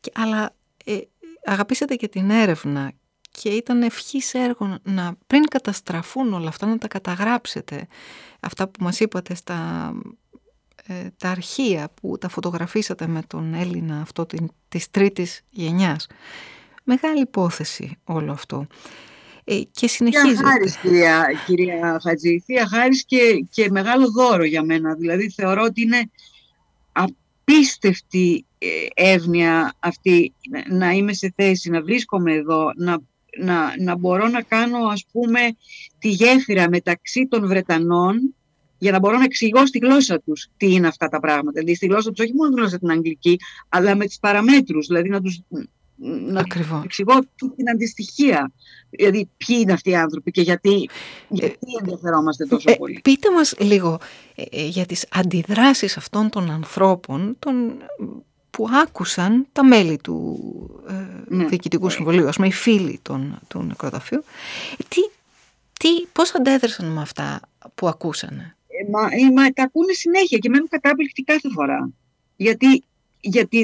Και, 0.00 0.10
αλλά 0.14 0.54
ε, 0.84 0.98
αγαπήσατε 1.44 1.94
και 1.94 2.08
την 2.08 2.30
έρευνα 2.30 2.92
και 3.30 3.48
ήταν 3.48 3.82
ευχής 3.82 4.34
έργο 4.34 4.78
να 4.82 5.16
πριν 5.26 5.44
καταστραφούν 5.44 6.32
όλα 6.32 6.48
αυτά 6.48 6.66
να 6.66 6.78
τα 6.78 6.88
καταγράψετε. 6.88 7.86
Αυτά 8.40 8.68
που 8.68 8.84
μας 8.84 9.00
είπατε 9.00 9.34
στα 9.34 9.90
ε, 9.96 10.27
τα 11.16 11.30
αρχεία 11.30 11.90
που 12.00 12.18
τα 12.18 12.28
φωτογραφίσατε 12.28 13.06
με 13.06 13.22
τον 13.26 13.54
Έλληνα 13.54 14.00
αυτό 14.00 14.26
την, 14.26 14.48
της 14.68 14.90
τρίτης 14.90 15.40
γενιάς. 15.50 16.06
Μεγάλη 16.84 17.20
υπόθεση 17.20 17.96
όλο 18.04 18.32
αυτό. 18.32 18.66
ε, 19.44 19.60
και 19.70 19.88
συνεχίζεται. 19.88 20.34
Θεία 20.36 20.50
χάρης, 20.50 20.76
κυρία, 20.76 21.26
κυρία 21.46 22.00
Χατζή, 22.02 22.40
θεία 22.40 22.66
χάρης 22.66 23.04
και, 23.04 23.46
και 23.50 23.70
μεγάλο 23.70 24.10
δώρο 24.10 24.44
για 24.44 24.62
μένα. 24.62 24.94
Δηλαδή 24.94 25.30
θεωρώ 25.30 25.62
ότι 25.62 25.82
είναι 25.82 26.10
απίστευτη 26.92 28.46
ε, 28.58 28.66
εύνοια 28.94 29.74
αυτή 29.78 30.34
να 30.68 30.90
είμαι 30.90 31.12
σε 31.12 31.32
θέση 31.36 31.70
να 31.70 31.82
βρίσκομαι 31.82 32.32
εδώ, 32.32 32.72
να, 32.76 32.98
να, 33.38 33.74
να 33.78 33.96
μπορώ 33.96 34.28
να 34.28 34.42
κάνω 34.42 34.78
ας 34.78 35.06
πούμε 35.12 35.40
τη 35.98 36.08
γέφυρα 36.08 36.68
μεταξύ 36.68 37.26
των 37.30 37.46
Βρετανών 37.46 38.34
για 38.78 38.92
να 38.92 38.98
μπορώ 38.98 39.18
να 39.18 39.24
εξηγώ 39.24 39.66
στη 39.66 39.78
γλώσσα 39.78 40.20
τους 40.20 40.48
τι 40.56 40.72
είναι 40.74 40.86
αυτά 40.86 41.08
τα 41.08 41.20
πράγματα. 41.20 41.50
Δηλαδή 41.50 41.74
στη 41.74 41.86
γλώσσα 41.86 42.10
τους 42.10 42.24
όχι 42.24 42.34
μόνο 42.34 42.50
τη 42.50 42.60
γλώσσα 42.60 42.78
την 42.78 42.90
αγγλική, 42.90 43.38
αλλά 43.68 43.96
με 43.96 44.06
τις 44.06 44.18
παραμέτρους, 44.18 44.86
δηλαδή 44.86 45.08
να 45.08 45.20
τους 45.20 45.40
να 46.26 46.40
Ακριβώς. 46.40 46.84
εξηγώ 46.84 47.18
την 47.56 47.70
αντιστοιχεία. 47.70 48.52
Δηλαδή 48.90 49.28
ποιοι 49.36 49.56
είναι 49.60 49.72
αυτοί 49.72 49.90
οι 49.90 49.96
άνθρωποι 49.96 50.30
και 50.30 50.40
γιατί, 50.40 50.88
γιατί 51.28 51.58
ενδιαφερόμαστε 51.80 52.44
τόσο 52.44 52.70
Ε, 52.70 52.74
πολύ. 52.74 53.00
πείτε 53.02 53.30
μας 53.32 53.54
λίγο 53.58 53.98
ε, 54.34 54.42
ε, 54.50 54.66
για 54.66 54.86
τις 54.86 55.06
αντιδράσεις 55.10 55.96
αυτών 55.96 56.28
των 56.30 56.50
ανθρώπων 56.50 57.36
των, 57.38 57.72
που 58.50 58.68
άκουσαν 58.82 59.46
τα 59.52 59.64
μέλη 59.64 59.96
του 60.02 60.38
ε, 60.88 60.94
Ναι. 61.34 61.44
Διοικητικού 61.46 61.88
Συμβουλίου, 61.90 62.28
ας 62.28 62.36
πούμε 62.36 62.46
οι 62.48 62.52
φίλοι 62.52 62.98
των, 63.02 63.38
του 63.48 63.62
νεκροταφείου. 63.62 64.24
Ε, 64.78 64.82
Τι, 64.88 65.00
τι, 65.78 65.88
πώς 66.12 66.34
αντέδρασαν 66.34 66.86
με 66.86 67.00
αυτά 67.00 67.40
που 67.74 67.88
ακούσανε; 67.88 68.56
Ε, 68.88 68.90
μα, 68.90 69.02
ε, 69.02 69.32
μα 69.32 69.50
τα 69.50 69.62
ακούνε 69.62 69.92
συνέχεια 69.92 70.38
και 70.38 70.48
μένουν 70.48 70.68
κατάπληκτοι 70.68 71.22
κάθε 71.22 71.48
φορά. 71.50 71.90
Γιατί, 72.36 72.84
γιατί 73.20 73.62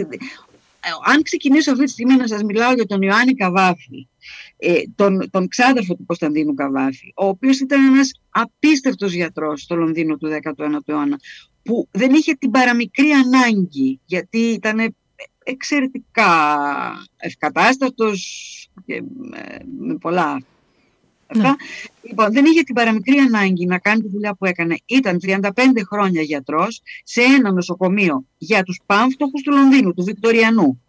ε, 0.80 0.88
αν 1.04 1.22
ξεκινήσω 1.22 1.72
αυτή 1.72 1.84
τη 1.84 1.90
στιγμή 1.90 2.16
να 2.16 2.26
σας 2.26 2.42
μιλάω 2.42 2.72
για 2.72 2.86
τον 2.86 3.02
Ιωάννη 3.02 3.34
Καβάφη, 3.34 4.08
ε, 4.56 4.72
τον, 4.94 5.30
τον 5.30 5.48
ξάδερφο 5.48 5.94
του 5.94 6.04
Κωνσταντίνου 6.06 6.54
Καβάφη, 6.54 7.12
ο 7.16 7.26
οποίος 7.26 7.60
ήταν 7.60 7.84
ένας 7.84 8.20
απίστευτος 8.30 9.12
γιατρός 9.12 9.60
στο 9.60 9.74
Λονδίνο 9.74 10.16
του 10.16 10.28
19ου 10.28 10.78
αιώνα, 10.84 11.18
που 11.62 11.88
δεν 11.90 12.14
είχε 12.14 12.34
την 12.34 12.50
παραμικρή 12.50 13.10
ανάγκη, 13.10 14.00
γιατί 14.04 14.38
ήταν 14.38 14.94
εξαιρετικά 15.44 16.28
ευκατάστατος 17.16 18.48
και 18.86 19.02
με, 19.16 19.58
με 19.78 19.94
πολλά 19.94 20.40
αυτά. 21.26 21.56
Λοιπόν, 22.02 22.32
δεν 22.32 22.44
είχε 22.44 22.62
την 22.62 22.74
παραμικρή 22.74 23.18
ανάγκη 23.18 23.66
να 23.66 23.78
κάνει 23.78 24.02
τη 24.02 24.08
δουλειά 24.08 24.34
που 24.34 24.44
έκανε. 24.44 24.76
Ήταν 24.86 25.18
35 25.26 25.50
χρόνια 25.90 26.22
γιατρός 26.22 26.82
σε 27.04 27.20
ένα 27.20 27.52
νοσοκομείο 27.52 28.24
για 28.38 28.62
τους 28.62 28.80
πάμφτωχους 28.86 29.42
του 29.42 29.52
Λονδίνου, 29.52 29.94
του 29.94 30.04
Βικτοριανού. 30.04 30.82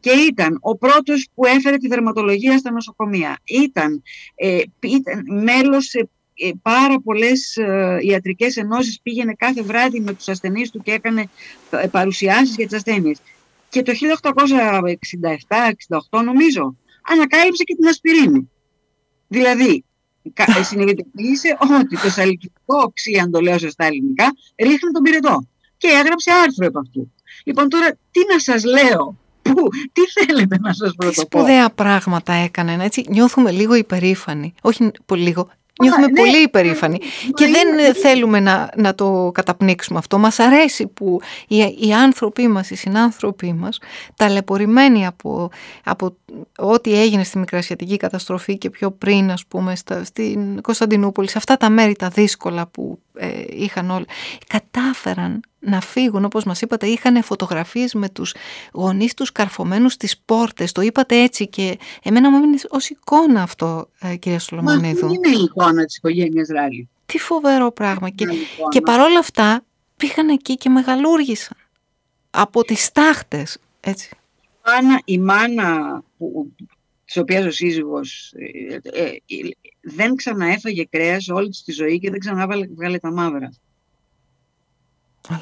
Και 0.00 0.10
ήταν 0.10 0.58
ο 0.60 0.76
πρώτος 0.76 1.28
που 1.34 1.46
έφερε 1.46 1.76
τη 1.76 1.88
δερματολογία 1.88 2.58
στα 2.58 2.70
νοσοκομεία. 2.70 3.38
Ήταν, 3.44 4.02
ε, 4.34 4.60
ήταν 4.80 5.24
μέλος 5.42 5.84
σε 5.84 6.08
ε, 6.38 6.50
πάρα 6.62 7.00
πολλές 7.00 7.56
ε, 7.56 7.98
ιατρικές 8.00 8.56
ενώσεις, 8.56 9.00
πήγαινε 9.02 9.34
κάθε 9.34 9.62
βράδυ 9.62 10.00
με 10.00 10.14
τους 10.14 10.28
ασθενείς 10.28 10.70
του 10.70 10.82
και 10.82 10.92
έκανε 10.92 11.28
ε, 11.70 11.86
παρουσιάσεις 11.86 12.54
για 12.56 12.66
τις 12.66 12.76
ασθένειες. 12.76 13.18
Και 13.68 13.82
το 13.82 13.92
1867-68 16.10 16.22
νομίζω 16.24 16.76
ανακάλυψε 17.02 17.64
και 17.64 17.74
την 17.74 17.88
ασπιρίνη. 17.88 18.50
Δηλαδή, 19.28 19.84
κα- 20.32 20.62
συνειδητοποίησε 20.64 21.56
ότι 21.80 22.00
το 22.00 22.10
σαλικιστικό 22.10 22.78
οξύ, 22.78 23.18
αν 23.18 23.30
το 23.30 23.40
λέω 23.40 23.58
σωστά 23.58 23.84
ελληνικά, 23.84 24.24
ρίχνει 24.56 24.90
τον 24.92 25.02
πυρετό. 25.02 25.48
Και 25.76 25.88
έγραψε 25.88 26.30
άρθρο 26.32 26.66
επ' 26.66 26.76
αυτού. 26.78 27.12
Λοιπόν, 27.44 27.68
τώρα 27.68 27.90
τι 28.10 28.20
να 28.32 28.38
σας 28.38 28.64
λέω, 28.64 29.16
Πού, 29.42 29.68
τι 29.92 30.00
θέλετε 30.06 30.58
να 30.58 30.72
σας 30.72 30.90
Τι 30.90 30.96
πρωτοπώ; 30.96 31.38
σπουδαία 31.38 31.70
πράγματα 31.70 32.32
έκαναν, 32.32 32.80
έτσι. 32.80 33.04
Νιώθουμε 33.08 33.50
λίγο 33.50 33.74
υπερήφανοι. 33.74 34.54
Όχι 34.62 34.90
πολύ 35.06 35.22
λίγο. 35.22 35.50
Νιώθουμε 35.82 36.06
ναι, 36.06 36.20
πολύ 36.20 36.42
υπερήφανοι. 36.42 36.98
Και 37.34 37.44
είναι 37.44 37.58
δεν 37.58 37.74
πολύ. 37.74 37.92
θέλουμε 37.92 38.40
να, 38.40 38.70
να 38.76 38.94
το 38.94 39.30
καταπνίξουμε 39.34 39.98
αυτό. 39.98 40.18
Μας 40.18 40.38
αρέσει 40.38 40.86
που 40.86 41.20
οι, 41.48 41.56
οι 41.56 41.92
άνθρωποι 41.92 42.48
μας, 42.48 42.70
οι 42.70 42.74
συνάνθρωποι 42.74 43.52
μας, 43.52 43.78
ταλαιπωρημένοι 44.16 45.06
από, 45.06 45.50
από 45.84 46.16
ό,τι 46.58 47.00
έγινε 47.00 47.24
στη 47.24 47.38
Μικρασιατική 47.38 47.96
καταστροφή 47.96 48.58
και 48.58 48.70
πιο 48.70 48.90
πριν, 48.90 49.30
ας 49.30 49.46
πούμε, 49.46 49.76
στα, 49.76 50.04
στην 50.04 50.60
Κωνσταντινούπολη, 50.60 51.28
σε 51.28 51.38
αυτά 51.38 51.56
τα 51.56 51.70
μέρη 51.70 51.96
τα 51.96 52.08
δύσκολα 52.08 52.66
που 52.66 52.98
ε, 53.16 53.44
είχαν 53.48 53.90
όλοι, 53.90 54.04
κατάφεραν 54.46 55.40
να 55.58 55.80
φύγουν, 55.80 56.24
όπως 56.24 56.44
μας 56.44 56.60
είπατε, 56.60 56.86
είχαν 56.86 57.22
φωτογραφίες 57.22 57.94
με 57.94 58.08
τους 58.08 58.34
γονείς 58.72 59.14
τους 59.14 59.32
καρφωμένους 59.32 59.92
στις 59.92 60.18
πόρτες. 60.18 60.72
Το 60.72 60.80
είπατε 60.80 61.22
έτσι 61.22 61.48
και 61.48 61.78
εμένα 62.02 62.30
μου 62.30 62.36
έμεινε 62.36 62.58
ως 62.68 62.90
εικόνα 62.90 63.42
αυτό, 63.42 63.88
ε, 64.00 64.16
κυρία 64.16 64.32
Μα 64.32 64.38
Σολομονίδου. 64.38 65.06
αυτή 65.06 65.18
είναι 65.28 65.36
η 65.36 65.42
εικόνα 65.42 65.84
της 65.84 65.96
οικογένειας 65.96 66.48
Ράλι. 66.48 66.88
Τι 67.06 67.18
φοβερό 67.18 67.72
πράγμα. 67.72 68.08
Και, 68.08 68.24
Μεγάλη 68.26 68.46
εικόνα. 68.54 68.68
και 68.68 68.80
παρόλα 68.80 69.18
αυτά 69.18 69.64
πήγαν 69.96 70.28
εκεί 70.28 70.54
και 70.56 70.68
μεγαλούργησαν. 70.68 71.56
Από 72.30 72.62
τις 72.64 72.92
τάχτες, 72.92 73.58
έτσι. 73.80 74.10
μάνα, 74.66 75.00
η 75.04 75.18
μάνα 75.18 76.02
που, 76.18 76.52
της 77.04 77.16
οποίας 77.16 77.44
ο 77.44 77.50
σύζυγος 77.50 78.34
ε, 78.36 78.74
ε, 78.74 79.06
ε, 79.08 79.16
δεν 79.88 80.14
ξαναέφαγε 80.14 80.84
κρέας 80.84 81.28
όλη 81.28 81.48
της 81.48 81.62
τη 81.62 81.72
ζωή 81.72 81.98
και 81.98 82.10
δεν 82.10 82.18
ξανά 82.18 82.46
βάλε- 82.46 82.70
βγάλε 82.74 82.98
τα 82.98 83.12
μαύρα. 83.12 83.50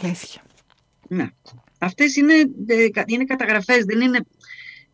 Αλήθεια. 0.02 0.42
Ναι. 1.08 1.28
Αυτές 1.78 2.16
είναι, 2.16 2.34
ε, 2.66 2.88
κα- 2.90 3.04
είναι 3.06 3.24
καταγραφές, 3.24 3.84
δεν 3.84 4.00
είναι 4.00 4.20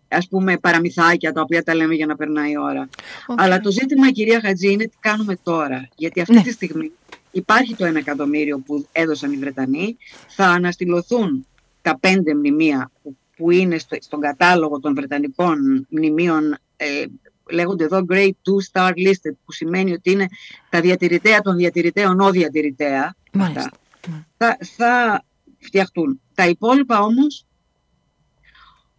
ας 0.08 0.28
πούμε 0.28 0.58
παραμυθάκια 0.58 1.32
τα 1.32 1.40
οποία 1.40 1.62
τα 1.62 1.74
λέμε 1.74 1.94
για 1.94 2.06
να 2.06 2.16
περνάει 2.16 2.50
η 2.50 2.58
ώρα. 2.58 2.88
Αλλά 3.36 3.60
το 3.60 3.70
ζήτημα 3.70 4.10
κυρία 4.12 4.40
Χατζή 4.40 4.72
είναι 4.72 4.84
τι 4.84 4.96
κάνουμε 5.00 5.36
τώρα. 5.42 5.88
Γιατί 5.96 6.20
αυτή 6.20 6.34
Ναι. 6.34 6.42
τη 6.42 6.50
στιγμή 6.52 6.90
υπάρχει 7.30 7.74
το 7.74 7.84
ένα 7.84 7.98
εκατομμύριο 7.98 8.58
που 8.58 8.86
έδωσαν 8.92 9.32
οι 9.32 9.36
Βρετανοί. 9.36 9.96
Θα 10.28 10.46
αναστηλωθούν 10.46 11.46
τα 11.82 11.98
πέντε 11.98 12.34
μνημεία 12.34 12.90
που, 13.02 13.16
που 13.36 13.50
είναι 13.50 13.78
στο, 13.78 13.96
στον 14.00 14.20
κατάλογο 14.20 14.80
των 14.80 14.94
Βρετανικών 14.94 15.86
μνημείων 15.90 16.56
ε, 16.76 17.04
λέγονται 17.50 17.84
εδώ 17.84 18.04
Grade 18.08 18.28
2 18.28 18.32
Star 18.72 18.90
Listed 18.90 19.34
που 19.44 19.52
σημαίνει 19.52 19.92
ότι 19.92 20.10
είναι 20.10 20.28
τα 20.68 20.80
διατηρητέα 20.80 21.40
των 21.40 21.56
διατηρητέων 21.56 22.20
ο 22.20 22.30
διατηρητέα. 22.30 23.14
Μάλιστα. 23.32 23.60
Αυτά. 23.60 24.26
Θα, 24.36 24.56
θα 24.76 25.24
φτιαχτούν. 25.58 26.20
Τα 26.34 26.46
υπόλοιπα 26.46 27.00
όμως 27.00 27.44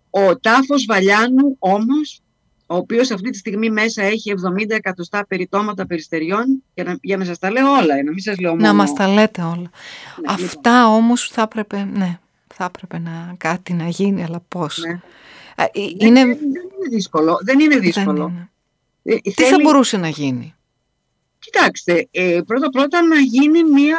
ο 0.09 0.39
τάφος 0.39 0.85
Βαλιάνου 0.85 1.55
όμως 1.59 2.21
ο 2.65 2.75
οποίος 2.75 3.11
αυτή 3.11 3.29
τη 3.29 3.37
στιγμή 3.37 3.69
μέσα 3.69 4.03
έχει 4.03 4.33
70 4.59 4.69
εκατοστά 4.69 5.25
περιτώματα 5.27 5.85
περιστεριών 5.85 6.63
για 6.73 6.83
να, 6.83 6.97
για 7.01 7.17
να 7.17 7.25
σας 7.25 7.39
τα 7.39 7.51
λέω 7.51 7.71
όλα, 7.71 8.03
να 8.03 8.11
μην 8.11 8.19
σας 8.19 8.39
λέω 8.39 8.51
μόνο... 8.51 8.61
Να 8.61 8.73
μας 8.73 8.93
τα 8.93 9.07
λέτε 9.07 9.41
όλα. 9.41 9.55
Ναι, 9.55 9.69
Αυτά 10.27 10.87
όμως 10.87 11.27
θα 11.27 11.41
έπρεπε, 11.41 11.89
ναι, 11.93 12.19
θα 12.53 12.65
έπρεπε 12.65 12.99
να 12.99 13.35
κάτι 13.37 13.73
να 13.73 13.87
γίνει, 13.87 14.23
αλλά 14.23 14.41
πώς. 14.47 14.77
Ναι. 14.77 14.99
Α, 15.61 15.63
ε, 15.63 15.69
Δεν, 15.97 16.07
είναι, 16.07 16.25
δεν, 16.25 16.37
δεν 16.37 16.63
είναι 16.77 16.89
δύσκολο. 16.89 17.39
Δεν 17.43 17.59
είναι 17.59 17.77
δύσκολο. 17.77 18.27
είναι. 18.29 18.49
Ε, 19.03 19.19
Τι 19.19 19.31
θα 19.31 19.43
θέλει- 19.45 19.63
μπορούσε 19.63 19.97
να 19.97 20.07
γίνει; 20.07 20.55
Κοιτάξτε, 21.39 22.07
ε, 22.11 22.39
πρώτα 22.45 22.69
πρώτα 22.69 23.01
να 23.01 23.19
γίνει 23.19 23.63
μια... 23.63 23.97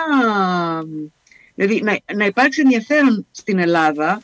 Δηλαδή 1.55 1.81
να, 1.83 1.99
να 2.15 2.25
υπάρξει 2.25 2.61
ενδιαφέρον 2.61 3.27
στην 3.31 3.59
Ελλάδα 3.59 4.23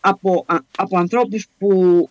από, 0.00 0.44
α- 0.48 0.56
από 0.76 0.98
ανθρώπους 0.98 1.46
που 1.58 2.10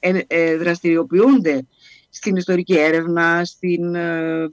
ε, 0.00 0.20
ε, 0.26 0.56
δραστηριοποιούνται 0.56 1.66
στην 2.10 2.36
ιστορική 2.36 2.74
έρευνα, 2.78 3.44
στην 3.44 3.94
ε, 3.94 4.50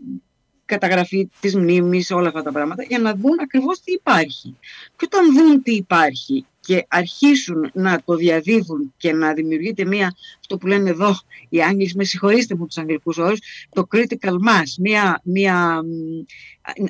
καταγραφή 0.65 1.29
της 1.39 1.55
μνήμης, 1.55 2.11
όλα 2.11 2.27
αυτά 2.27 2.43
τα 2.43 2.51
πράγματα, 2.51 2.83
για 2.83 2.99
να 2.99 3.13
δουν 3.15 3.39
ακριβώς 3.41 3.79
τι 3.81 3.91
υπάρχει. 3.91 4.57
Και 4.95 5.05
όταν 5.05 5.33
δουν 5.35 5.63
τι 5.63 5.75
υπάρχει 5.75 6.45
και 6.65 6.85
αρχίσουν 6.87 7.69
να 7.73 8.01
το 8.05 8.15
διαδίδουν 8.15 8.93
και 8.97 9.13
να 9.13 9.33
δημιουργείται 9.33 9.85
μία, 9.85 10.15
αυτό 10.39 10.57
που 10.57 10.67
λένε 10.67 10.89
εδώ 10.89 11.15
οι 11.49 11.61
Άγγλοι, 11.63 11.91
με 11.95 12.03
συγχωρήστε 12.03 12.55
μου 12.55 12.65
τους 12.65 12.77
αγγλικούς 12.77 13.17
όρους, 13.17 13.39
το 13.73 13.87
critical 13.91 14.31
mass, 14.31 14.67
μία, 14.79 15.21
μία, 15.23 15.81
μ, 15.83 16.19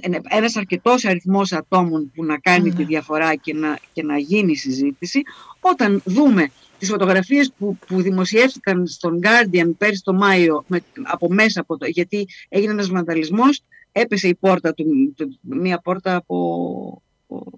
ε, 0.01 0.19
ένας 0.29 0.55
αρκετός 0.55 1.05
αριθμός 1.05 1.51
ατόμων 1.51 2.11
που 2.15 2.23
να 2.23 2.39
κάνει 2.39 2.73
τη 2.73 2.83
διαφορά 2.83 3.35
και 3.35 3.53
να, 3.53 3.79
και 3.93 4.03
να 4.03 4.17
γίνει 4.17 4.55
συζήτηση, 4.55 5.21
όταν 5.59 6.01
δούμε 6.05 6.47
τις 6.79 6.89
φωτογραφίες 6.89 7.51
που, 7.57 7.77
που 7.87 8.01
δημοσιεύτηκαν 8.01 8.87
στον 8.87 9.19
Guardian 9.23 9.71
πέρσι 9.77 10.01
το 10.03 10.13
Μάιο 10.13 10.63
με, 10.67 10.81
από 11.03 11.33
μέσα 11.33 11.61
από 11.61 11.77
το, 11.77 11.85
γιατί 11.85 12.27
έγινε 12.49 12.71
ένας 12.71 12.89
βανταλισμός, 12.89 13.61
έπεσε 13.91 14.27
η 14.27 14.35
πόρτα 14.35 14.73
του, 14.73 15.13
του- 15.15 15.39
μία 15.41 15.79
πόρτα 15.79 16.15
από, 16.15 17.01
από 17.27 17.51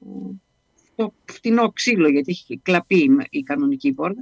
το 0.98 1.14
φτηνό 1.26 1.72
ξύλο, 1.72 2.10
γιατί 2.10 2.32
έχει 2.32 2.60
κλαπεί 2.64 3.10
η 3.30 3.44
κανονική 3.44 3.94
πόρτα 3.94 4.22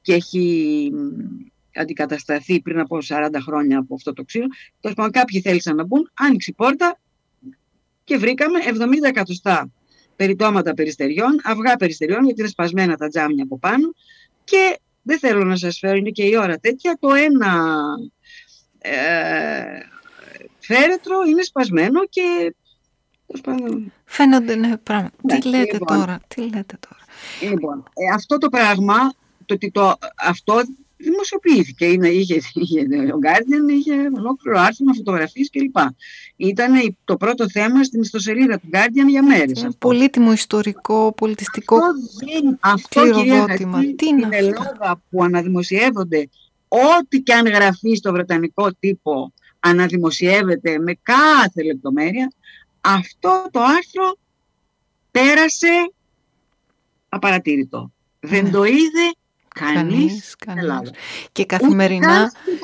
και 0.00 0.14
έχει 0.14 0.90
μ, 0.92 1.78
αντικατασταθεί 1.80 2.60
πριν 2.60 2.78
από 2.78 2.98
40 3.08 3.28
χρόνια 3.40 3.78
από 3.78 3.94
αυτό 3.94 4.12
το 4.12 4.24
ξύλο. 4.24 4.46
Τέλος 4.80 4.96
πάντων, 4.96 5.12
κάποιοι 5.12 5.40
θέλησαν 5.40 5.76
να 5.76 5.84
μπουν, 5.84 6.10
άνοιξε 6.14 6.50
η 6.50 6.54
πόρτα 6.54 7.00
και 8.04 8.16
βρήκαμε 8.16 8.58
70 8.66 9.08
εκατοστά 9.08 9.70
περιτώματα 10.16 10.74
περιστεριών, 10.74 11.40
αυγά 11.42 11.76
περιστεριών, 11.76 12.24
γιατί 12.24 12.40
είναι 12.40 12.50
σπασμένα 12.50 12.96
τα 12.96 13.08
τζάμια 13.08 13.42
από 13.42 13.58
πάνω. 13.58 13.92
Και 14.44 14.78
δεν 15.02 15.18
θέλω 15.18 15.44
να 15.44 15.56
σας 15.56 15.78
φέρω, 15.78 15.96
είναι 15.96 16.10
και 16.10 16.24
η 16.24 16.36
ώρα 16.36 16.58
τέτοια, 16.58 16.96
το 17.00 17.14
ένα 17.14 17.74
ε, 18.78 19.78
φέρετρο 20.58 21.22
είναι 21.28 21.42
σπασμένο 21.42 22.06
και 22.06 22.54
Φαίνονται 24.04 24.54
ναι, 24.54 24.76
πράγματα. 24.76 25.14
Ναι, 25.22 25.38
τι 25.38 25.48
λέτε 25.48 25.72
λοιπόν. 25.72 25.98
τώρα, 25.98 26.20
τι 26.28 26.40
λέτε 26.40 26.78
τώρα. 26.88 27.02
Λοιπόν, 27.52 27.84
ε, 27.94 28.14
αυτό 28.14 28.38
το 28.38 28.48
πράγμα, 28.48 28.94
το 29.46 29.54
ότι 29.54 29.70
το, 29.70 29.94
αυτό 30.26 30.60
δημοσιοποιήθηκε. 30.96 31.84
Είναι, 31.86 32.08
είχε, 32.08 32.34
είχε, 32.54 32.80
ο 33.14 33.18
Guardian 33.22 33.70
είχε 33.70 33.92
ολόκληρο 34.16 34.60
άρθρο 34.60 34.84
με 34.86 34.92
φωτογραφίες 34.96 35.50
κλπ. 35.50 35.76
Ήταν 36.36 36.74
η- 36.74 36.96
το 37.04 37.16
πρώτο 37.16 37.48
θέμα 37.50 37.84
στην 37.84 38.00
ιστοσελίδα 38.00 38.58
του 38.58 38.68
Guardian 38.72 39.08
για 39.08 39.22
μέρες. 39.22 39.58
Είναι 39.58 39.66
αυτό. 39.66 39.78
πολύτιμο 39.78 40.32
ιστορικό, 40.32 41.12
πολιτιστικό 41.16 41.76
Αυτό, 41.76 41.92
δεν- 42.42 42.56
αυτό 42.60 43.00
κυρία 43.02 43.22
κληροδότημα. 43.22 43.76
Χατζη, 43.76 43.94
Τι 43.94 44.06
είναι 44.06 44.20
στην 44.26 44.34
αυτό. 44.34 44.62
Ελλάδα 44.70 45.00
που 45.10 45.22
αναδημοσιεύονται 45.24 46.28
ό,τι 46.68 47.20
και 47.20 47.32
αν 47.32 47.46
γραφεί 47.46 47.94
στο 47.94 48.12
βρετανικό 48.12 48.68
τύπο 48.80 49.32
αναδημοσιεύεται 49.60 50.78
με 50.78 50.98
κάθε 51.02 51.62
λεπτομέρεια 51.62 52.32
αυτό 52.84 53.48
το 53.50 53.60
άρθρο 53.62 54.16
πέρασε 55.10 55.92
απαρατήρητο. 57.08 57.90
Δεν 58.20 58.44
Ναι. 58.44 58.50
το 58.50 58.64
είδε 58.64 59.10
κανείς 59.54 59.74
Κανείς, 59.74 60.24
στην 60.30 60.46
κανείς. 60.46 60.62
Ελλάδα. 60.62 60.90
Και 61.32 61.44
καθημερινά 61.46 62.20
Ούτε 62.20 62.20
καν 62.20 62.30
στην 62.30 62.58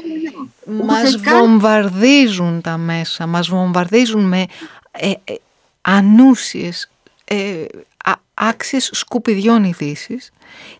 Πολωνία. 0.65 0.85
μας 0.87 1.15
Ούτε 1.15 1.23
καν- 1.31 1.39
βομβαρδίζουν 1.39 2.61
τα 2.61 2.77
μέσα, 2.77 3.27
μας 3.27 3.49
βομβαρδίζουν 3.49 4.25
με 4.25 4.47
ε, 4.91 5.11
ε, 5.25 5.35
ανούσιες, 5.81 6.91
ε, 7.25 7.65
α, 8.05 8.13
άξιες 8.35 8.91
σκουπιδιών 8.93 9.65
ειδήσεις 9.65 10.31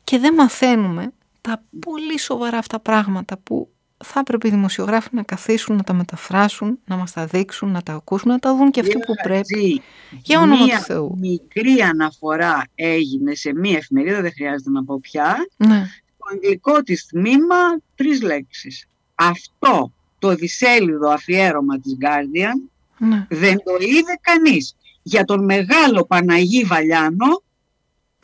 και 0.05 0.19
δεν 0.19 0.35
μαθαίνουμε 0.35 1.13
τα 1.41 1.63
πολύ 1.87 2.19
σοβαρά 2.19 2.59
αυτά 2.59 2.79
πράγματα 2.79 3.37
που 3.37 3.69
θα 4.05 4.21
έπρεπε 4.21 4.49
οι 4.49 4.51
δημοσιογράφοι 4.51 5.09
να 5.13 5.23
καθίσουν, 5.23 5.77
να 5.77 5.83
τα 5.83 5.93
μεταφράσουν, 5.93 6.79
να 6.85 6.97
μας 6.97 7.13
τα 7.13 7.27
δείξουν, 7.27 7.71
να 7.71 7.83
τα 7.83 7.93
ακούσουν, 7.93 8.29
να 8.29 8.39
τα 8.39 8.57
δουν 8.57 8.71
και 8.71 8.81
αυτοί 8.81 8.93
Κυρία 8.93 9.07
που 9.07 9.15
πρέπει. 9.23 9.55
Χατζή, 9.55 9.81
Για 10.23 10.41
όνομα 10.41 10.65
μία 10.65 10.77
του 10.79 10.83
Θεού. 10.85 11.17
μικρή 11.19 11.81
αναφορά 11.81 12.63
έγινε 12.75 13.35
σε 13.35 13.55
μία 13.55 13.77
εφημερίδα, 13.77 14.21
δεν 14.21 14.33
χρειάζεται 14.33 14.71
να 14.71 14.85
πω 14.85 15.01
πια, 15.01 15.37
Ναι. 15.57 15.87
το 16.19 16.25
αγγλικό 16.33 16.83
της 16.83 17.07
τμήμα 17.07 17.57
τρεις 17.95 18.23
λέξεις. 18.23 18.87
Αυτό 19.15 19.93
το 20.19 20.35
δισέλιδο 20.35 21.09
αφιέρωμα 21.11 21.79
της 21.81 21.97
Guardian 22.01 22.71
Ναι. 22.99 23.27
δεν 23.31 23.57
το 23.65 23.73
είδε 23.81 24.19
κανείς. 24.21 24.77
Για 25.03 25.25
τον 25.25 25.45
μεγάλο 25.45 26.05
Παναγί 26.05 26.65
Βαλιάνο, 26.65 27.43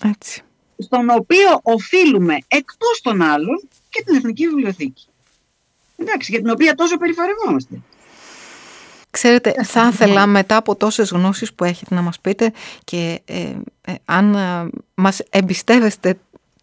Έτσι. 0.02 0.42
στον 0.78 1.10
οποίο 1.10 1.60
οφείλουμε 1.62 2.38
εκτός 2.48 3.00
των 3.02 3.22
άλλων 3.22 3.68
και 3.88 4.02
την 4.06 4.16
Εθνική 4.16 4.48
Βιβλιοθήκη. 4.48 5.06
Εντάξει, 5.96 6.30
για 6.30 6.40
την 6.40 6.50
οποία 6.50 6.74
τόσο 6.74 6.96
περιφαρευόμαστε. 6.96 7.80
Ξέρετε, 9.10 9.54
θα 9.64 9.88
ήθελα 9.92 10.26
μετά 10.26 10.56
από 10.56 10.76
τόσες 10.76 11.10
γνώσεις 11.10 11.54
που 11.54 11.64
έχετε 11.64 11.94
να 11.94 12.02
μας 12.02 12.20
πείτε 12.20 12.52
και 12.84 13.20
ε, 13.24 13.54
ε, 13.80 13.94
αν 14.04 14.34
ε, 14.34 14.70
μας 14.94 15.20
εμπιστεύεστε 15.30 16.18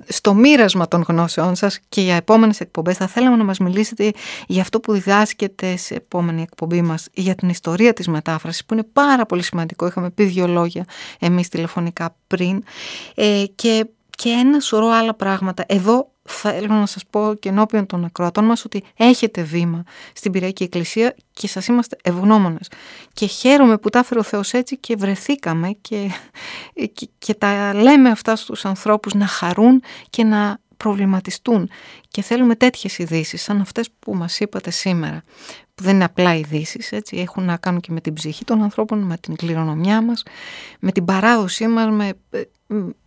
στο 0.07 0.33
μοίρασμα 0.33 0.87
των 0.87 1.05
γνώσεών 1.07 1.55
σας 1.55 1.79
και 1.89 2.01
για 2.01 2.15
επόμενες 2.15 2.59
εκπομπές 2.59 2.97
θα 2.97 3.07
θέλαμε 3.07 3.35
να 3.35 3.43
μας 3.43 3.57
μιλήσετε 3.57 4.11
για 4.47 4.61
αυτό 4.61 4.79
που 4.79 4.93
διδάσκεται 4.93 5.77
σε 5.77 5.95
επόμενη 5.95 6.41
εκπομπή 6.41 6.81
μας 6.81 7.07
για 7.13 7.35
την 7.35 7.49
ιστορία 7.49 7.93
της 7.93 8.07
μετάφρασης 8.07 8.65
που 8.65 8.73
είναι 8.73 8.83
πάρα 8.93 9.25
πολύ 9.25 9.43
σημαντικό, 9.43 9.87
είχαμε 9.87 10.09
πει 10.09 10.23
δύο 10.23 10.47
λόγια 10.47 10.85
εμείς 11.19 11.47
τηλεφωνικά 11.47 12.15
πριν. 12.27 12.63
Ε, 13.15 13.43
και, 13.55 13.85
και 14.15 14.29
ένα 14.29 14.59
σωρό 14.59 14.87
άλλα 14.87 15.13
πράγματα. 15.13 15.63
Εδώ 15.67 16.11
θέλω 16.23 16.67
να 16.67 16.85
σας 16.85 17.03
πω 17.09 17.33
και 17.39 17.49
ενώπιον 17.49 17.85
των 17.85 18.05
ακροατών 18.05 18.45
μας 18.45 18.65
ότι 18.65 18.83
έχετε 18.97 19.41
βήμα 19.41 19.83
στην 20.13 20.31
Πυριακή 20.31 20.63
Εκκλησία 20.63 21.15
και 21.33 21.47
σας 21.47 21.67
είμαστε 21.67 21.97
ευγνώμονες. 22.03 22.67
Και 23.13 23.25
χαίρομαι 23.25 23.77
που 23.77 23.89
τα 23.89 23.99
έφερε 23.99 24.19
ο 24.19 24.23
Θεός 24.23 24.53
έτσι 24.53 24.77
και 24.77 24.95
βρεθήκαμε 24.95 25.69
και, 25.81 26.09
και, 26.93 27.09
και 27.17 27.33
τα 27.33 27.73
λέμε 27.73 28.09
αυτά 28.09 28.35
στους 28.35 28.65
ανθρώπους 28.65 29.13
να 29.13 29.27
χαρούν 29.27 29.83
και 30.09 30.23
να 30.23 30.57
προβληματιστούν. 30.83 31.69
Και 32.07 32.21
θέλουμε 32.21 32.55
τέτοιες 32.55 32.97
ειδήσεις 32.97 33.41
σαν 33.41 33.61
αυτές 33.61 33.89
που 33.99 34.15
μας 34.15 34.39
είπατε 34.39 34.71
σήμερα 34.71 35.23
που 35.75 35.83
δεν 35.83 35.95
είναι 35.95 36.03
απλά 36.03 36.35
ειδήσεις, 36.35 36.91
έτσι, 36.91 37.17
έχουν 37.17 37.43
να 37.43 37.57
κάνουν 37.57 37.79
και 37.79 37.91
με 37.91 38.01
την 38.01 38.13
ψυχή 38.13 38.45
των 38.45 38.61
ανθρώπων, 38.61 38.99
με 38.99 39.17
την 39.17 39.35
κληρονομιά 39.35 40.01
μας, 40.01 40.23
με 40.79 40.91
την 40.91 41.05
παράδοσή 41.05 41.67
μας, 41.67 41.89
με, 41.89 42.13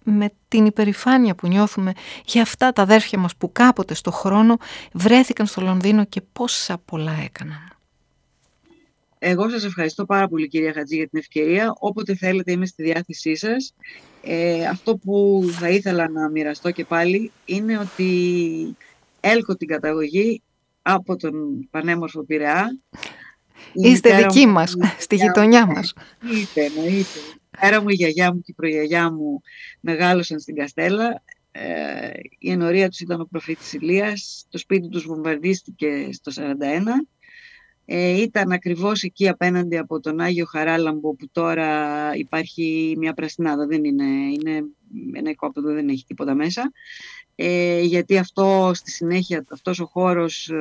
με 0.04 0.30
την 0.48 0.66
υπερηφάνεια 0.66 1.34
που 1.34 1.46
νιώθουμε 1.46 1.92
για 2.24 2.42
αυτά 2.42 2.72
τα 2.72 2.82
αδέρφια 2.82 3.18
μας 3.18 3.36
που 3.36 3.52
κάποτε 3.52 3.94
στο 3.94 4.10
χρόνο 4.10 4.56
βρέθηκαν 4.92 5.46
στο 5.46 5.60
Λονδίνο 5.60 6.04
και 6.04 6.20
πόσα 6.32 6.78
πολλά 6.84 7.16
έκαναν. 7.24 7.70
Εγώ 9.18 9.48
σας 9.48 9.64
ευχαριστώ 9.64 10.04
πάρα 10.04 10.28
πολύ 10.28 10.48
κυρία 10.48 10.72
Χατζή 10.72 10.96
για 10.96 11.08
την 11.08 11.18
ευκαιρία. 11.18 11.74
Όποτε 11.78 12.14
θέλετε 12.14 12.52
είμαι 12.52 12.66
στη 12.66 12.82
διάθεσή 12.82 13.36
σας. 13.36 13.74
Ε, 14.28 14.66
αυτό 14.66 14.96
που 14.96 15.44
θα 15.50 15.68
ήθελα 15.68 16.08
να 16.10 16.28
μοιραστώ 16.30 16.70
και 16.70 16.84
πάλι 16.84 17.32
είναι 17.44 17.78
ότι 17.78 18.76
έλκω 19.20 19.56
την 19.56 19.68
καταγωγή 19.68 20.42
από 20.82 21.16
τον 21.16 21.32
πανέμορφο 21.70 22.24
Πειραιά. 22.24 22.78
Η 23.72 23.90
Είστε 23.90 24.08
μητέρα 24.08 24.28
δικοί 24.28 24.46
μου, 24.46 24.52
μας, 24.52 24.72
η 24.72 24.76
στη 24.98 25.14
γιαγιά 25.14 25.32
γειτονιά 25.34 25.66
μου, 25.66 25.72
μας. 25.72 25.94
Εννοείται, 26.22 26.64
εννοείται. 26.64 27.18
Η 27.18 27.48
μητέρα 27.52 27.82
μου, 27.82 27.88
η 27.88 27.94
γιαγιά 27.94 28.32
μου 28.32 28.40
και 28.40 28.50
η 28.50 28.54
προγιαγιά 28.54 29.12
μου 29.12 29.40
μεγάλωσαν 29.80 30.40
στην 30.40 30.54
Καστέλα. 30.54 31.22
Ε, 31.50 32.10
η 32.38 32.50
ενορία 32.50 32.88
τους 32.88 33.00
ήταν 33.00 33.20
ο 33.20 33.24
προφήτης 33.30 33.72
Ηλίας. 33.72 34.46
Το 34.50 34.58
σπίτι 34.58 34.88
τους 34.88 35.04
βομβαρδίστηκε 35.04 36.08
στο 36.12 36.30
41. 36.30 37.06
Ε, 37.88 38.20
ήταν 38.20 38.52
ακριβώς 38.52 39.02
εκεί 39.02 39.28
απέναντι 39.28 39.76
από 39.76 40.00
τον 40.00 40.20
Άγιο 40.20 40.44
Χαράλαμπο 40.44 41.14
που 41.14 41.28
τώρα 41.32 42.10
υπάρχει 42.14 42.94
μια 42.98 43.14
πρασινάδα, 43.14 43.66
δεν 43.66 43.84
είναι, 43.84 44.04
είναι 44.04 44.64
ένα 45.12 45.30
οικόπεδο, 45.30 45.72
δεν 45.72 45.88
έχει 45.88 46.04
τίποτα 46.06 46.34
μέσα. 46.34 46.72
Ε, 47.34 47.80
γιατί 47.80 48.18
αυτό 48.18 48.70
στη 48.74 48.90
συνέχεια, 48.90 49.44
αυτός 49.50 49.80
ο 49.80 49.86
χώρος 49.86 50.48
ε, 50.48 50.56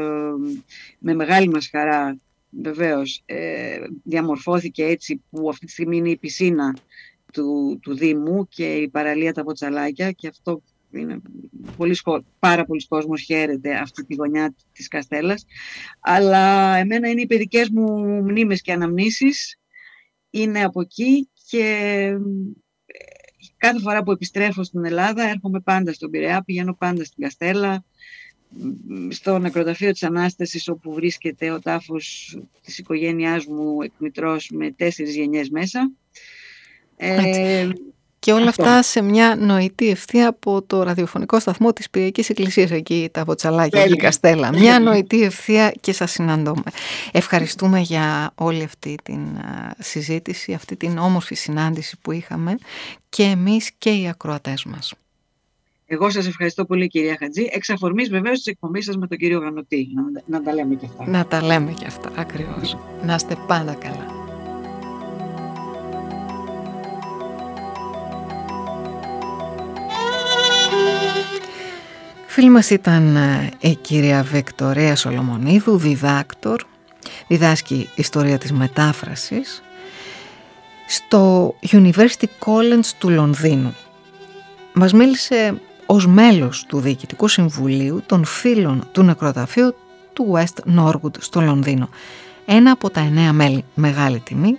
με 1.00 1.14
μεγάλη 1.14 1.50
μας 1.50 1.70
χαρά 1.70 2.18
βεβαίως 2.50 3.22
ε, 3.26 3.78
διαμορφώθηκε 4.04 4.84
έτσι 4.84 5.22
που 5.30 5.50
αυτή 5.50 5.66
τη 5.66 5.72
στιγμή 5.72 5.98
είναι 5.98 6.10
η 6.10 6.18
πισίνα 6.18 6.76
του, 7.34 7.80
του 7.82 7.96
Δήμου 7.96 8.48
και 8.48 8.74
η 8.76 8.88
παραλία 8.88 9.34
τα 9.34 9.44
Ποτσαλάκια 9.44 10.12
και 10.12 10.28
αυτό 10.28 10.62
είναι 11.00 11.22
πολύ, 11.78 11.98
πάρα 12.40 12.66
πολλοί 12.66 12.88
κόσμος 12.88 13.22
χαίρεται 13.22 13.76
αυτή 13.76 14.06
τη 14.06 14.16
γωνιά 14.16 14.56
της 14.72 14.88
Καστέλας. 14.88 15.46
Αλλά 16.00 16.76
εμένα 16.76 17.10
είναι 17.10 17.22
οι 17.22 17.28
παιδικές 17.28 17.70
μου 17.70 18.06
μνήμες 18.24 18.62
και 18.62 18.72
αναμνήσεις. 18.72 19.60
Είναι 20.30 20.64
από 20.64 20.82
εκεί 20.82 21.30
και 21.48 22.12
κάθε 23.58 23.80
φορά 23.80 24.04
που 24.04 24.12
επιστρέφω 24.12 24.64
στην 24.64 24.86
Ελλάδα 24.86 25.30
έρχομαι 25.30 25.60
πάντα 25.60 25.94
στον 25.94 26.10
Πειραιά, 26.10 26.44
πηγαίνω 26.44 26.76
πάντα 26.76 27.04
στην 27.04 27.24
Καστέλα 27.24 27.86
στο 29.10 29.40
νεκροταφείο 29.40 29.92
της 29.92 30.04
Ανάστασης 30.04 30.68
όπου 30.68 30.94
βρίσκεται 30.94 31.52
ο 31.52 31.60
τάφος 31.60 32.38
της 32.62 32.78
οικογένειάς 32.78 33.46
μου 33.46 33.82
εκμητρός 33.82 34.50
με 34.54 34.72
τέσσερις 34.72 35.16
γενιές 35.16 35.50
μέσα. 35.50 35.92
Ε, 36.98 37.70
και 38.26 38.34
όλα 38.34 38.50
αυτό. 38.50 38.64
αυτά 38.64 38.82
σε 38.82 39.02
μια 39.02 39.36
νοητή 39.36 39.90
ευθεία 39.90 40.28
από 40.28 40.62
το 40.62 40.84
ραδιοφωνικό 40.84 41.40
σταθμό 41.40 41.74
της 41.74 41.90
Πυριακής 41.90 42.30
Εκκλησίας 42.30 42.72
εκεί, 42.72 43.10
τα 43.12 43.24
Βοτσαλάκια, 43.24 43.82
εκεί 43.82 43.96
Καστέλα. 43.96 44.52
Μια 44.60 44.80
νοητή 44.80 45.24
ευθεία 45.24 45.74
και 45.82 45.94
σας 45.94 46.12
συναντούμε. 46.12 46.64
Ευχαριστούμε 47.12 47.80
για 47.80 48.32
όλη 48.36 48.64
αυτή 48.64 48.96
την 49.04 49.20
συζήτηση, 49.80 50.54
αυτή 50.54 50.76
την 50.76 50.98
όμορφη 50.98 51.36
συνάντηση 51.36 51.98
που 52.02 52.12
είχαμε 52.12 52.56
και 53.10 53.24
εμείς 53.24 53.72
και 53.78 53.90
οι 53.90 54.08
ακροατές 54.08 54.64
μας. 54.66 54.94
Εγώ 55.86 56.10
σας 56.10 56.28
ευχαριστώ 56.28 56.66
πολύ 56.66 56.88
κυρία 56.88 57.16
Χατζή. 57.20 57.50
Εξ 57.52 57.70
αφορμής 57.70 58.10
βεβαίως 58.10 58.38
της 58.38 58.48
εκπομπής 58.48 58.86
σας 58.86 58.98
με 58.98 59.08
τον 59.08 59.18
κύριο 59.18 59.40
Γανωτή. 59.40 59.88
Να, 59.96 60.38
να 60.38 60.44
τα 60.44 60.54
λέμε 60.54 60.76
και 60.76 60.86
αυτά. 60.86 61.10
Να 61.10 61.26
τα 61.26 61.44
λέμε 61.44 61.72
και 61.72 61.86
αυτά, 61.86 62.12
ακριβώς. 62.16 62.78
Να 63.04 63.16
είστε 63.16 63.36
πάντα 63.48 63.74
καλά. 63.74 64.15
Φίλη 72.36 72.50
μας 72.50 72.70
ήταν 72.70 73.18
η 73.60 73.76
κυρία 73.76 74.24
Βεκτορέα 74.24 74.96
Σολομονίδου, 74.96 75.78
διδάκτορ, 75.78 76.62
διδάσκει 77.28 77.90
ιστορία 77.96 78.38
της 78.38 78.52
μετάφρασης 78.52 79.64
στο 80.88 81.54
University 81.68 82.26
College 82.40 82.86
του 82.98 83.10
Λονδίνου. 83.10 83.76
Μας 84.74 84.94
μίλησε 84.94 85.62
ως 85.86 86.08
μέλος 86.08 86.66
του 86.68 86.80
Διοικητικού 86.80 87.28
Συμβουλίου 87.28 88.04
των 88.06 88.26
φίλων 88.26 88.88
του 88.92 89.04
νεκροταφείου 89.04 89.76
του 90.14 90.34
West 90.34 90.80
Norwood 90.80 91.20
στο 91.20 91.42
Λονδίνο. 91.42 91.90
Ένα 92.46 92.72
από 92.72 92.90
τα 92.90 93.00
εννέα 93.00 93.34
μέλη, 93.34 93.64
μεγάλη 93.74 94.20
τιμή 94.20 94.58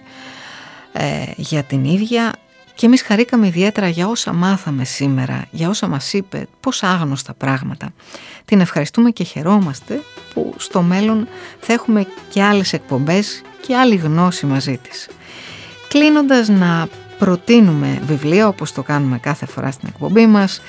ε, 0.92 1.24
για 1.36 1.62
την 1.62 1.84
ίδια 1.84 2.32
Και 2.76 2.86
εμείς 2.86 3.02
χαρήκαμε 3.02 3.46
ιδιαίτερα 3.46 3.88
για 3.88 4.08
όσα 4.08 4.32
μάθαμε 4.32 4.84
σήμερα, 4.84 5.46
για 5.50 5.68
όσα 5.68 5.86
μας 5.86 6.12
είπε, 6.12 6.46
πόσα 6.60 6.88
άγνωστα 6.88 7.34
πράγματα. 7.34 7.92
Την 8.44 8.60
ευχαριστούμε 8.60 9.10
και 9.10 9.24
χαιρόμαστε 9.24 10.00
που 10.34 10.54
στο 10.56 10.82
μέλλον 10.82 11.28
θα 11.60 11.72
έχουμε 11.72 12.06
και 12.28 12.42
άλλες 12.42 12.72
εκπομπές 12.72 13.42
και 13.66 13.76
άλλη 13.76 13.96
γνώση 13.96 14.46
μαζί 14.46 14.78
της. 14.88 15.08
Κλείνοντας 15.88 16.48
να 16.48 16.88
προτείνουμε 17.18 18.00
βιβλία 18.06 18.48
όπως 18.48 18.72
το 18.72 18.82
κάνουμε 18.82 19.18
κάθε 19.18 19.46
φορά 19.46 19.70
στην 19.70 19.88
εκπομπή 19.88 20.26
μας, 20.26 20.60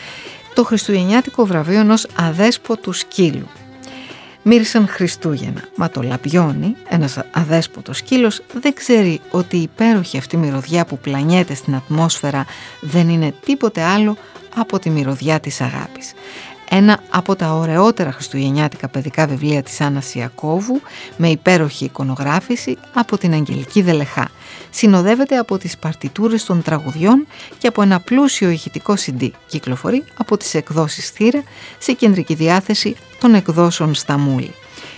το 0.53 0.64
Χριστουγεννιάτικο 0.64 1.45
βραβείο 1.45 1.80
ενός 1.80 2.08
αδέσποτου 2.16 2.91
σκύλου. 2.93 3.47
Μύρισαν 4.50 4.88
Χριστούγεννα, 4.88 5.64
μα 5.76 5.89
το 5.89 6.02
λαμπιόνι, 6.02 6.76
ένας 6.89 7.20
αδέσποτος 7.32 7.98
σκύλος, 7.98 8.41
δεν 8.54 8.74
ξέρει 8.74 9.22
ότι 9.32 9.58
η 9.58 9.62
υπέροχη 9.62 10.18
αυτή 10.18 10.38
μυρωδιά 10.38 10.86
που 10.86 10.98
πλανιέται 10.98 11.54
στην 11.54 11.76
ατμόσφαιρα 11.76 12.45
δεν 12.82 13.10
είναι 13.10 13.34
τίποτε 13.45 13.84
άλλο 13.84 14.18
από 14.56 14.80
τη 14.80 14.89
μυρωδιά 14.89 15.39
της 15.39 15.62
αγάπης 15.62 16.14
ένα 16.70 16.99
από 17.09 17.36
τα 17.36 17.53
ωραιότερα 17.53 18.11
χριστουγεννιάτικα 18.11 18.88
παιδικά 18.88 19.28
βιβλία 19.28 19.63
της 19.63 19.82
Άννας 19.82 20.15
Ιακώβου 20.15 20.82
με 21.18 21.30
υπέροχη 21.30 21.86
εικονογράφηση 21.86 22.78
από 22.93 23.18
την 23.18 23.34
Αγγελική 23.34 23.82
Δελεχά. 23.82 24.30
Συνοδεύεται 24.70 25.38
από 25.38 25.57
τις 25.57 25.78
παρτιτούρες 25.78 26.45
των 26.45 26.61
τραγουδιών 26.61 27.28
και 27.57 27.68
από 27.68 27.82
ένα 27.82 27.99
πλούσιο 27.99 28.49
ηχητικό 28.49 28.93
CD. 29.05 29.30
Κυκλοφορεί 29.47 30.03
από 30.18 30.38
τις 30.38 30.53
εκδόσεις 30.53 31.09
Θύρα 31.09 31.43
σε 31.78 31.93
κεντρική 31.93 32.34
διάθεση 32.34 32.95
των 33.20 33.34
εκδόσεων 33.34 33.93
Σταμούλη. 33.93 34.53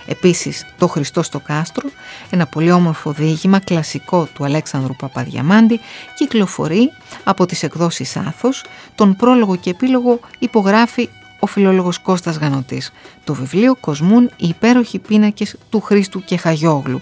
Επίσης 0.06 0.66
το 0.78 0.86
Χριστός 0.86 1.26
στο 1.26 1.40
Κάστρο, 1.40 1.88
ένα 2.30 2.46
πολύ 2.46 2.72
όμορφο 2.72 3.12
διήγημα 3.12 3.58
κλασικό 3.58 4.28
του 4.34 4.44
Αλέξανδρου 4.44 4.96
Παπαδιαμάντη, 4.96 5.80
κυκλοφορεί 6.14 6.92
από 7.24 7.46
τις 7.46 7.62
εκδόσεις 7.62 8.16
Άθος, 8.16 8.64
τον 8.94 9.16
πρόλογο 9.16 9.56
και 9.56 9.70
επίλογο 9.70 10.20
υπογράφει 10.38 11.08
ο 11.40 11.46
φιλόλογος 11.46 11.98
Κώστας 11.98 12.36
Γανωτής. 12.36 12.92
Το 13.24 13.34
βιβλίο 13.34 13.76
κοσμούν 13.80 14.30
οι 14.36 14.48
υπέροχοι 14.48 14.98
πίνακες 14.98 15.56
του 15.70 15.80
Χρήστου 15.80 16.24
και 16.24 16.36
Χαγιόγλου. 16.36 17.00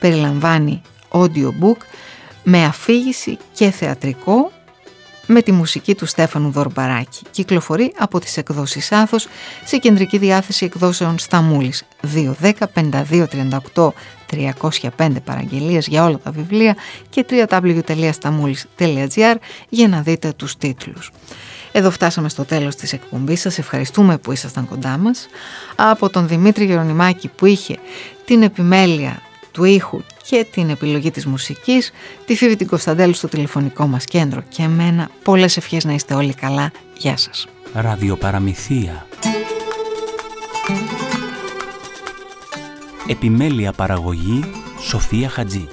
Περιλαμβάνει 0.00 0.82
audiobook 1.10 1.76
με 2.42 2.64
αφήγηση 2.64 3.38
και 3.52 3.70
θεατρικό 3.70 4.52
με 5.26 5.42
τη 5.42 5.52
μουσική 5.52 5.94
του 5.94 6.06
Στέφανου 6.06 6.50
Δορμπαράκη. 6.50 7.22
Κυκλοφορεί 7.30 7.92
από 7.98 8.20
τις 8.20 8.36
εκδόσεις 8.36 8.92
Άθος 8.92 9.28
σε 9.64 9.76
κεντρική 9.76 10.18
διάθεση 10.18 10.64
εκδόσεων 10.64 11.18
Σταμούλης 11.18 11.84
210 12.42 12.52
52 12.74 13.26
38 13.74 13.88
305 14.30 15.10
παραγγελίες 15.24 15.86
για 15.86 16.04
όλα 16.04 16.18
τα 16.18 16.30
βιβλία 16.30 16.76
και 17.08 17.26
www.stamoulis.gr 17.30 19.34
για 19.68 19.88
να 19.88 20.00
δείτε 20.00 20.32
τους 20.36 20.56
τίτλους. 20.56 21.10
Εδώ 21.72 21.90
φτάσαμε 21.90 22.28
στο 22.28 22.44
τέλος 22.44 22.74
της 22.74 22.92
εκπομπής 22.92 23.40
σας. 23.40 23.58
Ευχαριστούμε 23.58 24.18
που 24.18 24.32
ήσασταν 24.32 24.66
κοντά 24.68 24.98
μας. 24.98 25.26
Από 25.76 26.10
τον 26.10 26.28
Δημήτρη 26.28 26.64
Γερονιμάκη 26.64 27.28
που 27.28 27.46
είχε 27.46 27.78
την 28.24 28.42
επιμέλεια 28.42 29.22
του 29.52 29.64
ήχου 29.64 30.00
και 30.28 30.46
την 30.52 30.70
επιλογή 30.70 31.10
της 31.10 31.26
μουσικής, 31.26 31.92
τη 32.26 32.36
Φίβη 32.36 32.56
την 32.56 32.66
Κωνσταντέλου 32.66 33.14
στο 33.14 33.28
τηλεφωνικό 33.28 33.86
μας 33.86 34.04
κέντρο 34.04 34.42
και 34.48 34.62
εμένα 34.62 35.10
πολλές 35.22 35.56
ευχές 35.56 35.84
να 35.84 35.92
είστε 35.92 36.14
όλοι 36.14 36.34
καλά. 36.34 36.70
Γεια 36.96 37.16
σας. 37.16 37.46
Ραδιοπαραμυθία 37.72 39.06
Επιμέλεια 43.06 43.72
παραγωγή 43.72 44.44
Σοφία 44.80 45.28
Χατζή 45.28 45.68